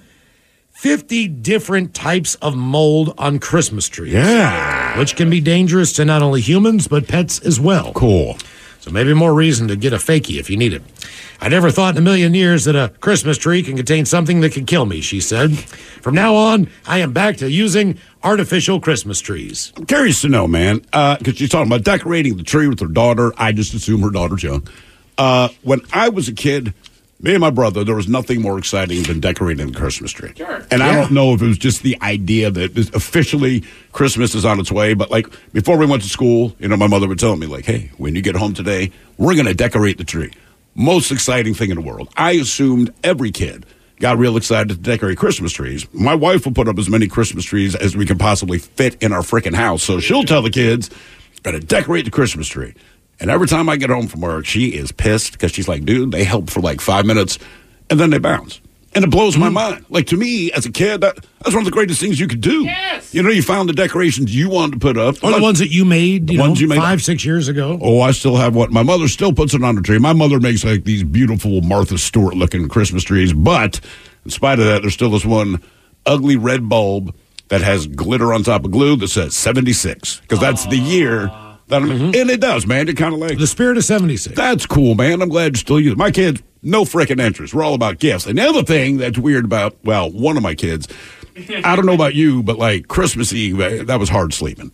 50 0.73 1.29
different 1.29 1.95
types 1.95 2.35
of 2.37 2.57
mold 2.57 3.15
on 3.17 3.39
Christmas 3.39 3.89
trees. 3.89 4.13
Yeah. 4.13 4.99
Which 4.99 5.17
can 5.17 5.31
be 5.31 5.41
dangerous 5.41 5.93
to 5.95 6.05
not 6.05 6.21
only 6.23 6.41
humans, 6.43 6.87
but 6.87 7.09
pets 7.09 7.39
as 7.41 7.59
well. 7.59 7.93
Cool. 7.95 8.37
So 8.81 8.91
maybe 8.91 9.15
more 9.15 9.33
reason 9.33 9.69
to 9.69 9.77
get 9.77 9.95
a 9.95 9.97
fakie 9.97 10.39
if 10.39 10.51
you 10.51 10.59
need 10.59 10.75
it. 10.75 10.83
I 11.45 11.49
never 11.49 11.71
thought 11.71 11.95
in 11.95 11.99
a 11.99 12.01
million 12.01 12.33
years 12.33 12.65
that 12.65 12.75
a 12.75 12.89
Christmas 13.01 13.37
tree 13.37 13.63
can 13.63 13.77
contain 13.77 14.07
something 14.07 14.41
that 14.41 14.53
can 14.53 14.65
kill 14.65 14.87
me, 14.87 15.03
she 15.03 15.21
said. 15.21 15.55
From 15.59 16.15
now 16.15 16.35
on, 16.35 16.71
I 16.87 17.01
am 17.01 17.13
back 17.13 17.37
to 17.37 17.51
using 17.51 17.99
artificial 18.23 18.81
Christmas 18.81 19.21
trees. 19.21 19.71
I'm 19.77 19.85
curious 19.85 20.23
to 20.23 20.31
know, 20.31 20.49
man, 20.49 20.79
because 20.79 21.37
she's 21.37 21.51
talking 21.51 21.71
about 21.71 21.85
decorating 21.85 22.39
the 22.39 22.45
tree 22.45 22.67
with 22.67 22.81
her 22.81 22.87
daughter. 22.87 23.35
I 23.37 23.53
just 23.53 23.75
assume 23.75 24.01
her 24.01 24.09
daughter's 24.09 24.43
young. 24.43 24.67
Uh, 25.19 25.51
when 25.61 25.83
I 25.93 26.09
was 26.09 26.29
a 26.29 26.33
kid, 26.33 26.73
me 27.21 27.33
and 27.33 27.43
my 27.43 27.51
brother, 27.51 27.85
there 27.85 27.95
was 27.95 28.09
nothing 28.09 28.41
more 28.41 28.59
exciting 28.59 29.03
than 29.03 29.21
decorating 29.21 29.71
the 29.71 29.79
Christmas 29.79 30.13
tree. 30.13 30.33
Sure. 30.35 30.67
And 30.71 30.83
I 30.83 30.95
don't 30.95 31.13
know 31.13 31.35
if 31.35 31.43
it 31.43 31.47
was 31.47 31.59
just 31.59 31.83
the 31.83 31.99
idea 32.01 32.51
that 32.53 32.75
this- 32.75 32.89
officially 32.95 33.65
Christmas 33.93 34.35
is 34.35 34.47
on 34.47 34.61
its 34.61 34.73
way, 34.73 34.95
but 34.95 35.11
like 35.11 35.27
before 35.53 35.77
we 35.77 35.85
went 35.85 36.03
to 36.05 36.09
school, 36.09 36.57
you 36.59 36.69
know, 36.69 36.79
my 36.79 36.87
mother 36.87 37.07
would 37.07 37.19
tell 37.19 37.37
me, 37.37 37.47
like, 37.47 37.67
hey, 37.67 37.91
when 37.99 38.15
you 38.15 38.23
get 38.23 38.35
home 38.35 38.55
today, 38.55 38.91
we're 39.19 39.35
going 39.35 39.45
to 39.47 39.53
decorate 39.55 39.99
the 39.99 40.05
tree. 40.05 40.33
Most 40.75 41.13
exciting 41.13 41.55
thing 41.55 41.71
in 41.71 41.77
the 41.77 41.83
world. 41.83 42.09
I 42.17 42.33
assumed 42.33 42.93
every 43.05 43.31
kid 43.31 43.65
got 44.01 44.19
real 44.19 44.37
excited 44.37 44.69
to 44.69 44.75
decorate 44.77 45.17
Christmas 45.19 45.53
trees. 45.53 45.87
My 45.95 46.15
wife 46.15 46.45
will 46.45 46.53
put 46.53 46.67
up 46.67 46.79
as 46.79 46.91
many 46.91 47.07
Christmas 47.07 47.45
trees 47.45 47.77
as 47.77 47.97
we 47.97 48.07
can 48.07 48.19
possibly 48.19 48.59
fit 48.59 49.01
in 49.01 49.13
our 49.13 49.21
freaking 49.21 49.55
house. 49.55 49.85
So 49.85 50.01
she'll 50.01 50.25
tell 50.25 50.43
the 50.43 50.51
kids, 50.51 50.91
gotta 51.43 51.61
decorate 51.61 52.07
the 52.07 52.11
Christmas 52.11 52.49
tree. 52.49 52.75
And 53.21 53.31
every 53.31 53.47
time 53.47 53.69
I 53.69 53.77
get 53.77 53.91
home 53.91 54.09
from 54.09 54.21
work, 54.21 54.47
she 54.47 54.69
is 54.71 54.91
pissed 54.91 55.33
because 55.33 55.53
she's 55.53 55.69
like, 55.69 55.85
dude, 55.85 56.11
they 56.11 56.25
help 56.25 56.51
for 56.51 56.61
like 56.61 56.81
five 56.81 57.07
minutes 57.07 57.39
and 57.89 58.01
then 58.01 58.11
they 58.11 58.19
bounce. 58.19 58.61
And 58.95 59.05
it 59.05 59.11
blows 59.11 59.37
my 59.37 59.49
hmm. 59.49 59.55
mind. 59.55 59.85
Like 59.89 60.07
to 60.09 60.17
me, 60.17 60.53
as 60.53 60.67
a 60.67 60.73
kid, 60.73 61.01
that, 61.01 61.17
that's 61.41 61.55
one 61.55 61.59
of 61.59 61.65
the 61.65 61.71
greatest 61.71 62.01
things 62.01 62.21
you 62.21 62.29
could 62.29 62.41
do. 62.41 62.65
Yes. 62.65 63.13
You 63.13 63.23
know, 63.23 63.31
you 63.31 63.43
found 63.43 63.69
the 63.69 63.73
decorations 63.73 64.35
you 64.35 64.49
wanted 64.49 64.75
to 64.75 64.79
put 64.79 64.97
up. 64.97 65.23
Or 65.23 65.33
the 65.33 65.43
ones 65.43 65.59
that 65.59 65.71
you 65.71 65.85
made, 65.85 66.31
you 66.31 66.37
The 66.39 66.43
know, 66.43 66.49
ones 66.49 66.61
you 66.61 66.69
made- 66.69 66.79
five, 66.79 67.03
six 67.03 67.25
years 67.25 67.49
ago. 67.49 67.79
Oh, 67.83 68.01
I 68.01 68.13
still 68.13 68.37
have 68.37 68.55
what 68.55 68.71
my 68.71 68.83
mother 68.83 69.09
still 69.09 69.33
puts 69.33 69.53
it 69.55 69.65
on 69.65 69.75
the 69.75 69.83
tree. 69.83 69.99
My 69.99 70.13
mother 70.13 70.39
makes 70.39 70.65
like 70.65 70.85
these 70.85 71.03
beautiful 71.03 71.61
Martha 71.61 71.99
Stewart 71.99 72.35
looking 72.35 72.69
Christmas 72.69 73.03
trees, 73.03 73.33
but 73.33 73.81
in 74.25 74.31
spite 74.31 74.59
of 74.59 74.67
that, 74.67 74.83
there's 74.83 74.95
still 74.95 75.11
this 75.11 75.25
one 75.25 75.61
ugly 76.07 76.37
red 76.37 76.69
bulb 76.69 77.15
that 77.49 77.63
has 77.63 77.87
glitter 77.87 78.33
on 78.33 78.43
top 78.43 78.65
of 78.65 78.71
glue 78.71 78.97
that 78.97 79.09
says 79.09 79.35
76 79.37 80.21
because 80.21 80.41
that's 80.41 80.67
the 80.67 80.77
year 80.77 81.31
I'm, 81.71 81.91
and 81.91 82.15
it 82.31 82.41
does, 82.41 82.67
man. 82.67 82.89
It 82.89 82.97
kind 82.97 83.15
of 83.15 83.21
like 83.21 83.39
the 83.39 83.47
spirit 83.47 83.77
of 83.77 83.85
76. 83.85 84.37
That's 84.37 84.67
cool, 84.67 84.95
man. 84.95 85.23
I'm 85.23 85.29
glad 85.29 85.57
you 85.57 85.61
still 85.61 85.81
use 85.81 85.93
it. 85.93 85.99
My 85.99 86.11
kids, 86.11 86.43
no 86.63 86.85
freaking 86.85 87.21
interest. 87.21 87.55
We're 87.55 87.63
all 87.63 87.75
about 87.75 87.99
gifts. 87.99 88.27
And 88.27 88.39
the 88.39 88.43
other 88.43 88.63
thing 88.63 88.99
that's 88.99 89.19
weird 89.19 89.45
about, 89.45 89.77
well, 89.85 90.11
one 90.11 90.37
of 90.37 90.43
my 90.43 90.55
kids, 90.55 90.89
I 91.65 91.75
don't 91.75 91.87
know 91.87 91.95
about 91.95 92.15
you, 92.15 92.43
but 92.43 92.59
like 92.59 92.89
Christmas 92.89 93.33
Eve, 93.33 93.61
eh, 93.61 93.83
that 93.85 93.99
was 93.99 94.09
hard 94.09 94.35
sleeping. 94.35 94.73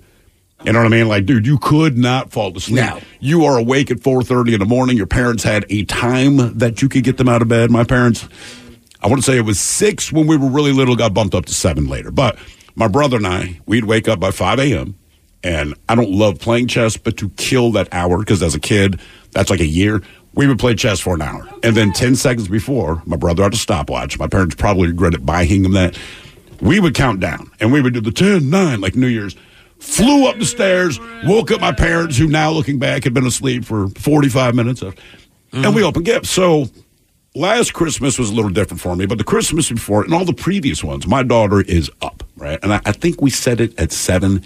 You 0.65 0.73
know 0.75 0.81
what 0.81 0.87
I 0.87 0.91
mean? 0.91 1.09
Like, 1.09 1.25
dude, 1.25 1.47
you 1.47 1.59
could 1.59 1.97
not 1.97 2.33
fall 2.33 2.53
to 2.53 2.61
sleep. 2.61 2.85
No. 2.85 3.01
You 3.19 3.45
are 3.47 3.57
awake 3.57 3.91
at 3.91 3.99
4.30 3.99 4.53
in 4.53 4.59
the 4.59 4.67
morning. 4.67 4.97
Your 4.97 5.07
parents 5.07 5.43
had 5.43 5.65
a 5.71 5.85
time 5.85 6.59
that 6.59 6.83
you 6.83 6.89
could 6.89 7.03
get 7.03 7.17
them 7.17 7.31
out 7.31 7.41
of 7.41 7.49
bed. 7.49 7.71
My 7.71 7.83
parents, 7.85 8.29
I 9.01 9.07
want 9.09 9.23
to 9.23 9.31
say 9.31 9.39
it 9.39 9.47
was 9.47 9.59
six 9.59 10.13
when 10.13 10.27
we 10.27 10.37
were 10.37 10.51
really 10.51 10.73
little, 10.73 10.97
got 10.97 11.15
bumped 11.15 11.35
up 11.35 11.47
to 11.47 11.55
seven 11.55 11.89
later. 11.89 12.11
But 12.11 12.39
my 12.75 12.89
brother 12.89 13.17
and 13.17 13.27
I, 13.27 13.61
we'd 13.65 13.85
wake 13.85 14.07
up 14.07 14.21
by 14.21 14.33
5 14.33 14.59
a.m. 14.59 14.99
And 15.43 15.75
I 15.89 15.95
don't 15.95 16.11
love 16.11 16.39
playing 16.39 16.67
chess, 16.69 16.97
but 16.97 17.17
to 17.19 17.31
kill 17.31 17.73
that 17.73 17.89
hour, 17.93 18.19
because 18.19 18.43
as 18.43 18.55
a 18.55 18.61
kid, 18.61 19.01
that's 19.31 19.49
like 19.49 19.61
a 19.61 19.67
year, 19.67 20.03
we 20.35 20.47
would 20.47 20.59
play 20.59 20.75
chess 20.75 21.01
for 21.01 21.15
an 21.15 21.23
hour. 21.23 21.49
And 21.63 21.75
then 21.75 21.93
10 21.93 22.17
seconds 22.17 22.49
before, 22.49 23.03
my 23.07 23.17
brother 23.17 23.43
had 23.43 23.55
a 23.55 23.57
stopwatch. 23.57 24.19
My 24.19 24.27
parents 24.27 24.55
probably 24.55 24.89
regretted 24.89 25.25
buying 25.25 25.65
him 25.65 25.73
that. 25.73 25.99
we 26.61 26.79
would 26.79 26.95
count 26.95 27.21
down 27.21 27.51
and 27.59 27.73
we 27.73 27.81
would 27.81 27.95
do 27.95 28.01
the 28.01 28.13
10, 28.13 28.51
9, 28.51 28.81
like 28.81 28.95
New 28.97 29.07
Year's. 29.07 29.35
Flew 29.79 30.29
up 30.29 30.39
the 30.39 30.45
stairs, 30.45 31.01
woke 31.25 31.51
up 31.51 31.61
my 31.63 31.73
parents, 31.73 32.19
who 32.19 32.27
now 32.29 32.51
looking 32.51 32.79
back 32.79 33.05
had 33.05 33.15
been 33.15 33.25
asleep 33.27 33.65
for 33.65 33.89
45 33.89 34.55
minutes, 34.55 34.83
of, 34.83 34.95
and 35.53 35.75
we 35.75 35.83
opened 35.83 36.05
gifts. 36.05 36.29
So 36.29 36.69
last 37.35 37.73
Christmas 37.73 38.19
was 38.19 38.29
a 38.29 38.35
little 38.35 38.51
different 38.51 38.81
for 38.83 38.95
me, 38.95 39.07
but 39.07 39.17
the 39.17 39.25
Christmas 39.25 39.71
before 39.71 40.05
and 40.05 40.13
all 40.13 40.27
the 40.27 40.35
previous 40.35 40.85
ones, 40.85 41.07
my 41.07 41.23
daughter 41.23 41.63
is 41.63 41.91
up, 42.03 42.23
right? 42.37 42.59
And 42.63 42.75
I, 42.75 42.81
I 42.85 42.93
think 42.93 43.23
we 43.23 43.31
set 43.31 43.59
it 43.59 43.79
at 43.79 43.91
seven. 43.91 44.45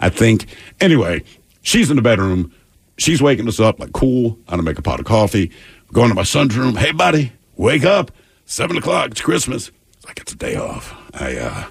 I 0.00 0.08
think. 0.10 0.46
Anyway, 0.80 1.22
she's 1.62 1.90
in 1.90 1.96
the 1.96 2.02
bedroom. 2.02 2.52
She's 2.98 3.20
waking 3.22 3.48
us 3.48 3.58
up 3.60 3.78
like, 3.80 3.92
cool. 3.92 4.38
I'm 4.48 4.52
gonna 4.52 4.62
make 4.62 4.78
a 4.78 4.82
pot 4.82 5.00
of 5.00 5.06
coffee. 5.06 5.50
Going 5.92 6.08
to 6.08 6.14
my 6.14 6.22
son's 6.24 6.56
room. 6.56 6.76
Hey, 6.76 6.92
buddy, 6.92 7.32
wake 7.56 7.84
up. 7.84 8.10
Seven 8.46 8.76
o'clock. 8.76 9.10
It's 9.12 9.20
Christmas. 9.20 9.70
It's 9.96 10.06
like 10.06 10.20
it's 10.20 10.32
a 10.32 10.36
day 10.36 10.56
off. 10.56 10.94
I 11.14 11.36
uh, 11.36 11.64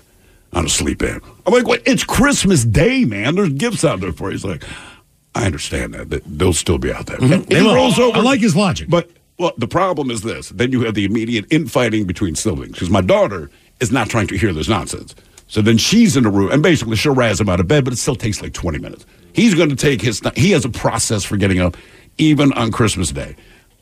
I'm 0.53 0.59
gonna 0.63 0.69
sleep 0.69 1.01
in. 1.03 1.19
I'm 1.45 1.53
like, 1.53 1.67
what? 1.67 1.81
It's 1.85 2.03
Christmas 2.03 2.63
Day, 2.65 3.05
man. 3.05 3.35
There's 3.35 3.49
gifts 3.53 3.83
out 3.85 3.99
there 4.01 4.11
for 4.11 4.29
you. 4.29 4.31
He's 4.33 4.45
like, 4.45 4.63
I 5.35 5.45
understand 5.45 5.93
that. 5.93 6.09
that 6.09 6.23
they'll 6.25 6.53
still 6.53 6.77
be 6.77 6.91
out 6.91 7.05
there. 7.07 7.17
And 7.21 7.45
They 7.45 7.57
he 7.59 7.61
will. 7.61 7.75
rolls 7.75 7.99
over. 7.99 8.17
I 8.17 8.21
like 8.21 8.39
his 8.41 8.55
logic. 8.55 8.89
But 8.89 9.09
well, 9.37 9.53
the 9.57 9.67
problem 9.67 10.09
is 10.11 10.21
this: 10.21 10.49
then 10.49 10.71
you 10.71 10.81
have 10.81 10.93
the 10.95 11.05
immediate 11.05 11.45
infighting 11.51 12.05
between 12.05 12.35
siblings 12.35 12.73
because 12.73 12.89
my 12.89 13.01
daughter 13.01 13.49
is 13.79 13.91
not 13.91 14.09
trying 14.09 14.27
to 14.27 14.37
hear 14.37 14.53
this 14.53 14.67
nonsense. 14.69 15.15
So 15.47 15.61
then 15.61 15.77
she's 15.77 16.17
in 16.17 16.23
the 16.23 16.29
room, 16.29 16.51
and 16.51 16.63
basically 16.63 16.95
she'll 16.95 17.13
razz 17.13 17.39
him 17.39 17.49
out 17.49 17.59
of 17.59 17.67
bed, 17.67 17.83
but 17.83 17.93
it 17.93 17.97
still 17.97 18.15
takes 18.15 18.41
like 18.41 18.53
twenty 18.53 18.79
minutes. 18.79 19.05
He's 19.33 19.53
going 19.55 19.69
to 19.69 19.75
take 19.75 20.01
his. 20.01 20.21
He 20.35 20.51
has 20.51 20.65
a 20.65 20.69
process 20.69 21.23
for 21.23 21.37
getting 21.37 21.59
up, 21.59 21.77
even 22.17 22.53
on 22.53 22.71
Christmas 22.71 23.11
Day. 23.11 23.35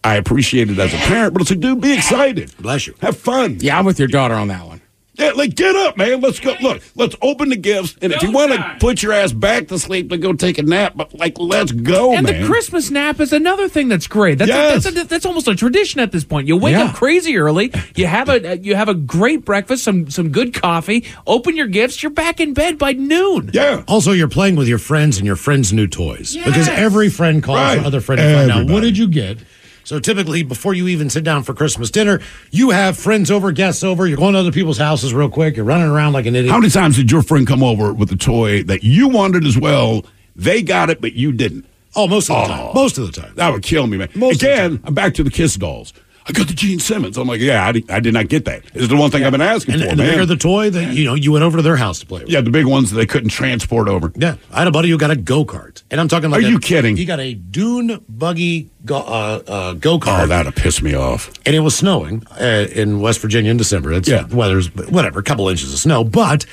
I 0.04 0.16
appreciate 0.16 0.70
it 0.72 0.80
as 0.80 0.94
a 0.94 0.98
parent, 0.98 1.34
but 1.34 1.42
it's 1.44 1.52
like, 1.52 1.60
dude, 1.60 1.80
be 1.80 1.94
excited. 1.94 2.52
Bless 2.58 2.88
you. 2.88 2.96
Have 3.02 3.18
fun. 3.18 3.58
Yeah, 3.60 3.78
I'm 3.78 3.86
with 3.86 4.00
your 4.00 4.08
daughter 4.08 4.34
on 4.34 4.48
that 4.48 4.66
one. 4.66 4.81
Yeah, 5.22 5.32
like 5.32 5.56
get 5.56 5.76
up, 5.76 5.98
man. 5.98 6.22
Let's 6.22 6.40
go. 6.40 6.56
Look, 6.62 6.82
let's 6.96 7.16
open 7.22 7.50
the 7.50 7.56
gifts, 7.56 7.96
and 8.02 8.12
if 8.12 8.22
you 8.24 8.32
want 8.32 8.52
to 8.54 8.78
put 8.80 9.04
your 9.04 9.14
ass 9.14 9.32
back 9.32 9.68
to 9.70 9.78
sleep, 9.80 10.10
then 10.10 10.20
go 10.20 10.34
take 10.34 10.58
a 10.58 10.64
nap. 10.64 10.94
But 10.96 11.14
like, 11.18 11.38
let's 11.40 11.72
go, 11.72 12.14
And 12.16 12.26
man. 12.26 12.42
the 12.42 12.48
Christmas 12.48 12.90
nap 12.90 13.20
is 13.20 13.32
another 13.34 13.70
thing 13.70 13.88
that's 13.88 14.08
great. 14.08 14.38
That's, 14.40 14.50
Yes. 14.50 14.84
that's, 14.84 14.96
a, 14.98 15.04
that's 15.06 15.26
almost 15.26 15.48
a 15.48 15.56
tradition 15.56 16.00
at 16.00 16.12
this 16.12 16.24
point. 16.24 16.48
You 16.48 16.58
wake 16.58 16.74
Yeah. 16.74 16.86
up 16.86 16.96
crazy 16.96 17.38
early. 17.38 17.72
You 17.96 18.08
have 18.08 18.30
a 18.30 18.58
you 18.58 18.76
have 18.76 18.90
a 18.90 18.94
great 18.96 19.46
breakfast, 19.46 19.84
some 19.84 20.10
some 20.10 20.30
good 20.30 20.54
coffee. 20.54 21.06
Open 21.28 21.56
your 21.56 21.68
gifts. 21.68 22.02
You're 22.02 22.12
back 22.12 22.40
in 22.40 22.54
bed 22.54 22.78
by 22.78 22.94
noon. 22.94 23.52
Yeah. 23.54 23.84
Also, 23.88 24.12
you're 24.12 24.28
playing 24.28 24.56
with 24.56 24.68
your 24.68 24.78
friends 24.80 25.18
and 25.18 25.26
your 25.26 25.36
friends' 25.36 25.72
new 25.74 25.88
toys 25.88 26.36
because 26.36 26.68
every 26.70 27.10
friend 27.10 27.44
calls 27.44 27.58
Right. 27.60 27.80
the 27.80 27.86
other 27.86 28.02
friend 28.02 28.20
to 28.20 28.24
find 28.26 28.50
out 28.52 28.58
Everybody. 28.62 28.74
what 28.74 28.82
did 28.82 28.98
you 28.98 29.08
get. 29.08 29.38
So 29.84 30.00
typically, 30.00 30.44
before 30.44 30.74
you 30.74 30.88
even 30.88 31.10
sit 31.10 31.24
down 31.24 31.44
for 31.44 31.54
Christmas 31.54 31.92
dinner, 31.92 32.20
you 32.52 32.70
have 32.70 32.98
friends 32.98 33.32
over, 33.32 33.52
guests 33.52 33.84
over. 33.84 34.08
You're 34.08 34.18
going 34.18 34.34
to 34.34 34.40
other 34.40 34.52
people's 34.52 34.78
houses 34.78 35.14
real 35.14 35.30
quick. 35.30 35.56
You're 35.56 35.66
running 35.66 35.88
around 35.88 36.14
like 36.14 36.26
an 36.26 36.36
idiot. 36.36 36.52
How 36.52 36.60
many 36.60 36.72
times 36.72 36.96
did 36.96 37.12
your 37.12 37.22
friend 37.22 37.48
come 37.48 37.64
over 37.64 37.94
with 37.94 38.12
a 38.12 38.18
toy 38.18 38.64
that 38.64 38.84
you 38.84 39.08
wanted 39.08 39.46
as 39.46 39.58
well? 39.58 40.06
They 40.36 40.62
got 40.62 40.90
it, 40.90 41.02
but 41.02 41.14
you 41.14 41.32
didn't. 41.32 41.66
Oh, 41.96 42.08
most 42.08 42.30
of 42.30 42.36
the 42.48 42.54
oh. 42.54 42.58
time. 42.58 42.74
Most 42.74 42.98
of 42.98 43.06
the 43.06 43.22
time. 43.22 43.34
That 43.36 43.52
would 43.52 43.64
kill 43.64 43.88
me, 43.88 43.98
man. 43.98 44.10
Again, 44.24 44.80
I'm 44.84 44.94
back 44.94 45.14
to 45.16 45.24
the 45.24 45.32
Kiss 45.32 45.56
dolls. 45.56 45.94
I 46.28 46.34
got 46.34 46.48
the 46.48 46.54
Gene 46.54 46.80
Simmons. 46.80 47.18
I'm 47.18 47.28
like, 47.28 47.42
yeah, 47.42 47.66
I 47.68 47.72
did, 47.72 47.90
I 47.90 48.00
did 48.00 48.14
not 48.14 48.28
get 48.28 48.46
that. 48.46 48.64
It's 48.76 48.88
the 48.88 48.96
one 48.96 49.10
thing 49.10 49.24
I've 49.24 49.32
been 49.32 49.42
asking 49.42 49.74
And, 49.76 49.84
for, 49.84 49.90
and 49.90 50.00
the 50.00 50.04
man. 50.04 50.14
bigger 50.14 50.26
the 50.28 50.36
toy, 50.36 50.70
that 50.70 50.94
you 50.94 51.04
know, 51.04 51.16
you 51.16 51.32
went 51.32 51.44
over 51.44 51.58
to 51.58 51.64
their 51.64 51.78
house 51.78 52.00
to 52.00 52.06
play 52.06 52.20
with. 52.22 52.30
yeah, 52.30 52.42
the 52.42 52.52
big 52.52 52.66
ones 52.68 52.92
that 52.92 52.98
they 52.98 53.08
couldn't 53.08 53.30
transport 53.30 53.88
over. 53.88 54.12
Yeah, 54.16 54.36
I 54.52 54.60
had 54.60 54.68
a 54.68 54.72
buddy 54.72 54.90
who 54.92 54.98
got 55.00 55.10
a 55.10 55.16
go 55.16 55.44
kart, 55.46 55.82
and 55.90 56.00
I'm 56.00 56.08
talking 56.08 56.30
like 56.30 56.44
Are 56.44 56.48
a- 56.48 56.50
you 56.52 56.60
kidding? 56.60 56.96
He 56.96 57.06
got 57.06 57.20
a 57.20 57.34
dune 57.34 58.06
buggy 58.08 58.70
go 58.86 58.98
uh, 58.98 59.42
uh, 59.48 59.74
kart. 59.76 60.24
Oh, 60.24 60.28
that'd 60.28 60.56
piss 60.56 60.82
me 60.84 60.94
off. 60.94 61.32
and 61.46 61.56
it 61.56 61.62
was 61.62 61.76
snowing 61.76 62.24
uh, 62.40 62.68
in 62.72 63.00
West 63.02 63.20
Virginia 63.20 63.50
in 63.50 63.58
December. 63.58 63.92
It's 63.94 64.08
Yeah. 64.08 64.28
weather's 64.28 64.68
whatever, 64.76 65.20
a 65.20 65.24
couple 65.24 65.50
inches 65.50 65.74
of 65.74 65.80
snow, 65.80 66.04
but 66.04 66.46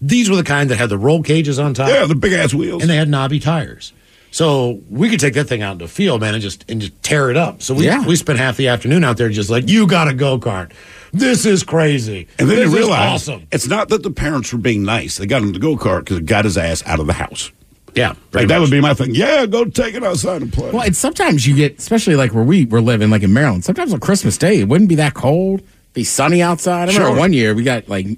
these 0.00 0.30
were 0.30 0.36
the 0.36 0.44
kind 0.44 0.70
that 0.70 0.76
had 0.76 0.90
the 0.90 0.98
roll 0.98 1.24
cages 1.24 1.58
on 1.58 1.74
top. 1.74 1.88
Yeah, 1.88 2.06
the 2.06 2.14
big 2.14 2.32
ass 2.32 2.54
wheels. 2.54 2.82
and 2.82 2.90
they 2.90 2.96
had 2.96 3.08
knobby 3.08 3.40
tires. 3.40 3.92
So 4.30 4.80
we 4.90 5.08
could 5.08 5.20
take 5.20 5.34
that 5.34 5.44
thing 5.48 5.62
out 5.62 5.72
into 5.72 5.86
the 5.86 5.90
field, 5.90 6.20
man, 6.20 6.34
and 6.34 6.42
just 6.42 6.64
and 6.70 6.80
just 6.80 7.02
tear 7.02 7.30
it 7.30 7.36
up. 7.36 7.62
So 7.62 7.74
we 7.74 7.86
Yeah. 7.86 8.04
we 8.06 8.14
spent 8.16 8.38
half 8.38 8.56
the 8.56 8.68
afternoon 8.68 9.02
out 9.04 9.16
there 9.16 9.28
just 9.30 9.48
like 9.50 9.68
you 9.68 9.86
got 9.86 10.06
a 10.08 10.14
go 10.14 10.38
kart. 10.38 10.70
This 11.12 11.46
is 11.46 11.62
crazy. 11.62 12.28
And 12.38 12.48
then 12.50 12.56
this 12.58 12.70
you 12.70 12.76
realize 12.76 13.28
awesome. 13.28 13.46
it's 13.50 13.66
not 13.66 13.88
that 13.88 14.02
the 14.02 14.10
parents 14.10 14.52
were 14.52 14.58
being 14.58 14.82
nice. 14.84 15.16
They 15.16 15.26
got 15.26 15.42
him 15.42 15.52
the 15.52 15.58
go 15.58 15.76
kart 15.76 16.00
because 16.00 16.18
it 16.18 16.26
got 16.26 16.44
his 16.44 16.58
ass 16.58 16.82
out 16.86 17.00
of 17.00 17.06
the 17.06 17.14
house. 17.14 17.50
Yeah, 17.94 18.12
Like 18.32 18.48
that 18.48 18.60
would 18.60 18.70
be 18.70 18.80
my 18.82 18.92
thing. 18.94 19.14
Yeah, 19.14 19.46
go 19.46 19.64
take 19.64 19.94
it 19.94 20.04
outside 20.04 20.42
and 20.42 20.52
play. 20.52 20.70
Well, 20.70 20.82
and 20.82 20.94
sometimes 20.96 21.46
you 21.48 21.56
get, 21.56 21.78
especially 21.78 22.14
like 22.14 22.32
where 22.34 22.44
we 22.44 22.64
were 22.66 22.82
living, 22.82 23.10
like 23.10 23.22
in 23.22 23.32
Maryland. 23.32 23.64
Sometimes 23.64 23.92
on 23.92 23.98
Christmas 23.98 24.36
Day, 24.38 24.60
it 24.60 24.68
wouldn't 24.68 24.88
be 24.90 24.94
that 24.96 25.14
cold. 25.14 25.62
Be 25.94 26.04
sunny 26.04 26.40
outside. 26.42 26.90
I 26.90 26.92
remember 26.92 27.08
Sure. 27.08 27.16
one 27.18 27.32
year 27.32 27.54
we 27.54 27.64
got 27.64 27.88
like, 27.88 28.06
I 28.06 28.08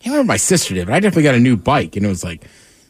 can't 0.00 0.06
remember 0.06 0.24
my 0.24 0.38
sister 0.38 0.74
did, 0.74 0.86
but 0.86 0.94
I 0.94 0.98
definitely 1.00 1.22
got 1.24 1.34
a 1.36 1.38
new 1.40 1.56
bike, 1.56 1.94
and 1.94 2.04
it 2.04 2.08
was 2.08 2.24
like, 2.24 2.42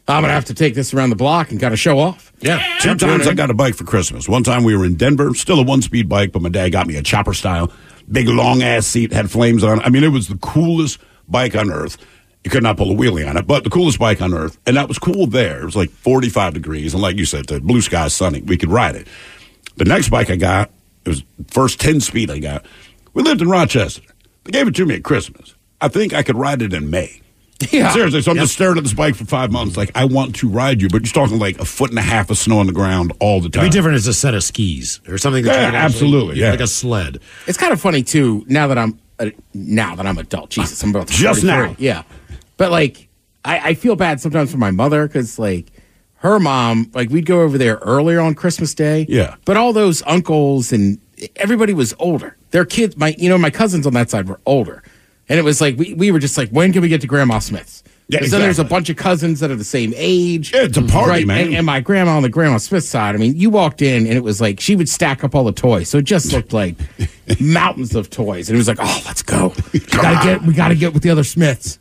I'm 0.07 0.21
gonna 0.21 0.33
have 0.33 0.45
to 0.45 0.53
take 0.53 0.75
this 0.75 0.93
around 0.93 1.11
the 1.11 1.15
block 1.15 1.51
and 1.51 1.59
kind 1.59 1.73
of 1.73 1.79
show 1.79 1.97
off. 1.99 2.33
Yeah, 2.39 2.61
Two 2.81 2.95
times 2.95 3.25
I 3.25 3.33
got 3.33 3.49
a 3.49 3.53
bike 3.53 3.75
for 3.75 3.85
Christmas. 3.85 4.27
One 4.27 4.43
time 4.43 4.63
we 4.65 4.75
were 4.75 4.85
in 4.85 4.95
Denver, 4.95 5.33
still 5.33 5.59
a 5.59 5.63
one 5.63 5.81
speed 5.81 6.09
bike, 6.09 6.33
but 6.33 6.41
my 6.41 6.49
dad 6.49 6.69
got 6.73 6.87
me 6.87 6.97
a 6.97 7.01
chopper 7.01 7.33
style, 7.33 7.71
big 8.11 8.27
long 8.27 8.61
ass 8.61 8.85
seat, 8.85 9.13
had 9.13 9.31
flames 9.31 9.63
on. 9.63 9.79
I 9.81 9.89
mean, 9.89 10.03
it 10.03 10.09
was 10.09 10.27
the 10.27 10.37
coolest 10.37 10.99
bike 11.29 11.55
on 11.55 11.71
earth. 11.71 11.97
You 12.43 12.51
could 12.51 12.63
not 12.63 12.75
pull 12.75 12.91
a 12.91 12.95
wheelie 12.95 13.27
on 13.27 13.37
it, 13.37 13.47
but 13.47 13.63
the 13.63 13.69
coolest 13.69 13.97
bike 13.97 14.21
on 14.21 14.33
earth. 14.33 14.57
And 14.65 14.75
that 14.75 14.89
was 14.89 14.99
cool 14.99 15.27
there. 15.27 15.61
It 15.61 15.65
was 15.65 15.77
like 15.77 15.89
45 15.89 16.53
degrees. 16.53 16.93
And 16.93 17.01
like 17.01 17.15
you 17.15 17.23
said, 17.23 17.45
the 17.45 17.61
blue 17.61 17.79
sky, 17.79 18.09
sunny. 18.09 18.41
We 18.41 18.57
could 18.57 18.69
ride 18.69 18.95
it. 18.97 19.07
The 19.77 19.85
next 19.85 20.09
bike 20.09 20.29
I 20.29 20.35
got, 20.35 20.69
it 21.05 21.09
was 21.09 21.23
first 21.47 21.79
10 21.79 22.01
speed 22.01 22.29
I 22.29 22.39
got. 22.39 22.65
We 23.13 23.23
lived 23.23 23.41
in 23.41 23.47
Rochester. 23.49 24.01
They 24.43 24.51
gave 24.51 24.67
it 24.67 24.75
to 24.75 24.85
me 24.85 24.95
at 24.95 25.03
Christmas. 25.03 25.55
I 25.79 25.87
think 25.87 26.13
I 26.13 26.21
could 26.23 26.35
ride 26.35 26.61
it 26.61 26.73
in 26.73 26.89
May. 26.89 27.21
Yeah. 27.71 27.91
Seriously, 27.93 28.21
so 28.21 28.31
I'm 28.31 28.37
just 28.37 28.53
staring 28.53 28.77
at 28.77 28.83
this 28.83 28.93
bike 28.93 29.15
for 29.15 29.25
five 29.25 29.51
months. 29.51 29.77
Like, 29.77 29.91
I 29.95 30.05
want 30.05 30.35
to 30.37 30.49
ride 30.49 30.81
you, 30.81 30.89
but 30.89 31.03
you're 31.05 31.13
talking 31.13 31.39
like 31.39 31.59
a 31.59 31.65
foot 31.65 31.89
and 31.91 31.99
a 31.99 32.03
half 32.03 32.29
of 32.29 32.37
snow 32.37 32.59
on 32.59 32.67
the 32.67 32.73
ground 32.73 33.13
all 33.19 33.39
the 33.39 33.49
time. 33.49 33.49
It'd 33.49 33.53
time. 33.61 33.69
be 33.69 33.69
different 33.69 33.95
as 33.95 34.07
a 34.07 34.13
set 34.13 34.33
of 34.33 34.43
skis 34.43 34.99
or 35.07 35.17
something. 35.17 35.43
That 35.45 35.51
Yeah, 35.53 35.59
you 35.61 35.65
can 35.67 35.75
actually- 35.75 35.95
absolutely, 35.95 36.39
yeah. 36.39 36.51
like 36.51 36.59
a 36.59 36.67
sled. 36.67 37.19
It's 37.47 37.57
kind 37.57 37.71
of 37.71 37.79
funny 37.79 38.03
too. 38.03 38.43
Now 38.47 38.67
that 38.67 38.77
I'm 38.77 38.99
uh, 39.19 39.29
now 39.53 39.95
that 39.95 40.05
I'm 40.05 40.17
adult, 40.17 40.49
Jesus, 40.49 40.81
I'm 40.83 40.89
about 40.89 41.07
to 41.07 41.13
Just 41.13 41.41
43. 41.41 41.67
now. 41.69 41.75
Yeah, 41.79 42.03
but 42.57 42.71
like 42.71 43.07
I, 43.45 43.69
I 43.69 43.73
feel 43.75 43.95
bad 43.95 44.19
sometimes 44.19 44.51
for 44.51 44.57
my 44.57 44.71
mother 44.71 45.07
because 45.07 45.37
like 45.37 45.71
her 46.15 46.39
mom, 46.39 46.89
like 46.93 47.09
we'd 47.11 47.25
go 47.27 47.41
over 47.41 47.57
there 47.57 47.75
earlier 47.83 48.19
on 48.19 48.33
Christmas 48.33 48.73
Day. 48.73 49.05
Yeah. 49.07 49.35
but 49.45 49.55
all 49.57 49.71
those 49.73 50.01
uncles 50.07 50.71
and 50.73 50.97
everybody 51.35 51.73
was 51.73 51.93
older. 51.99 52.35
Their 52.51 52.65
kids, 52.65 52.97
my 52.97 53.15
you 53.17 53.29
know 53.29 53.37
my 53.37 53.51
cousins 53.51 53.85
on 53.87 53.93
that 53.93 54.09
side 54.09 54.27
were 54.27 54.39
older, 54.45 54.83
and 55.33 55.39
it 55.39 55.43
was 55.43 55.59
like 55.59 55.75
we 55.77 55.95
we 55.95 56.11
were 56.11 56.19
just 56.19 56.37
like, 56.37 56.49
when 56.49 56.71
can 56.71 56.83
we 56.83 56.87
get 56.89 57.01
to 57.01 57.07
Grandma 57.07 57.39
Smith's? 57.39 57.81
Yeah, 58.09 58.19
'Cause 58.19 58.31
then 58.31 58.41
there's 58.41 58.59
a 58.59 58.65
bunch 58.65 58.89
of 58.89 58.97
cousins 58.97 59.39
that 59.39 59.49
are 59.49 59.55
the 59.55 59.63
same 59.63 59.93
age. 59.95 60.53
Yeah, 60.53 60.63
it's 60.63 60.77
a 60.77 60.81
party, 60.83 61.23
man. 61.25 61.47
And, 61.47 61.55
and 61.55 61.65
my 61.65 61.79
grandma 61.79 62.17
on 62.17 62.21
the 62.21 62.29
Grandma 62.29 62.57
Smith 62.57 62.83
side, 62.83 63.15
I 63.15 63.17
mean, 63.17 63.37
you 63.37 63.49
walked 63.49 63.81
in 63.81 64.05
and 64.05 64.13
it 64.15 64.23
was 64.23 64.41
like 64.41 64.59
she 64.59 64.75
would 64.75 64.89
stack 64.89 65.23
up 65.23 65.33
all 65.33 65.45
the 65.45 65.53
toys. 65.53 65.87
So 65.89 65.97
it 65.99 66.03
just 66.05 66.31
looked 66.33 66.51
like 66.53 66.75
mountains 67.39 67.95
of 67.95 68.09
toys. 68.09 68.49
And 68.49 68.55
it 68.55 68.59
was 68.59 68.67
like, 68.67 68.77
oh, 68.81 69.01
let's 69.05 69.23
go. 69.23 69.53
We 69.71 69.79
gotta 69.79 70.23
get 70.23 70.41
we 70.43 70.53
gotta 70.53 70.75
get 70.75 70.93
with 70.93 71.01
the 71.01 71.09
other 71.09 71.23
Smiths. 71.23 71.77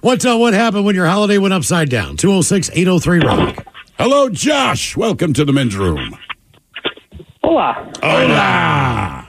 What 0.00 0.24
uh, 0.26 0.36
what 0.38 0.54
happened 0.54 0.86
when 0.86 0.94
your 0.96 1.06
holiday 1.06 1.38
went 1.38 1.54
upside 1.54 1.90
down? 1.90 2.16
206 2.16 2.70
803 2.72 3.18
Rock. 3.20 3.66
Hello, 3.98 4.28
Josh. 4.30 4.96
Welcome 4.96 5.32
to 5.34 5.44
the 5.44 5.52
men's 5.52 5.76
room. 5.76 6.18
Hola. 7.44 7.92
Hola. 8.02 9.28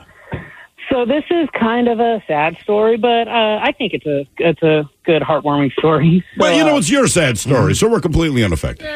So 0.90 1.06
this 1.06 1.24
is 1.30 1.50
kind 1.54 1.88
of 1.90 2.00
a 2.00 2.24
sad 2.28 2.58
story, 2.60 2.98
but 2.98 3.28
uh, 3.28 3.60
I 3.62 3.74
think 3.78 3.94
it's 3.94 4.06
a 4.06 4.26
it's 4.38 4.64
a 4.64 4.90
good 5.04 5.22
heartwarming 5.22 5.74
story. 5.74 6.24
So, 6.36 6.38
Well, 6.44 6.58
you 6.58 6.64
know, 6.64 6.76
uh, 6.76 6.80
it's 6.80 6.90
your 6.90 7.08
sad 7.08 7.38
story, 7.38 7.76
so 7.76 7.90
we're 7.90 8.00
completely 8.00 8.44
unaffected. 8.44 8.88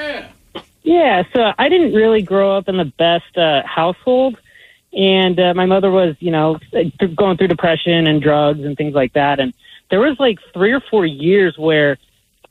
yeah. 0.84 1.24
So 1.34 1.52
I 1.58 1.70
didn't 1.70 1.94
really 1.94 2.22
grow 2.22 2.56
up 2.58 2.70
in 2.70 2.78
the 2.78 2.86
best 2.86 3.38
uh, 3.38 3.64
household, 3.66 4.38
and 4.94 5.40
uh, 5.40 5.54
my 5.54 5.66
mother 5.66 5.92
was, 5.92 6.16
you 6.20 6.32
know, 6.32 6.60
going 7.16 7.38
through 7.38 7.50
depression 7.50 8.08
and 8.08 8.22
drugs 8.22 8.62
and 8.62 8.78
things 8.78 8.94
like 8.94 9.14
that. 9.14 9.40
And 9.40 9.54
there 9.90 10.00
was 10.00 10.18
like 10.20 10.40
three 10.54 10.72
or 10.72 10.80
four 10.80 11.06
years 11.06 11.58
where 11.58 11.98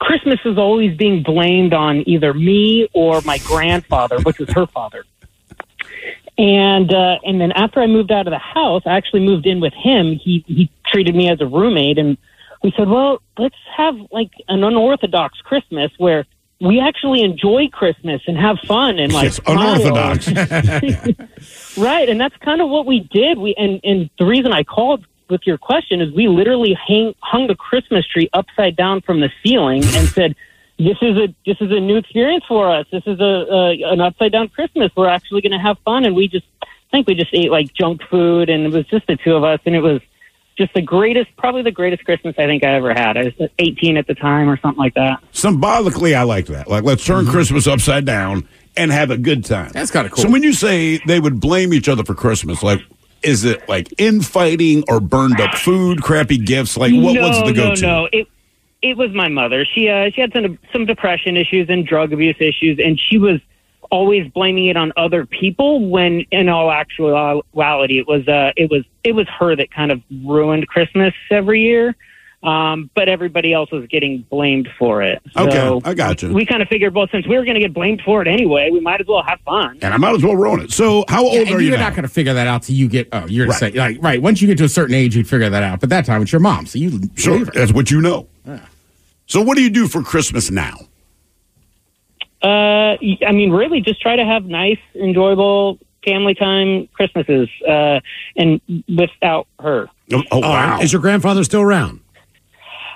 Christmas 0.01 0.43
was 0.45 0.59
always 0.59 0.97
being 0.97 1.23
blamed 1.23 1.73
on 1.75 2.07
either 2.09 2.35
me 2.35 2.89
or 2.93 3.21
my 3.23 3.39
grandfather, 3.39 4.19
which 4.21 4.39
was 4.39 4.51
her 4.51 4.67
father. 4.67 5.05
And 6.41 6.95
uh, 6.95 7.19
and 7.23 7.39
then 7.39 7.53
after 7.53 7.83
I 7.83 7.87
moved 7.87 8.11
out 8.11 8.27
of 8.27 8.31
the 8.31 8.39
house, 8.39 8.83
I 8.87 8.97
actually 8.97 9.21
moved 9.27 9.45
in 9.45 9.61
with 9.61 9.75
him. 9.75 10.15
He 10.15 10.43
he 10.47 10.71
treated 10.87 11.15
me 11.15 11.29
as 11.29 11.39
a 11.43 11.47
roommate, 11.47 11.99
and 11.99 12.17
we 12.63 12.73
said, 12.79 12.89
well, 12.89 13.21
let's 13.37 13.55
have 13.77 13.95
like 14.11 14.31
an 14.49 14.65
unorthodox 14.65 15.39
Christmas 15.43 15.93
where 15.99 16.25
we 16.59 16.81
actually 16.81 17.23
enjoy 17.23 17.69
Christmas 17.71 18.23
and 18.27 18.39
have 18.39 18.57
fun 18.67 18.99
and 18.99 19.13
like 19.13 19.25
Yes, 19.25 19.41
unorthodox. 19.47 20.29
right, 21.77 22.09
and 22.09 22.19
that's 22.19 22.37
kind 22.39 22.63
of 22.63 22.71
what 22.71 22.87
we 22.87 23.01
did. 23.13 23.37
We 23.37 23.55
and 23.59 23.79
and 23.85 24.09
the 24.19 24.25
reason 24.25 24.51
I 24.51 24.65
called 24.65 25.05
with 25.29 25.43
your 25.45 25.59
question 25.59 26.01
is 26.01 26.11
we 26.15 26.27
literally 26.27 26.75
hang, 26.89 27.15
hung 27.21 27.49
the 27.49 27.55
Christmas 27.55 28.07
tree 28.07 28.31
upside 28.33 28.77
down 28.77 29.03
from 29.03 29.21
the 29.21 29.29
ceiling 29.45 29.85
and 29.85 30.09
said. 30.09 30.35
This 30.81 30.97
is 31.03 31.15
a 31.19 31.29
this 31.45 31.59
is 31.61 31.71
a 31.71 31.79
new 31.79 31.99
experience 31.99 32.45
for 32.49 32.75
us. 32.75 32.87
This 32.91 33.03
is 33.05 33.21
a, 33.21 33.23
a 33.23 33.93
an 33.93 34.01
upside 34.01 34.33
down 34.33 34.49
Christmas. 34.49 34.91
We're 34.97 35.11
actually 35.11 35.43
going 35.43 35.53
to 35.53 35.59
have 35.59 35.79
fun, 35.85 36.07
and 36.07 36.17
we 36.17 36.27
just 36.27 36.47
I 36.63 36.67
think 36.91 37.07
we 37.07 37.15
just 37.15 37.35
ate 37.35 37.51
like 37.51 37.75
junk 37.75 38.01
food, 38.11 38.49
and 38.49 38.65
it 38.65 38.73
was 38.73 38.87
just 38.87 39.07
the 39.07 39.17
two 39.17 39.35
of 39.35 39.45
us, 39.45 39.61
and 39.67 39.75
it 39.77 39.81
was 39.83 40.01
just 40.57 40.73
the 40.73 40.81
greatest, 40.81 41.37
probably 41.37 41.61
the 41.61 41.71
greatest 41.71 42.07
Christmas 42.07 42.35
I 42.39 42.47
think 42.47 42.65
I 42.65 42.77
ever 42.77 42.95
had. 42.95 43.19
I 43.19 43.25
was 43.25 43.51
18 43.59 43.99
at 43.99 44.07
the 44.07 44.15
time 44.15 44.49
or 44.49 44.59
something 44.59 44.79
like 44.79 44.95
that. 44.95 45.23
Symbolically, 45.33 46.15
I 46.15 46.23
like 46.23 46.47
that. 46.47 46.69
Like, 46.69 46.85
let's 46.85 47.05
turn 47.05 47.25
mm-hmm. 47.25 47.33
Christmas 47.33 47.67
upside 47.67 48.07
down 48.07 48.49
and 48.77 48.91
have 48.91 49.11
a 49.11 49.19
good 49.19 49.45
time. 49.45 49.71
That's 49.73 49.91
kind 49.91 50.07
of 50.07 50.13
cool. 50.13 50.25
So 50.25 50.31
when 50.31 50.43
you 50.43 50.55
say 50.55 50.99
they 51.07 51.21
would 51.21 51.41
blame 51.41 51.75
each 51.75 51.89
other 51.89 52.05
for 52.05 52.15
Christmas, 52.15 52.63
like, 52.63 52.81
is 53.23 53.45
it 53.45 53.69
like 53.69 53.93
infighting 53.99 54.85
or 54.89 55.01
burned 55.01 55.41
up 55.41 55.51
ah. 55.53 55.57
food, 55.59 56.03
crappy 56.03 56.39
gifts? 56.39 56.77
Like, 56.77 56.93
what 56.93 57.15
no, 57.15 57.29
was 57.29 57.43
the 57.45 57.53
go-to? 57.53 57.83
No, 57.83 58.03
no, 58.03 58.09
it 58.13 58.29
it 58.83 58.97
was 58.97 59.11
my 59.13 59.29
mother. 59.29 59.65
She 59.65 59.89
uh, 59.89 60.11
she 60.15 60.21
had 60.21 60.33
some 60.33 60.59
some 60.73 60.87
depression 60.87 61.37
issues 61.37 61.69
and 61.69 61.87
drug 61.87 62.13
abuse 62.13 62.37
issues, 62.41 62.79
and 62.83 62.99
she 62.99 63.19
was 63.19 63.41
always 63.91 64.31
blaming 64.33 64.67
it 64.67 64.77
on 64.77 64.93
other 64.97 65.27
people. 65.27 65.89
When 65.89 66.21
in 66.31 66.49
all 66.49 66.71
actuality, 66.71 67.99
it 67.99 68.07
was 68.07 68.27
uh, 68.29 68.53
it 68.57 68.71
was 68.71 68.85
it 69.05 69.13
was 69.13 69.27
her 69.39 69.55
that 69.57 69.71
kind 69.71 69.91
of 69.93 70.01
ruined 70.25 70.69
Christmas 70.69 71.15
every 71.31 71.63
year. 71.63 71.97
Um, 72.43 72.89
but 72.95 73.11
everybody 73.11 73.53
else 73.53 73.71
was 73.71 73.87
getting 73.89 74.25
blamed 74.31 74.67
for 74.79 75.03
it. 75.03 75.21
Okay, 75.37 75.81
I 75.85 75.93
got 75.93 76.23
you. 76.23 76.33
We 76.33 76.47
kind 76.47 76.63
of 76.63 76.69
figured, 76.69 76.95
well, 76.95 77.07
since 77.13 77.27
we 77.27 77.37
were 77.37 77.45
going 77.45 77.57
to 77.57 77.61
get 77.61 77.75
blamed 77.75 78.01
for 78.03 78.23
it 78.23 78.29
anyway, 78.29 78.71
we 78.71 78.81
might 78.81 78.99
as 78.99 79.07
well 79.07 79.23
have 79.23 79.41
fun. 79.43 79.79
and 79.83 79.93
I 79.93 79.99
might 79.99 80.15
as 80.15 80.23
well 80.25 80.35
ruin 80.37 80.61
it. 80.61 80.73
So, 80.73 81.05
how 81.07 81.23
old 81.23 81.35
Yeah, 81.35 81.41
are 81.41 81.43
and 81.57 81.61
you 81.63 81.69
you're 81.69 81.77
not 81.79 81.93
going 81.93 82.05
to 82.05 82.09
figure 82.09 82.33
that 82.33 82.47
out 82.47 82.63
till 82.63 82.77
you 82.77 82.89
get. 82.89 83.11
Oh, 83.13 83.27
you're 83.27 83.47
Right. 83.47 83.59
saying 83.59 83.75
like 83.75 83.99
right. 84.01 84.23
Once 84.23 84.41
you 84.41 84.47
get 84.49 84.57
to 84.57 84.65
a 84.65 84.71
certain 84.71 84.95
age, 84.95 85.15
you'd 85.17 85.29
figure 85.29 85.51
that 85.51 85.63
out. 85.63 85.81
But 85.81 85.91
that 85.91 86.07
time, 86.07 86.23
it's 86.23 86.33
your 86.33 86.41
mom, 86.41 86.65
so 86.65 86.79
you 86.79 87.11
Sure, 87.15 87.45
that's 87.45 87.75
what 87.75 87.91
you 87.91 88.01
know. 88.01 88.27
So, 89.31 89.41
what 89.43 89.57
do 89.57 89.63
you 89.63 89.71
do 89.71 89.87
for 89.87 90.03
Christmas 90.03 90.51
now? 90.51 90.75
Uh, 92.43 92.99
y- 93.01 93.17
I 93.25 93.31
mean, 93.31 93.53
really, 93.53 93.81
just 93.81 94.01
try 94.01 94.17
to 94.17 94.25
have 94.25 94.45
nice, 94.45 94.81
enjoyable 94.97 95.79
family 96.05 96.35
time 96.35 96.89
Christmases, 96.95 97.49
uh, 97.69 98.01
and 98.37 98.61
without 98.89 99.47
her. 99.61 99.89
Oh, 100.13 100.23
oh, 100.33 100.39
wow. 100.41 100.81
Is 100.81 100.93
your 100.93 101.01
grandfather 101.01 101.45
still 101.45 101.61
around? 101.61 102.01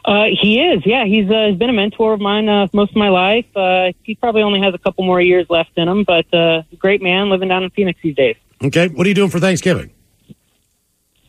Uh, 0.04 0.24
he 0.24 0.60
is, 0.60 0.82
yeah. 0.84 1.04
He's 1.04 1.30
uh, 1.30 1.46
he's 1.50 1.56
been 1.56 1.70
a 1.70 1.74
mentor 1.74 2.14
of 2.14 2.20
mine 2.20 2.48
uh, 2.48 2.66
most 2.72 2.90
of 2.90 2.96
my 2.96 3.10
life. 3.10 3.46
Uh, 3.56 3.92
he 4.02 4.16
probably 4.16 4.42
only 4.42 4.60
has 4.60 4.74
a 4.74 4.78
couple 4.78 5.04
more 5.04 5.20
years 5.20 5.46
left 5.48 5.70
in 5.76 5.86
him, 5.86 6.02
but 6.02 6.26
uh, 6.34 6.62
great 6.80 7.00
man 7.00 7.30
living 7.30 7.48
down 7.48 7.62
in 7.62 7.70
Phoenix 7.70 8.00
these 8.02 8.16
days. 8.16 8.34
Okay. 8.60 8.88
What 8.88 9.06
are 9.06 9.08
you 9.08 9.14
doing 9.14 9.30
for 9.30 9.38
Thanksgiving? 9.38 9.92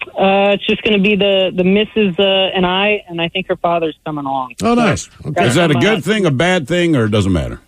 Uh, 0.07 0.53
it's 0.53 0.65
just 0.65 0.81
going 0.83 0.93
to 0.97 1.01
be 1.01 1.15
the 1.15 1.51
the 1.55 1.63
missus 1.63 2.17
uh, 2.19 2.23
and 2.55 2.65
I, 2.65 3.03
and 3.07 3.21
I 3.21 3.29
think 3.29 3.47
her 3.47 3.55
father's 3.55 3.97
coming 4.05 4.25
along. 4.25 4.55
Oh, 4.63 4.73
nice. 4.73 5.09
Okay. 5.25 5.47
Is 5.47 5.55
that 5.55 5.71
a 5.71 5.73
Some, 5.73 5.81
good 5.81 6.03
thing, 6.03 6.25
a 6.25 6.31
bad 6.31 6.67
thing, 6.67 6.95
or 6.95 7.05
it 7.05 7.11
doesn't 7.11 7.33
matter? 7.33 7.61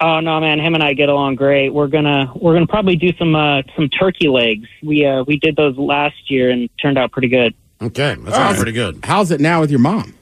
Oh 0.00 0.20
no, 0.20 0.40
man! 0.40 0.58
Him 0.58 0.74
and 0.74 0.82
I 0.82 0.92
get 0.92 1.08
along 1.08 1.36
great. 1.36 1.70
We're 1.70 1.86
gonna 1.86 2.32
we're 2.34 2.52
gonna 2.52 2.66
probably 2.66 2.96
do 2.96 3.12
some 3.16 3.34
uh, 3.36 3.62
some 3.76 3.88
turkey 3.88 4.28
legs. 4.28 4.68
We 4.82 5.06
uh, 5.06 5.22
we 5.22 5.38
did 5.38 5.54
those 5.56 5.76
last 5.78 6.30
year 6.30 6.50
and 6.50 6.68
turned 6.82 6.98
out 6.98 7.12
pretty 7.12 7.28
good. 7.28 7.54
Okay, 7.80 8.14
that 8.14 8.18
All 8.26 8.32
sounds 8.32 8.36
right. 8.36 8.56
pretty 8.56 8.72
good. 8.72 9.00
How's 9.04 9.30
it 9.30 9.40
now 9.40 9.60
with 9.60 9.70
your 9.70 9.80
mom? 9.80 10.14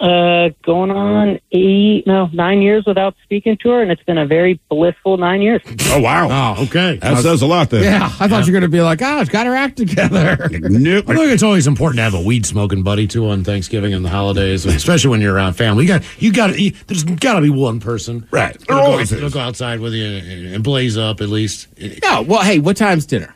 Uh, 0.00 0.50
going 0.64 0.90
on 0.90 1.38
eight 1.52 2.04
no 2.06 2.26
nine 2.32 2.60
years 2.60 2.84
without 2.84 3.14
speaking 3.22 3.56
to 3.58 3.70
her, 3.70 3.80
and 3.80 3.90
it's 3.92 4.02
been 4.02 4.18
a 4.18 4.26
very 4.26 4.60
blissful 4.68 5.16
nine 5.16 5.40
years. 5.40 5.62
Oh, 5.90 6.00
wow. 6.00 6.56
Oh, 6.58 6.64
Okay. 6.64 6.96
That 6.96 7.22
says 7.22 7.42
a 7.42 7.46
lot 7.46 7.70
then. 7.70 7.84
yeah. 7.84 8.06
I 8.18 8.26
thought 8.26 8.44
you 8.46 8.52
were 8.52 8.58
going 8.60 8.70
to 8.70 8.76
be 8.76 8.82
like, 8.82 9.00
oh, 9.02 9.20
it's 9.20 9.30
got 9.30 9.46
her 9.46 9.54
act 9.54 9.76
together. 9.76 10.48
Nope. 10.50 11.08
I 11.08 11.14
think 11.14 11.30
it's 11.30 11.42
always 11.44 11.66
important 11.68 11.98
to 11.98 12.02
have 12.02 12.14
a 12.14 12.20
weed 12.20 12.44
smoking 12.44 12.82
buddy 12.82 13.06
too 13.06 13.28
on 13.28 13.44
Thanksgiving 13.44 13.94
and 13.94 14.04
the 14.04 14.08
holidays, 14.08 14.66
especially 14.66 15.10
when 15.10 15.20
you're 15.20 15.34
around 15.34 15.52
family. 15.54 15.84
You 15.84 15.88
got 15.88 16.22
you 16.22 16.32
got 16.32 16.58
you, 16.58 16.72
there's 16.88 17.04
got 17.04 17.34
to 17.34 17.40
be 17.42 17.50
one 17.50 17.78
person 17.78 18.26
Right. 18.32 18.52
There 18.54 18.64
that'll 18.76 18.84
go, 18.86 18.90
always 18.92 19.10
that'll 19.10 19.26
is. 19.26 19.34
go 19.34 19.40
outside 19.40 19.78
with 19.80 19.92
you 19.94 20.04
and, 20.06 20.54
and 20.56 20.64
blaze 20.64 20.98
up 20.98 21.20
at 21.20 21.28
least. 21.28 21.68
yeah. 21.76 22.18
Well, 22.20 22.42
hey, 22.42 22.58
what 22.58 22.76
time's 22.76 23.06
dinner? 23.06 23.34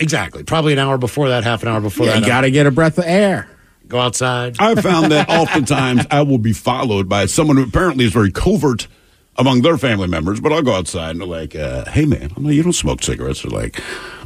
Exactly. 0.00 0.42
Probably 0.42 0.72
an 0.72 0.80
hour 0.80 0.98
before 0.98 1.28
that, 1.28 1.44
half 1.44 1.62
an 1.62 1.68
hour 1.68 1.80
before 1.80 2.06
Yeah, 2.06 2.14
that. 2.14 2.20
you 2.22 2.26
got 2.26 2.40
to 2.40 2.50
get 2.50 2.66
a 2.66 2.72
breath 2.72 2.98
of 2.98 3.04
air. 3.06 3.48
Go 3.92 4.00
outside. 4.00 4.56
I 4.58 4.74
found 4.74 5.12
that 5.12 5.28
oftentimes 5.30 6.06
I 6.10 6.22
will 6.22 6.38
be 6.38 6.52
followed 6.52 7.08
by 7.08 7.26
someone 7.26 7.56
who 7.56 7.62
apparently 7.64 8.04
is 8.06 8.12
very 8.12 8.32
covert 8.32 8.88
among 9.36 9.62
their 9.62 9.78
family 9.78 10.08
members, 10.08 10.40
but 10.40 10.52
I'll 10.52 10.62
go 10.62 10.74
outside 10.74 11.10
and 11.12 11.20
they're 11.20 11.28
like, 11.28 11.54
uh, 11.54 11.84
hey, 11.90 12.04
man, 12.04 12.32
I'm 12.36 12.44
like, 12.44 12.54
you 12.54 12.62
don't 12.62 12.72
smoke 12.72 13.02
cigarettes. 13.02 13.42
They're 13.42 13.50
like, 13.50 13.80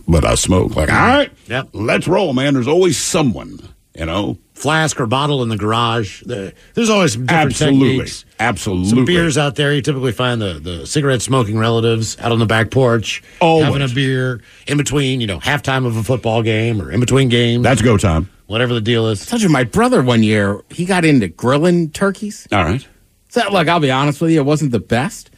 but 0.09 0.25
I 0.25 0.35
smoke. 0.37 0.75
Like, 0.75 0.91
all 0.91 0.97
right, 0.97 1.31
Yep. 1.49 1.69
let's 1.75 2.09
roll, 2.09 2.33
man. 2.33 2.55
There's 2.55 2.67
always 2.69 2.97
someone, 2.97 3.59
you 3.97 4.07
know? 4.07 4.39
Flask 4.55 4.99
or 5.01 5.07
bottle 5.07 5.43
in 5.43 5.49
the 5.49 5.57
garage. 5.57 6.23
There's 6.25 6.89
always 6.89 7.13
some 7.15 7.27
different 7.27 7.53
Absolutely. 7.53 7.89
techniques. 7.89 8.25
Absolutely. 8.41 8.89
Some 8.89 9.05
beers 9.05 9.37
out 9.37 9.55
there. 9.57 9.75
You 9.75 9.83
typically 9.83 10.13
find 10.13 10.41
the, 10.41 10.55
the 10.55 10.87
cigarette 10.87 11.21
smoking 11.23 11.59
relatives 11.59 12.19
out 12.21 12.33
on 12.33 12.39
the 12.39 12.47
back 12.47 12.71
porch, 12.71 13.23
Always. 13.41 13.67
having 13.67 13.83
a 13.83 13.89
beer 13.89 14.41
in 14.67 14.79
between, 14.79 15.21
you 15.21 15.27
know, 15.27 15.39
halftime 15.41 15.87
of 15.87 15.97
a 15.97 16.03
football 16.03 16.43
game 16.43 16.81
or 16.81 16.91
in 16.91 17.01
between 17.01 17.29
games. 17.29 17.63
That's 17.63 17.83
go 17.83 17.97
time. 17.99 18.31
whatever 18.47 18.73
the 18.73 18.81
deal 18.81 19.09
is. 19.09 19.23
I 19.23 19.31
told 19.31 19.43
you, 19.43 19.49
my 19.51 19.65
brother 19.65 20.03
one 20.03 20.23
year, 20.23 20.63
he 20.71 20.85
got 20.87 21.05
into 21.05 21.29
grilling 21.29 21.91
turkeys. 21.91 22.47
All 22.51 22.65
right. 22.65 22.87
So, 23.29 23.51
like, 23.51 23.69
I'll 23.69 23.81
be 23.81 23.91
honest 23.91 24.21
with 24.23 24.31
you, 24.31 24.41
it 24.41 24.45
wasn't 24.45 24.73
the 24.73 24.81
best, 24.81 25.31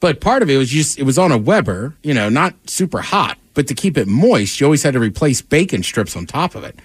but 0.00 0.20
part 0.20 0.42
of 0.42 0.50
it 0.50 0.58
was 0.58 0.68
just 0.68 0.98
it 0.98 1.04
was 1.04 1.16
on 1.16 1.32
a 1.32 1.38
Weber, 1.38 1.96
you 2.02 2.12
know, 2.12 2.28
not 2.28 2.54
super 2.68 3.00
hot, 3.00 3.38
but 3.54 3.66
to 3.68 3.74
keep 3.74 3.96
it 3.96 4.06
moist, 4.06 4.60
you 4.60 4.66
always 4.66 4.82
had 4.82 4.92
to 4.92 5.00
replace 5.00 5.40
bacon 5.40 5.82
strips 5.82 6.14
on 6.14 6.26
top 6.26 6.54
of 6.54 6.64
it. 6.64 6.78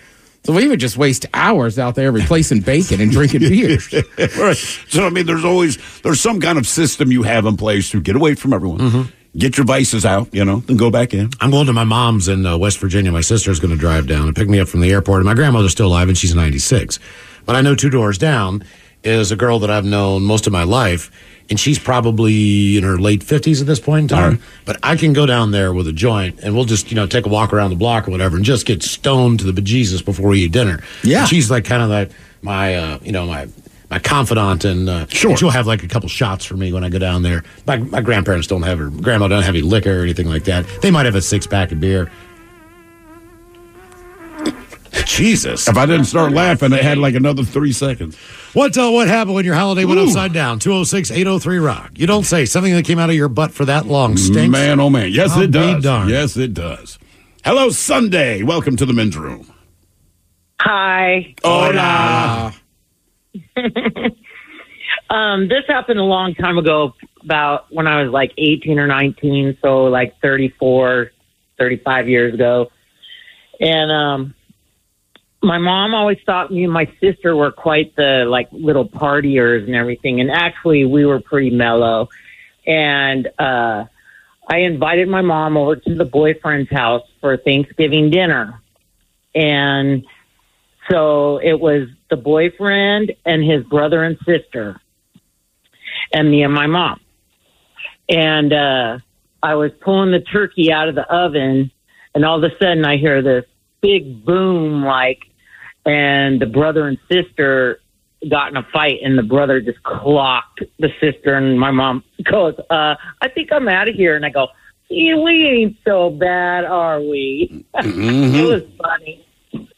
So 0.43 0.53
we 0.53 0.67
would 0.67 0.79
just 0.79 0.97
waste 0.97 1.25
hours 1.35 1.77
out 1.77 1.93
there 1.95 2.11
replacing 2.11 2.61
bacon 2.61 2.99
and 2.99 3.11
drinking 3.11 3.39
beers. 3.49 3.93
right. 4.37 4.57
So 4.89 5.05
I 5.05 5.09
mean, 5.09 5.25
there's 5.27 5.45
always 5.45 5.77
there's 6.01 6.19
some 6.19 6.39
kind 6.41 6.57
of 6.57 6.65
system 6.67 7.11
you 7.11 7.23
have 7.23 7.45
in 7.45 7.57
place 7.57 7.91
to 7.91 8.01
get 8.01 8.15
away 8.15 8.33
from 8.35 8.53
everyone, 8.53 8.79
Mm-hmm. 8.79 9.37
get 9.37 9.57
your 9.57 9.65
vices 9.67 10.03
out, 10.05 10.33
you 10.33 10.43
know, 10.43 10.57
then 10.61 10.77
go 10.77 10.89
back 10.89 11.13
in. 11.13 11.29
I'm 11.39 11.51
going 11.51 11.67
to 11.67 11.73
my 11.73 11.83
mom's 11.83 12.27
in 12.27 12.43
uh, 12.45 12.57
West 12.57 12.79
Virginia. 12.79 13.11
My 13.11 13.21
sister's 13.21 13.59
going 13.59 13.71
to 13.71 13.77
drive 13.79 14.07
down 14.07 14.25
and 14.27 14.35
pick 14.35 14.49
me 14.49 14.59
up 14.59 14.67
from 14.67 14.81
the 14.81 14.91
airport. 14.91 15.19
And 15.19 15.25
my 15.27 15.35
grandmother's 15.35 15.71
still 15.73 15.87
alive, 15.87 16.07
and 16.07 16.17
she's 16.17 16.33
96. 16.33 16.97
But 17.45 17.55
I 17.55 17.61
know 17.61 17.75
two 17.75 17.89
doors 17.91 18.17
down 18.17 18.63
is 19.03 19.31
a 19.31 19.35
girl 19.35 19.59
that 19.59 19.69
I've 19.71 19.85
known 19.85 20.23
most 20.23 20.47
of 20.47 20.53
my 20.53 20.63
life, 20.63 21.11
and 21.51 21.59
she's 21.59 21.77
probably 21.77 22.77
in 22.77 22.83
her 22.83 22.97
late 22.97 23.21
50s 23.23 23.61
at 23.61 23.67
this 23.67 23.79
point 23.79 24.03
in 24.03 24.07
time. 24.17 24.41
But 24.65 24.79
I 24.81 24.95
can 24.95 25.13
go 25.13 25.27
down 25.27 25.51
there 25.51 25.71
with 25.73 25.87
a 25.87 25.91
joint, 25.93 26.39
and 26.41 26.55
we'll 26.55 26.65
just 26.65 26.89
you 26.89 26.95
know 26.95 27.05
take 27.05 27.27
a 27.27 27.29
walk 27.29 27.53
around 27.53 27.69
the 27.69 27.75
block 27.75 28.07
or 28.07 28.11
whatever, 28.11 28.37
and 28.37 28.43
just 28.45 28.65
get 28.65 28.81
stoned 28.81 29.39
to 29.41 29.51
the 29.51 29.61
bejesus 29.61 30.03
before 30.03 30.29
we 30.29 30.39
eat 30.39 30.51
dinner. 30.51 30.81
Yeah. 31.03 31.19
And 31.19 31.29
she's 31.29 31.51
like 31.51 31.65
kind 31.65 31.83
of 31.83 31.89
like 31.89 32.09
my 32.41 32.75
uh, 32.75 32.99
you 33.03 33.11
know 33.11 33.27
my. 33.27 33.47
My 33.93 33.99
confidant, 33.99 34.63
and 34.63 34.87
uh, 34.87 35.05
Sure. 35.09 35.35
she'll 35.35 35.49
have 35.49 35.67
like 35.67 35.83
a 35.83 35.87
couple 35.89 36.07
shots 36.07 36.45
for 36.45 36.53
me 36.55 36.71
when 36.71 36.81
I 36.81 36.87
go 36.87 36.97
down 36.97 37.23
there. 37.23 37.43
My, 37.67 37.75
my 37.75 37.99
grandparents 37.99 38.47
don't 38.47 38.61
have, 38.61 38.79
or 38.79 38.89
grandma 38.89 39.27
don't 39.27 39.43
have 39.43 39.53
any 39.53 39.61
liquor 39.63 39.99
or 39.99 40.03
anything 40.03 40.27
like 40.29 40.45
that. 40.45 40.65
They 40.81 40.91
might 40.91 41.05
have 41.05 41.15
a 41.15 41.21
six 41.21 41.45
pack 41.45 41.73
of 41.73 41.81
beer. 41.81 42.09
Jesus. 45.11 45.67
If 45.67 45.77
I 45.77 45.85
didn't 45.85 46.05
start 46.05 46.31
laughing, 46.31 46.73
it 46.73 46.81
had 46.81 46.97
like 46.97 47.15
another 47.15 47.43
three 47.43 47.71
seconds. 47.71 48.17
What 48.53 48.77
uh, 48.77 48.89
what 48.89 49.07
happened 49.07 49.35
when 49.35 49.45
your 49.45 49.55
holiday 49.55 49.85
went 49.85 49.99
Ooh. 49.99 50.03
upside 50.03 50.33
down? 50.33 50.59
206 50.59 51.11
803 51.11 51.57
Rock. 51.59 51.91
You 51.95 52.07
don't 52.07 52.23
say 52.23 52.45
something 52.45 52.73
that 52.73 52.85
came 52.85 52.99
out 52.99 53.09
of 53.09 53.15
your 53.15 53.29
butt 53.29 53.51
for 53.51 53.65
that 53.65 53.85
long 53.85 54.17
stinks. 54.17 54.51
Man, 54.51 54.79
oh 54.79 54.89
man. 54.89 55.11
Yes, 55.11 55.31
I'll 55.31 55.43
it 55.43 55.51
be 55.51 55.79
does. 55.81 56.09
Yes, 56.09 56.37
it 56.37 56.53
does. 56.53 56.99
Hello, 57.43 57.69
Sunday. 57.69 58.43
Welcome 58.43 58.75
to 58.77 58.85
the 58.85 58.93
men's 58.93 59.17
room. 59.17 59.51
Hi. 60.59 61.35
Hola. 61.43 62.53
Um, 65.11 65.49
this 65.49 65.65
happened 65.67 65.99
a 65.99 66.03
long 66.03 66.33
time 66.35 66.57
ago, 66.57 66.93
about 67.21 67.65
when 67.69 67.85
I 67.85 68.01
was 68.01 68.13
like 68.13 68.31
18 68.37 68.79
or 68.79 68.87
19, 68.87 69.57
so 69.61 69.83
like 69.83 70.19
34, 70.21 71.11
35 71.57 72.07
years 72.07 72.33
ago. 72.33 72.71
And 73.59 73.91
um, 73.91 74.33
my 75.43 75.57
mom 75.57 75.93
always 75.93 76.19
thought 76.25 76.51
me 76.51 76.63
and 76.63 76.73
my 76.73 76.91
sister 76.99 77.35
were 77.35 77.51
quite 77.51 77.95
the 77.95 78.25
like 78.27 78.47
little 78.51 78.87
partiers 78.87 79.65
and 79.65 79.75
everything. 79.75 80.19
And 80.21 80.29
actually, 80.29 80.85
we 80.85 81.05
were 81.05 81.19
pretty 81.19 81.49
mellow. 81.49 82.09
And 82.67 83.27
uh, 83.39 83.85
I 84.47 84.57
invited 84.57 85.07
my 85.07 85.21
mom 85.21 85.57
over 85.57 85.75
to 85.77 85.95
the 85.95 86.05
boyfriend's 86.05 86.69
house 86.69 87.03
for 87.19 87.37
Thanksgiving 87.37 88.11
dinner. 88.11 88.61
And 89.33 90.05
so 90.89 91.37
it 91.37 91.59
was 91.59 91.87
the 92.09 92.17
boyfriend 92.17 93.13
and 93.25 93.43
his 93.43 93.63
brother 93.63 94.03
and 94.03 94.17
sister, 94.25 94.79
and 96.13 96.29
me 96.29 96.43
and 96.43 96.53
my 96.53 96.67
mom. 96.67 96.99
And 98.09 98.51
uh, 98.51 98.99
I 99.41 99.55
was 99.55 99.71
pulling 99.79 100.11
the 100.11 100.19
turkey 100.19 100.71
out 100.71 100.89
of 100.89 100.95
the 100.95 101.09
oven, 101.09 101.71
and 102.13 102.25
all 102.25 102.43
of 102.43 102.51
a 102.51 102.55
sudden 102.59 102.83
I 102.83 102.97
hear 102.97 103.21
this 103.21 103.45
big 103.79 104.25
boom, 104.25 104.83
like, 104.83 105.30
and 105.85 106.41
the 106.41 106.45
brother 106.45 106.87
and 106.87 106.97
sister 107.11 107.79
got 108.29 108.49
in 108.51 108.57
a 108.57 108.63
fight, 108.71 108.99
and 109.03 109.17
the 109.17 109.23
brother 109.23 109.61
just 109.61 109.81
clocked 109.83 110.61
the 110.79 110.89
sister, 110.99 111.35
and 111.35 111.59
my 111.59 111.71
mom 111.71 112.03
goes, 112.23 112.55
uh, 112.69 112.95
"I 113.21 113.27
think 113.33 113.51
I'm 113.51 113.67
out 113.67 113.87
of 113.89 113.95
here," 113.95 114.15
and 114.15 114.25
I 114.25 114.29
go. 114.29 114.47
"Yeah, 114.89 115.15
We 115.17 115.47
ain't 115.47 115.77
so 115.85 116.09
bad, 116.09 116.65
are 116.65 116.99
we? 116.99 117.65
it 117.75 118.45
was 118.47 118.63
funny. 118.81 119.25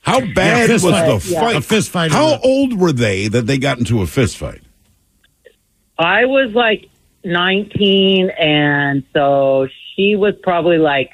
How 0.02 0.20
bad 0.34 0.68
fist 0.68 0.84
was 0.84 0.94
fight. 0.94 1.06
the 1.22 1.32
Yeah. 1.32 1.40
fight? 1.40 1.56
A 1.56 1.62
fist 1.62 1.90
fight. 1.90 2.12
How 2.12 2.38
old 2.44 2.78
were 2.80 2.92
they 2.92 3.28
that 3.30 3.48
they 3.48 3.58
got 3.58 3.78
into 3.80 4.02
a 4.02 4.08
fist 4.08 4.38
fight? 4.38 4.62
I 5.98 6.26
was 6.26 6.52
like 6.54 6.90
19, 7.24 8.30
and 8.32 9.04
so 9.14 9.68
she 9.96 10.16
was 10.16 10.34
probably 10.44 10.78
like 10.80 11.12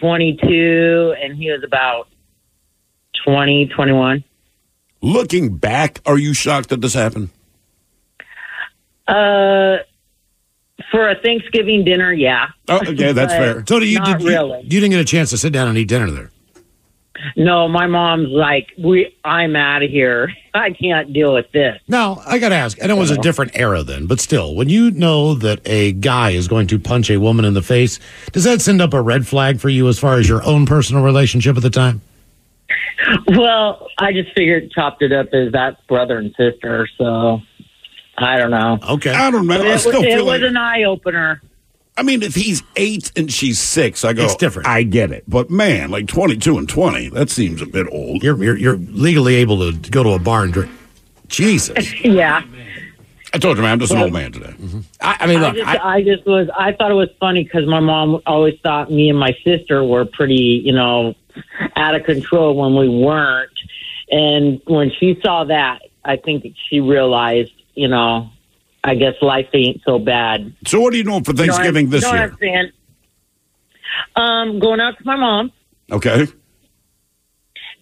22, 0.00 1.14
and 1.20 1.36
he 1.36 1.50
was 1.50 1.62
about 1.64 2.08
20, 3.24 3.66
21. 3.68 4.24
Looking 5.02 5.56
back, 5.56 6.00
are 6.06 6.18
you 6.18 6.34
shocked 6.34 6.70
that 6.70 6.80
this 6.80 6.94
happened? 6.94 7.30
Uh, 9.06 9.76
for 10.90 11.08
a 11.08 11.14
Thanksgiving 11.22 11.84
dinner, 11.84 12.12
yeah. 12.12 12.48
Oh, 12.68 12.78
okay, 12.78 13.12
that's 13.12 13.32
fair. 13.34 13.64
So 13.66 13.78
do 13.78 13.86
you, 13.86 13.98
Not 13.98 14.18
did 14.18 14.22
you, 14.22 14.28
really. 14.28 14.62
you 14.62 14.80
didn't 14.80 14.90
get 14.90 15.00
a 15.00 15.04
chance 15.04 15.30
to 15.30 15.38
sit 15.38 15.52
down 15.52 15.68
and 15.68 15.78
eat 15.78 15.88
dinner 15.88 16.10
there? 16.10 16.30
No, 17.34 17.66
my 17.68 17.86
mom's 17.86 18.28
like, 18.28 18.68
we. 18.78 19.14
I'm 19.24 19.56
out 19.56 19.82
of 19.82 19.90
here. 19.90 20.32
I 20.54 20.70
can't 20.70 21.12
deal 21.12 21.34
with 21.34 21.50
this. 21.52 21.80
Now, 21.88 22.22
I 22.26 22.38
got 22.38 22.50
to 22.50 22.54
ask, 22.54 22.78
and 22.80 22.90
it 22.90 22.94
was 22.94 23.10
a 23.10 23.16
different 23.18 23.52
era 23.54 23.82
then, 23.82 24.06
but 24.06 24.20
still, 24.20 24.54
when 24.54 24.68
you 24.68 24.90
know 24.90 25.34
that 25.34 25.60
a 25.66 25.92
guy 25.92 26.30
is 26.30 26.48
going 26.48 26.66
to 26.68 26.78
punch 26.78 27.10
a 27.10 27.18
woman 27.18 27.44
in 27.44 27.54
the 27.54 27.62
face, 27.62 27.98
does 28.32 28.44
that 28.44 28.60
send 28.60 28.80
up 28.80 28.94
a 28.94 29.00
red 29.00 29.26
flag 29.26 29.60
for 29.60 29.68
you 29.68 29.88
as 29.88 29.98
far 29.98 30.14
as 30.18 30.28
your 30.28 30.42
own 30.44 30.66
personal 30.66 31.02
relationship 31.02 31.56
at 31.56 31.62
the 31.62 31.70
time? 31.70 32.00
Well, 33.28 33.88
I 33.98 34.12
just 34.12 34.32
figured 34.34 34.70
chopped 34.72 35.02
it 35.02 35.12
up 35.12 35.28
as 35.32 35.52
that's 35.52 35.80
brother 35.88 36.18
and 36.18 36.34
sister. 36.36 36.88
So 36.98 37.40
I 38.18 38.38
don't 38.38 38.50
know. 38.50 38.78
Okay, 38.90 39.10
I 39.12 39.30
don't 39.30 39.46
know. 39.46 39.58
But 39.58 39.66
I 39.66 39.74
it, 39.74 39.78
still 39.80 39.92
was- 40.00 40.02
it 40.04 40.16
feel 40.16 40.26
was 40.26 40.42
an 40.42 40.56
eye 40.56 40.84
opener. 40.84 41.40
I 41.98 42.02
mean, 42.02 42.22
if 42.22 42.34
he's 42.34 42.62
eight 42.76 43.10
and 43.16 43.32
she's 43.32 43.58
six, 43.58 44.04
I 44.04 44.12
go. 44.12 44.24
It's 44.24 44.36
different. 44.36 44.68
I 44.68 44.82
get 44.82 45.10
it, 45.12 45.24
but 45.26 45.48
man, 45.48 45.90
like 45.90 46.06
twenty-two 46.06 46.58
and 46.58 46.68
twenty, 46.68 47.08
that 47.10 47.30
seems 47.30 47.62
a 47.62 47.66
bit 47.66 47.86
old. 47.90 48.22
You're, 48.22 48.36
you're, 48.44 48.56
you're 48.58 48.76
legally 48.76 49.36
able 49.36 49.72
to 49.72 49.90
go 49.90 50.02
to 50.02 50.10
a 50.10 50.18
bar 50.18 50.42
and 50.44 50.52
drink. 50.52 50.70
Jesus. 51.28 51.94
yeah. 52.04 52.42
I 53.36 53.38
told 53.38 53.58
you, 53.58 53.62
man, 53.64 53.72
I'm 53.72 53.80
just 53.80 53.92
an 53.92 53.98
old 53.98 54.14
man 54.14 54.32
today. 54.32 54.54
I, 55.02 55.16
I 55.20 55.26
mean, 55.26 55.40
I 55.40 55.48
look, 55.48 55.56
just, 55.56 55.68
I, 55.68 55.94
I, 55.96 56.02
just 56.02 56.24
was. 56.24 56.48
I 56.56 56.72
thought 56.72 56.90
it 56.90 56.94
was 56.94 57.10
funny 57.20 57.44
because 57.44 57.66
my 57.66 57.80
mom 57.80 58.22
always 58.24 58.58
thought 58.62 58.90
me 58.90 59.10
and 59.10 59.18
my 59.18 59.36
sister 59.44 59.84
were 59.84 60.06
pretty, 60.06 60.62
you 60.64 60.72
know, 60.72 61.14
out 61.76 61.94
of 61.94 62.04
control 62.04 62.56
when 62.56 62.74
we 62.76 62.88
weren't. 62.88 63.50
And 64.10 64.62
when 64.64 64.90
she 64.98 65.20
saw 65.22 65.44
that, 65.44 65.82
I 66.02 66.16
think 66.16 66.46
she 66.70 66.80
realized, 66.80 67.52
you 67.74 67.88
know, 67.88 68.30
I 68.82 68.94
guess 68.94 69.16
life 69.20 69.48
ain't 69.52 69.82
so 69.84 69.98
bad. 69.98 70.54
So, 70.66 70.80
what 70.80 70.94
are 70.94 70.96
you 70.96 71.04
doing 71.04 71.22
for 71.22 71.32
You 71.32 71.36
know 71.36 71.52
what 71.52 71.56
Thanksgiving 71.56 71.90
this 71.90 72.04
you 72.04 72.12
know 72.12 72.12
what 72.12 72.18
year? 72.18 72.30
I'm 72.32 72.38
saying? 72.38 72.70
Um, 74.54 74.58
going 74.60 74.80
out 74.80 74.96
to 74.96 75.04
my 75.04 75.16
mom, 75.16 75.52
Okay. 75.92 76.26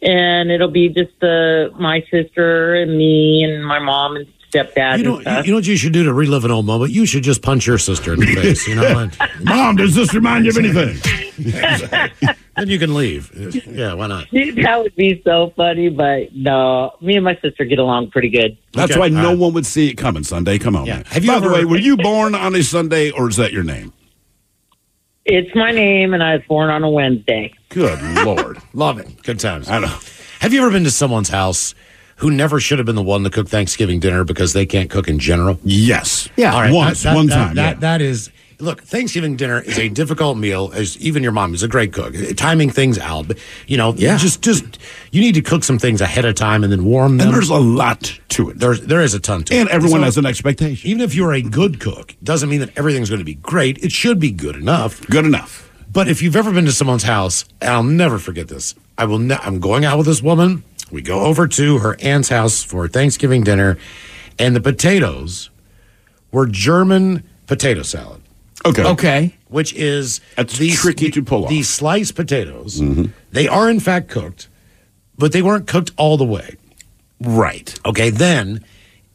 and 0.02 0.50
it'll 0.50 0.66
be 0.70 0.88
just 0.88 1.22
uh, 1.22 1.68
my 1.78 2.04
sister 2.10 2.74
and 2.74 2.98
me 2.98 3.44
and 3.44 3.64
my 3.64 3.78
mom 3.78 4.16
and 4.16 4.26
stepdad. 4.54 4.98
You 4.98 5.04
know, 5.04 5.14
and 5.16 5.22
stuff. 5.22 5.46
you 5.46 5.52
know 5.52 5.58
what 5.58 5.66
you 5.66 5.76
should 5.76 5.92
do 5.92 6.04
to 6.04 6.12
relive 6.12 6.44
an 6.44 6.50
old 6.50 6.66
moment? 6.66 6.92
You 6.92 7.06
should 7.06 7.22
just 7.24 7.42
punch 7.42 7.66
your 7.66 7.78
sister 7.78 8.12
in 8.14 8.20
the 8.20 8.26
face. 8.34 8.66
You 8.68 8.76
know, 8.76 8.98
and, 8.98 9.16
Mom, 9.42 9.76
does 9.76 9.94
this 9.94 10.14
remind 10.14 10.44
you 10.44 10.50
of 10.50 10.58
anything? 10.58 10.96
then 12.56 12.68
you 12.68 12.78
can 12.78 12.94
leave. 12.94 13.30
Yeah, 13.66 13.94
why 13.94 14.06
not? 14.06 14.26
that 14.32 14.78
would 14.82 14.94
be 14.96 15.20
so 15.24 15.52
funny, 15.56 15.88
but 15.88 16.34
no, 16.34 16.92
me 17.00 17.16
and 17.16 17.24
my 17.24 17.36
sister 17.42 17.64
get 17.64 17.78
along 17.78 18.10
pretty 18.10 18.28
good. 18.30 18.56
That's 18.72 18.92
Okay. 18.92 19.00
why 19.00 19.08
no 19.08 19.20
All 19.20 19.26
right. 19.30 19.38
one 19.38 19.52
would 19.54 19.66
see 19.66 19.88
it 19.90 19.94
coming 19.94 20.22
Sunday. 20.24 20.58
Come 20.58 20.76
on, 20.76 20.86
Yeah. 20.86 20.96
man. 20.96 21.04
Have 21.06 21.24
you 21.24 21.30
By 21.32 21.40
the 21.40 21.50
way, 21.50 21.64
were 21.64 21.78
you 21.78 21.96
born 21.96 22.34
on 22.34 22.54
a 22.54 22.62
Sunday 22.62 23.10
or 23.10 23.28
is 23.28 23.36
that 23.36 23.52
your 23.52 23.64
name? 23.64 23.92
It's 25.26 25.54
my 25.54 25.72
name, 25.72 26.12
and 26.12 26.22
I 26.22 26.34
was 26.34 26.42
born 26.46 26.68
on 26.68 26.82
a 26.84 26.90
Wednesday. 26.90 27.54
Good 27.70 27.98
Lord. 28.26 28.58
Love 28.74 28.98
it. 28.98 29.22
Good 29.22 29.40
times. 29.40 29.70
I 29.70 29.78
know. 29.78 29.96
Have 30.40 30.52
you 30.52 30.60
ever 30.60 30.70
been 30.70 30.84
to 30.84 30.90
someone's 30.90 31.30
house 31.30 31.74
who 32.16 32.30
never 32.30 32.60
should 32.60 32.78
have 32.78 32.86
been 32.86 32.96
the 32.96 33.02
one 33.02 33.22
to 33.24 33.30
cook 33.30 33.48
Thanksgiving 33.48 34.00
dinner 34.00 34.24
because 34.24 34.52
they 34.52 34.66
can't 34.66 34.90
cook 34.90 35.08
in 35.08 35.18
general? 35.18 35.58
Yes. 35.64 36.28
Yeah. 36.36 36.54
All 36.54 36.60
right. 36.62 36.72
Once, 36.72 37.02
that- 37.02 37.10
that- 37.10 37.16
one 37.16 37.26
that- 37.26 37.34
time. 37.34 37.54
That, 37.56 37.74
yeah. 37.76 37.80
that 37.80 38.02
is. 38.02 38.30
Look, 38.60 38.84
Thanksgiving 38.84 39.34
dinner 39.34 39.60
is 39.60 39.78
a 39.80 39.88
difficult 39.88 40.38
meal. 40.38 40.70
As 40.72 40.96
even 40.98 41.24
your 41.24 41.32
mom 41.32 41.54
is 41.54 41.64
a 41.64 41.68
great 41.68 41.92
cook, 41.92 42.14
timing 42.36 42.70
things 42.70 43.00
out. 43.00 43.26
But 43.26 43.38
you 43.66 43.76
know, 43.76 43.92
Yeah. 43.94 44.16
just 44.16 44.42
just 44.42 44.64
you 45.10 45.20
need 45.20 45.34
to 45.34 45.42
cook 45.42 45.64
some 45.64 45.76
things 45.76 46.00
ahead 46.00 46.24
of 46.24 46.36
time 46.36 46.62
and 46.62 46.72
then 46.72 46.84
warm 46.84 47.16
them. 47.18 47.26
and 47.26 47.36
there's 47.36 47.50
a 47.50 47.56
lot 47.56 48.16
to 48.30 48.50
it. 48.50 48.60
There's 48.60 48.80
there 48.82 49.00
is 49.02 49.12
a 49.12 49.18
ton 49.20 49.42
to 49.44 49.54
it. 49.54 49.58
and 49.60 49.68
everyone 49.70 50.00
So, 50.00 50.04
has 50.04 50.16
an 50.18 50.24
expectation. 50.26 50.88
even 50.88 51.02
if 51.02 51.16
you're 51.16 51.32
a 51.32 51.42
good 51.42 51.80
cook, 51.80 52.14
doesn't 52.22 52.48
mean 52.48 52.60
that 52.60 52.70
everything's 52.76 53.10
going 53.10 53.18
to 53.18 53.24
be 53.24 53.34
great. 53.34 53.78
It 53.78 53.90
should 53.90 54.20
be 54.20 54.30
good 54.30 54.54
enough. 54.54 55.04
Good 55.08 55.26
enough. 55.26 55.68
But 55.92 56.06
if 56.08 56.22
you've 56.22 56.36
ever 56.36 56.52
been 56.52 56.64
to 56.66 56.72
someone's 56.72 57.02
house, 57.02 57.44
and 57.60 57.70
I'll 57.70 57.82
never 57.82 58.18
forget 58.20 58.46
this. 58.48 58.74
I 58.96 59.04
will. 59.06 59.18
Ne- 59.18 59.38
I'm 59.42 59.58
going 59.58 59.84
out 59.84 59.98
with 59.98 60.06
this 60.06 60.22
woman. 60.22 60.62
We 60.90 61.02
go 61.02 61.20
over 61.22 61.48
to 61.48 61.78
her 61.78 61.96
aunt's 62.00 62.28
house 62.28 62.62
for 62.62 62.86
Thanksgiving 62.88 63.42
dinner, 63.42 63.78
and 64.38 64.54
the 64.54 64.60
potatoes 64.60 65.50
were 66.30 66.46
German 66.46 67.22
potato 67.46 67.82
salad, 67.82 68.20
Okay. 68.64 68.84
okay. 68.84 69.34
which 69.48 69.72
is 69.74 70.20
That's 70.36 70.56
tricky 70.80 71.10
to 71.10 71.22
pull 71.22 71.44
off. 71.44 71.50
These 71.50 71.68
sliced 71.68 72.14
potatoes, 72.14 72.80
mm-hmm. 72.80 73.06
they 73.32 73.48
are 73.48 73.68
in 73.70 73.80
fact 73.80 74.08
cooked, 74.08 74.48
but 75.16 75.32
they 75.32 75.42
weren't 75.42 75.66
cooked 75.66 75.92
all 75.96 76.16
the 76.16 76.24
way. 76.24 76.56
Right. 77.20 77.74
Okay, 77.86 78.10
then 78.10 78.64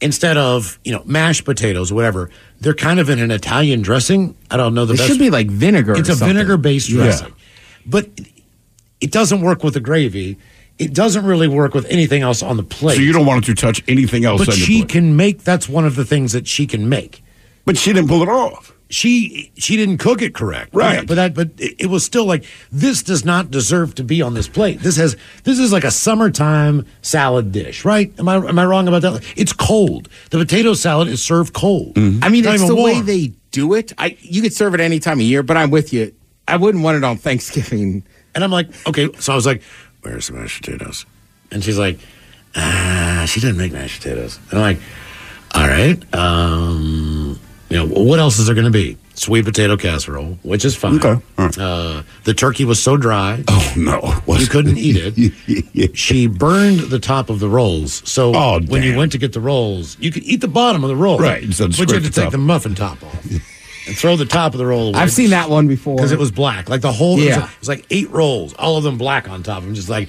instead 0.00 0.36
of 0.36 0.78
you 0.84 0.92
know 0.92 1.02
mashed 1.04 1.44
potatoes 1.44 1.92
whatever, 1.92 2.30
they're 2.60 2.74
kind 2.74 2.98
of 2.98 3.08
in 3.10 3.18
an 3.18 3.30
Italian 3.30 3.82
dressing. 3.82 4.34
I 4.50 4.56
don't 4.56 4.74
know 4.74 4.84
the 4.86 4.94
It 4.94 4.98
best. 4.98 5.08
should 5.08 5.18
be 5.18 5.30
like 5.30 5.48
vinegar. 5.50 5.94
It's 5.94 6.08
or 6.08 6.12
a 6.12 6.16
vinegar 6.16 6.56
based 6.56 6.88
Yeah. 6.88 7.04
dressing, 7.04 7.34
but 7.86 8.08
it 9.00 9.12
doesn't 9.12 9.40
work 9.42 9.62
with 9.62 9.74
the 9.74 9.80
gravy. 9.80 10.36
It 10.80 10.94
doesn't 10.94 11.26
really 11.26 11.46
work 11.46 11.74
with 11.74 11.84
anything 11.86 12.22
else 12.22 12.42
on 12.42 12.56
the 12.56 12.62
plate. 12.62 12.96
So 12.96 13.02
you 13.02 13.12
don't 13.12 13.26
want 13.26 13.44
it 13.44 13.54
to 13.54 13.54
touch 13.54 13.82
anything 13.86 14.24
else. 14.24 14.40
But 14.40 14.48
on 14.48 14.56
your 14.56 14.66
she 14.66 14.78
plate. 14.78 14.88
can 14.88 15.14
make. 15.14 15.44
That's 15.44 15.68
one 15.68 15.84
of 15.84 15.94
the 15.94 16.06
things 16.06 16.32
that 16.32 16.48
she 16.48 16.66
can 16.66 16.88
make. 16.88 17.22
But 17.66 17.76
she 17.76 17.92
didn't 17.92 18.08
pull 18.08 18.22
it 18.22 18.30
off. 18.30 18.72
She 18.88 19.52
she 19.56 19.76
didn't 19.76 19.98
cook 19.98 20.20
it 20.22 20.34
correct, 20.34 20.74
Right. 20.74 21.06
But 21.06 21.14
that 21.14 21.34
but 21.34 21.50
it, 21.58 21.82
it 21.82 21.86
was 21.86 22.02
still 22.02 22.24
like 22.24 22.44
this 22.72 23.02
does 23.04 23.24
not 23.26 23.50
deserve 23.50 23.94
to 23.96 24.02
be 24.02 24.22
on 24.22 24.32
this 24.34 24.48
plate. 24.48 24.80
This 24.80 24.96
has 24.96 25.16
this 25.44 25.58
is 25.58 25.70
like 25.70 25.84
a 25.84 25.92
summertime 25.92 26.86
salad 27.02 27.52
dish, 27.52 27.84
right? 27.84 28.12
Am 28.18 28.28
I 28.28 28.36
am 28.36 28.58
I 28.58 28.64
wrong 28.64 28.88
about 28.88 29.02
that? 29.02 29.22
It's 29.36 29.52
cold. 29.52 30.08
The 30.30 30.38
potato 30.38 30.72
salad 30.74 31.06
is 31.08 31.22
served 31.22 31.52
cold. 31.52 31.94
Mm-hmm. 31.94 32.24
I 32.24 32.30
mean, 32.30 32.44
Not 32.44 32.54
it's 32.54 32.64
even 32.64 32.74
the 32.74 32.82
way 32.82 33.00
they 33.00 33.32
do 33.52 33.74
it. 33.74 33.92
I 33.98 34.16
you 34.22 34.40
could 34.42 34.54
serve 34.54 34.74
it 34.74 34.80
any 34.80 34.98
time 34.98 35.18
of 35.20 35.26
year, 35.26 35.42
but 35.44 35.56
I'm 35.56 35.70
with 35.70 35.92
you. 35.92 36.12
I 36.48 36.56
wouldn't 36.56 36.82
want 36.82 36.96
it 36.96 37.04
on 37.04 37.16
Thanksgiving. 37.18 38.02
And 38.34 38.44
I'm 38.44 38.50
like, 38.52 38.68
okay. 38.88 39.08
So 39.18 39.32
I 39.32 39.36
was 39.36 39.44
like, 39.44 39.62
where's 40.02 40.28
the 40.28 40.34
mashed 40.34 40.62
potatoes? 40.62 41.06
And 41.50 41.62
she's 41.64 41.78
like, 41.78 41.98
ah, 42.56 43.24
she 43.28 43.40
doesn't 43.40 43.56
make 43.56 43.72
mashed 43.72 44.02
potatoes. 44.02 44.38
And 44.50 44.58
I'm 44.58 44.76
like, 44.76 44.78
all 45.54 45.66
right. 45.66 46.14
Um, 46.14 47.38
you 47.68 47.76
know, 47.76 47.86
what 47.86 48.18
else 48.18 48.38
is 48.38 48.46
there 48.46 48.54
going 48.54 48.64
to 48.66 48.70
be? 48.70 48.96
Sweet 49.14 49.44
potato 49.44 49.76
casserole, 49.76 50.38
which 50.42 50.64
is 50.64 50.74
fine. 50.74 50.96
Okay. 50.96 51.20
Right. 51.36 51.58
Uh, 51.58 52.02
the 52.24 52.32
turkey 52.32 52.64
was 52.64 52.82
so 52.82 52.96
dry. 52.96 53.44
Oh 53.48 53.74
no. 53.76 54.22
You 54.38 54.46
couldn't 54.46 54.78
eat 54.78 54.96
it. 54.98 55.94
She 55.96 56.26
burned 56.26 56.80
the 56.80 56.98
top 56.98 57.28
of 57.30 57.38
the 57.40 57.48
rolls. 57.48 58.08
So 58.08 58.32
Oh, 58.34 58.60
when 58.60 58.82
you 58.82 58.96
went 58.96 59.12
to 59.12 59.18
get 59.18 59.32
the 59.32 59.40
rolls, 59.40 59.98
you 60.00 60.10
could 60.10 60.22
eat 60.22 60.40
the 60.40 60.48
bottom 60.48 60.84
of 60.84 60.88
the 60.88 60.96
roll. 60.96 61.18
Right, 61.18 61.42
of 61.42 61.76
But 61.76 61.88
you 61.88 61.94
had 61.94 62.04
to 62.04 62.10
take 62.10 62.30
the 62.30 62.38
muffin 62.38 62.74
top 62.74 63.02
off 63.02 63.26
and 63.90 63.98
throw 63.98 64.16
the 64.16 64.24
top 64.24 64.54
of 64.54 64.58
the 64.58 64.66
roll 64.66 64.88
away. 64.88 64.98
I've 65.00 65.12
seen 65.12 65.30
that 65.30 65.50
one 65.50 65.68
before 65.68 65.96
because 65.96 66.12
it 66.12 66.18
was 66.18 66.30
black. 66.30 66.68
Like 66.68 66.80
the 66.80 66.92
whole, 66.92 67.18
Yeah. 67.18 67.24
it, 67.24 67.40
was, 67.42 67.50
it 67.50 67.58
was 67.60 67.68
like 67.68 67.86
eight 67.90 68.10
rolls, 68.10 68.54
all 68.54 68.76
of 68.78 68.84
them 68.84 68.96
black 68.98 69.28
on 69.28 69.42
top. 69.42 69.62
I'm 69.62 69.74
just 69.74 69.88
like, 69.90 70.08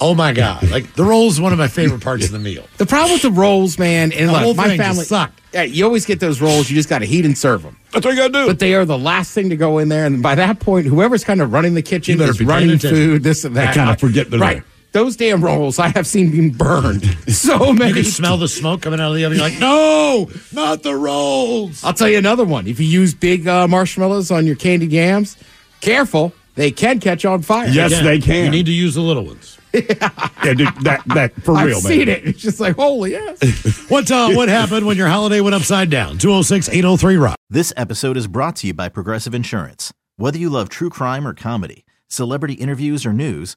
oh 0.00 0.14
my 0.14 0.32
god! 0.32 0.68
Like 0.70 0.92
the 0.94 1.04
rolls 1.04 1.34
is 1.34 1.40
one 1.40 1.52
of 1.52 1.58
my 1.58 1.68
favorite 1.68 2.02
parts 2.02 2.24
of 2.26 2.32
the 2.32 2.38
meal. 2.38 2.66
The 2.78 2.86
problem 2.86 3.12
with 3.12 3.22
the 3.22 3.30
rolls, 3.30 3.78
man, 3.78 4.12
and 4.12 4.28
The 4.28 4.32
look, 4.32 4.42
whole 4.42 4.54
my 4.54 4.68
thing 4.68 4.78
family 4.78 5.04
sucked. 5.04 5.40
Yeah, 5.52 5.62
you 5.62 5.84
always 5.86 6.04
get 6.04 6.20
those 6.20 6.40
rolls. 6.40 6.68
You 6.68 6.76
just 6.76 6.88
got 6.88 6.98
to 6.98 7.06
heat 7.06 7.24
and 7.24 7.36
serve 7.36 7.62
them. 7.62 7.78
That's 7.92 8.04
what 8.04 8.12
you 8.12 8.18
gotta 8.18 8.32
do. 8.32 8.46
But 8.46 8.58
they 8.58 8.74
are 8.74 8.84
the 8.84 8.98
last 8.98 9.32
thing 9.32 9.48
to 9.50 9.56
go 9.56 9.78
in 9.78 9.88
there, 9.88 10.04
and 10.06 10.22
by 10.22 10.34
that 10.34 10.60
point, 10.60 10.86
whoever's 10.86 11.24
kind 11.24 11.40
of 11.40 11.52
running 11.52 11.74
the 11.74 11.82
kitchen 11.82 12.18
You 12.18 12.24
is 12.24 12.36
be 12.38 12.44
running 12.44 12.68
attention. 12.70 12.90
food, 12.90 13.22
this 13.22 13.44
and 13.44 13.56
that. 13.56 13.68
They 13.74 13.80
kinda 13.80 13.96
forget 13.96 14.30
they're 14.30 14.38
right. 14.40 14.54
there. 14.56 14.64
Those 14.96 15.14
damn 15.14 15.44
rolls 15.44 15.78
I 15.78 15.88
have 15.88 16.06
seen 16.06 16.30
being 16.30 16.52
burned 16.52 17.04
so 17.28 17.70
many. 17.70 17.88
You 17.90 17.94
can 17.96 18.04
smell 18.04 18.38
the 18.38 18.48
smoke 18.48 18.80
coming 18.80 18.98
out 18.98 19.10
of 19.10 19.16
the 19.16 19.26
oven. 19.26 19.36
You're 19.36 19.46
like, 19.46 19.60
no, 19.60 20.30
not 20.54 20.82
the 20.82 20.94
rolls. 20.94 21.84
I'll 21.84 21.92
tell 21.92 22.08
you 22.08 22.16
another 22.16 22.46
one. 22.46 22.66
If 22.66 22.80
you 22.80 22.86
use 22.86 23.12
big 23.12 23.46
uh, 23.46 23.68
marshmallows 23.68 24.30
on 24.30 24.46
your 24.46 24.56
candy 24.56 24.86
yams, 24.86 25.36
careful. 25.82 26.32
They 26.54 26.70
can 26.70 26.98
catch 26.98 27.26
on 27.26 27.42
fire. 27.42 27.68
Yes, 27.68 27.92
Again, 27.92 28.04
they 28.06 28.18
can. 28.20 28.44
You 28.46 28.50
need 28.50 28.64
to 28.64 28.72
use 28.72 28.94
the 28.94 29.02
little 29.02 29.26
ones. 29.26 29.58
yeah, 29.74 30.54
dude, 30.54 30.60
that 30.84 31.02
that 31.08 31.34
for 31.42 31.54
I've 31.54 31.66
real, 31.66 31.82
man. 31.82 31.92
seen 31.92 32.08
it. 32.08 32.24
It's 32.26 32.40
just 32.40 32.58
like, 32.58 32.76
holy 32.76 33.10
yes. 33.10 33.84
What 33.90 34.10
uh, 34.10 34.30
what 34.30 34.48
happened 34.48 34.86
when 34.86 34.96
your 34.96 35.08
holiday 35.08 35.42
went 35.42 35.54
upside 35.54 35.90
down? 35.90 36.16
206 36.16 36.70
803 36.70 37.16
Rock. 37.18 37.36
This 37.50 37.70
episode 37.76 38.16
is 38.16 38.28
brought 38.28 38.56
to 38.56 38.66
you 38.66 38.72
by 38.72 38.88
Progressive 38.88 39.34
Insurance. 39.34 39.92
Whether 40.16 40.38
you 40.38 40.48
love 40.48 40.70
true 40.70 40.88
crime 40.88 41.28
or 41.28 41.34
comedy, 41.34 41.84
celebrity 42.08 42.54
interviews 42.54 43.04
or 43.04 43.12
news, 43.12 43.56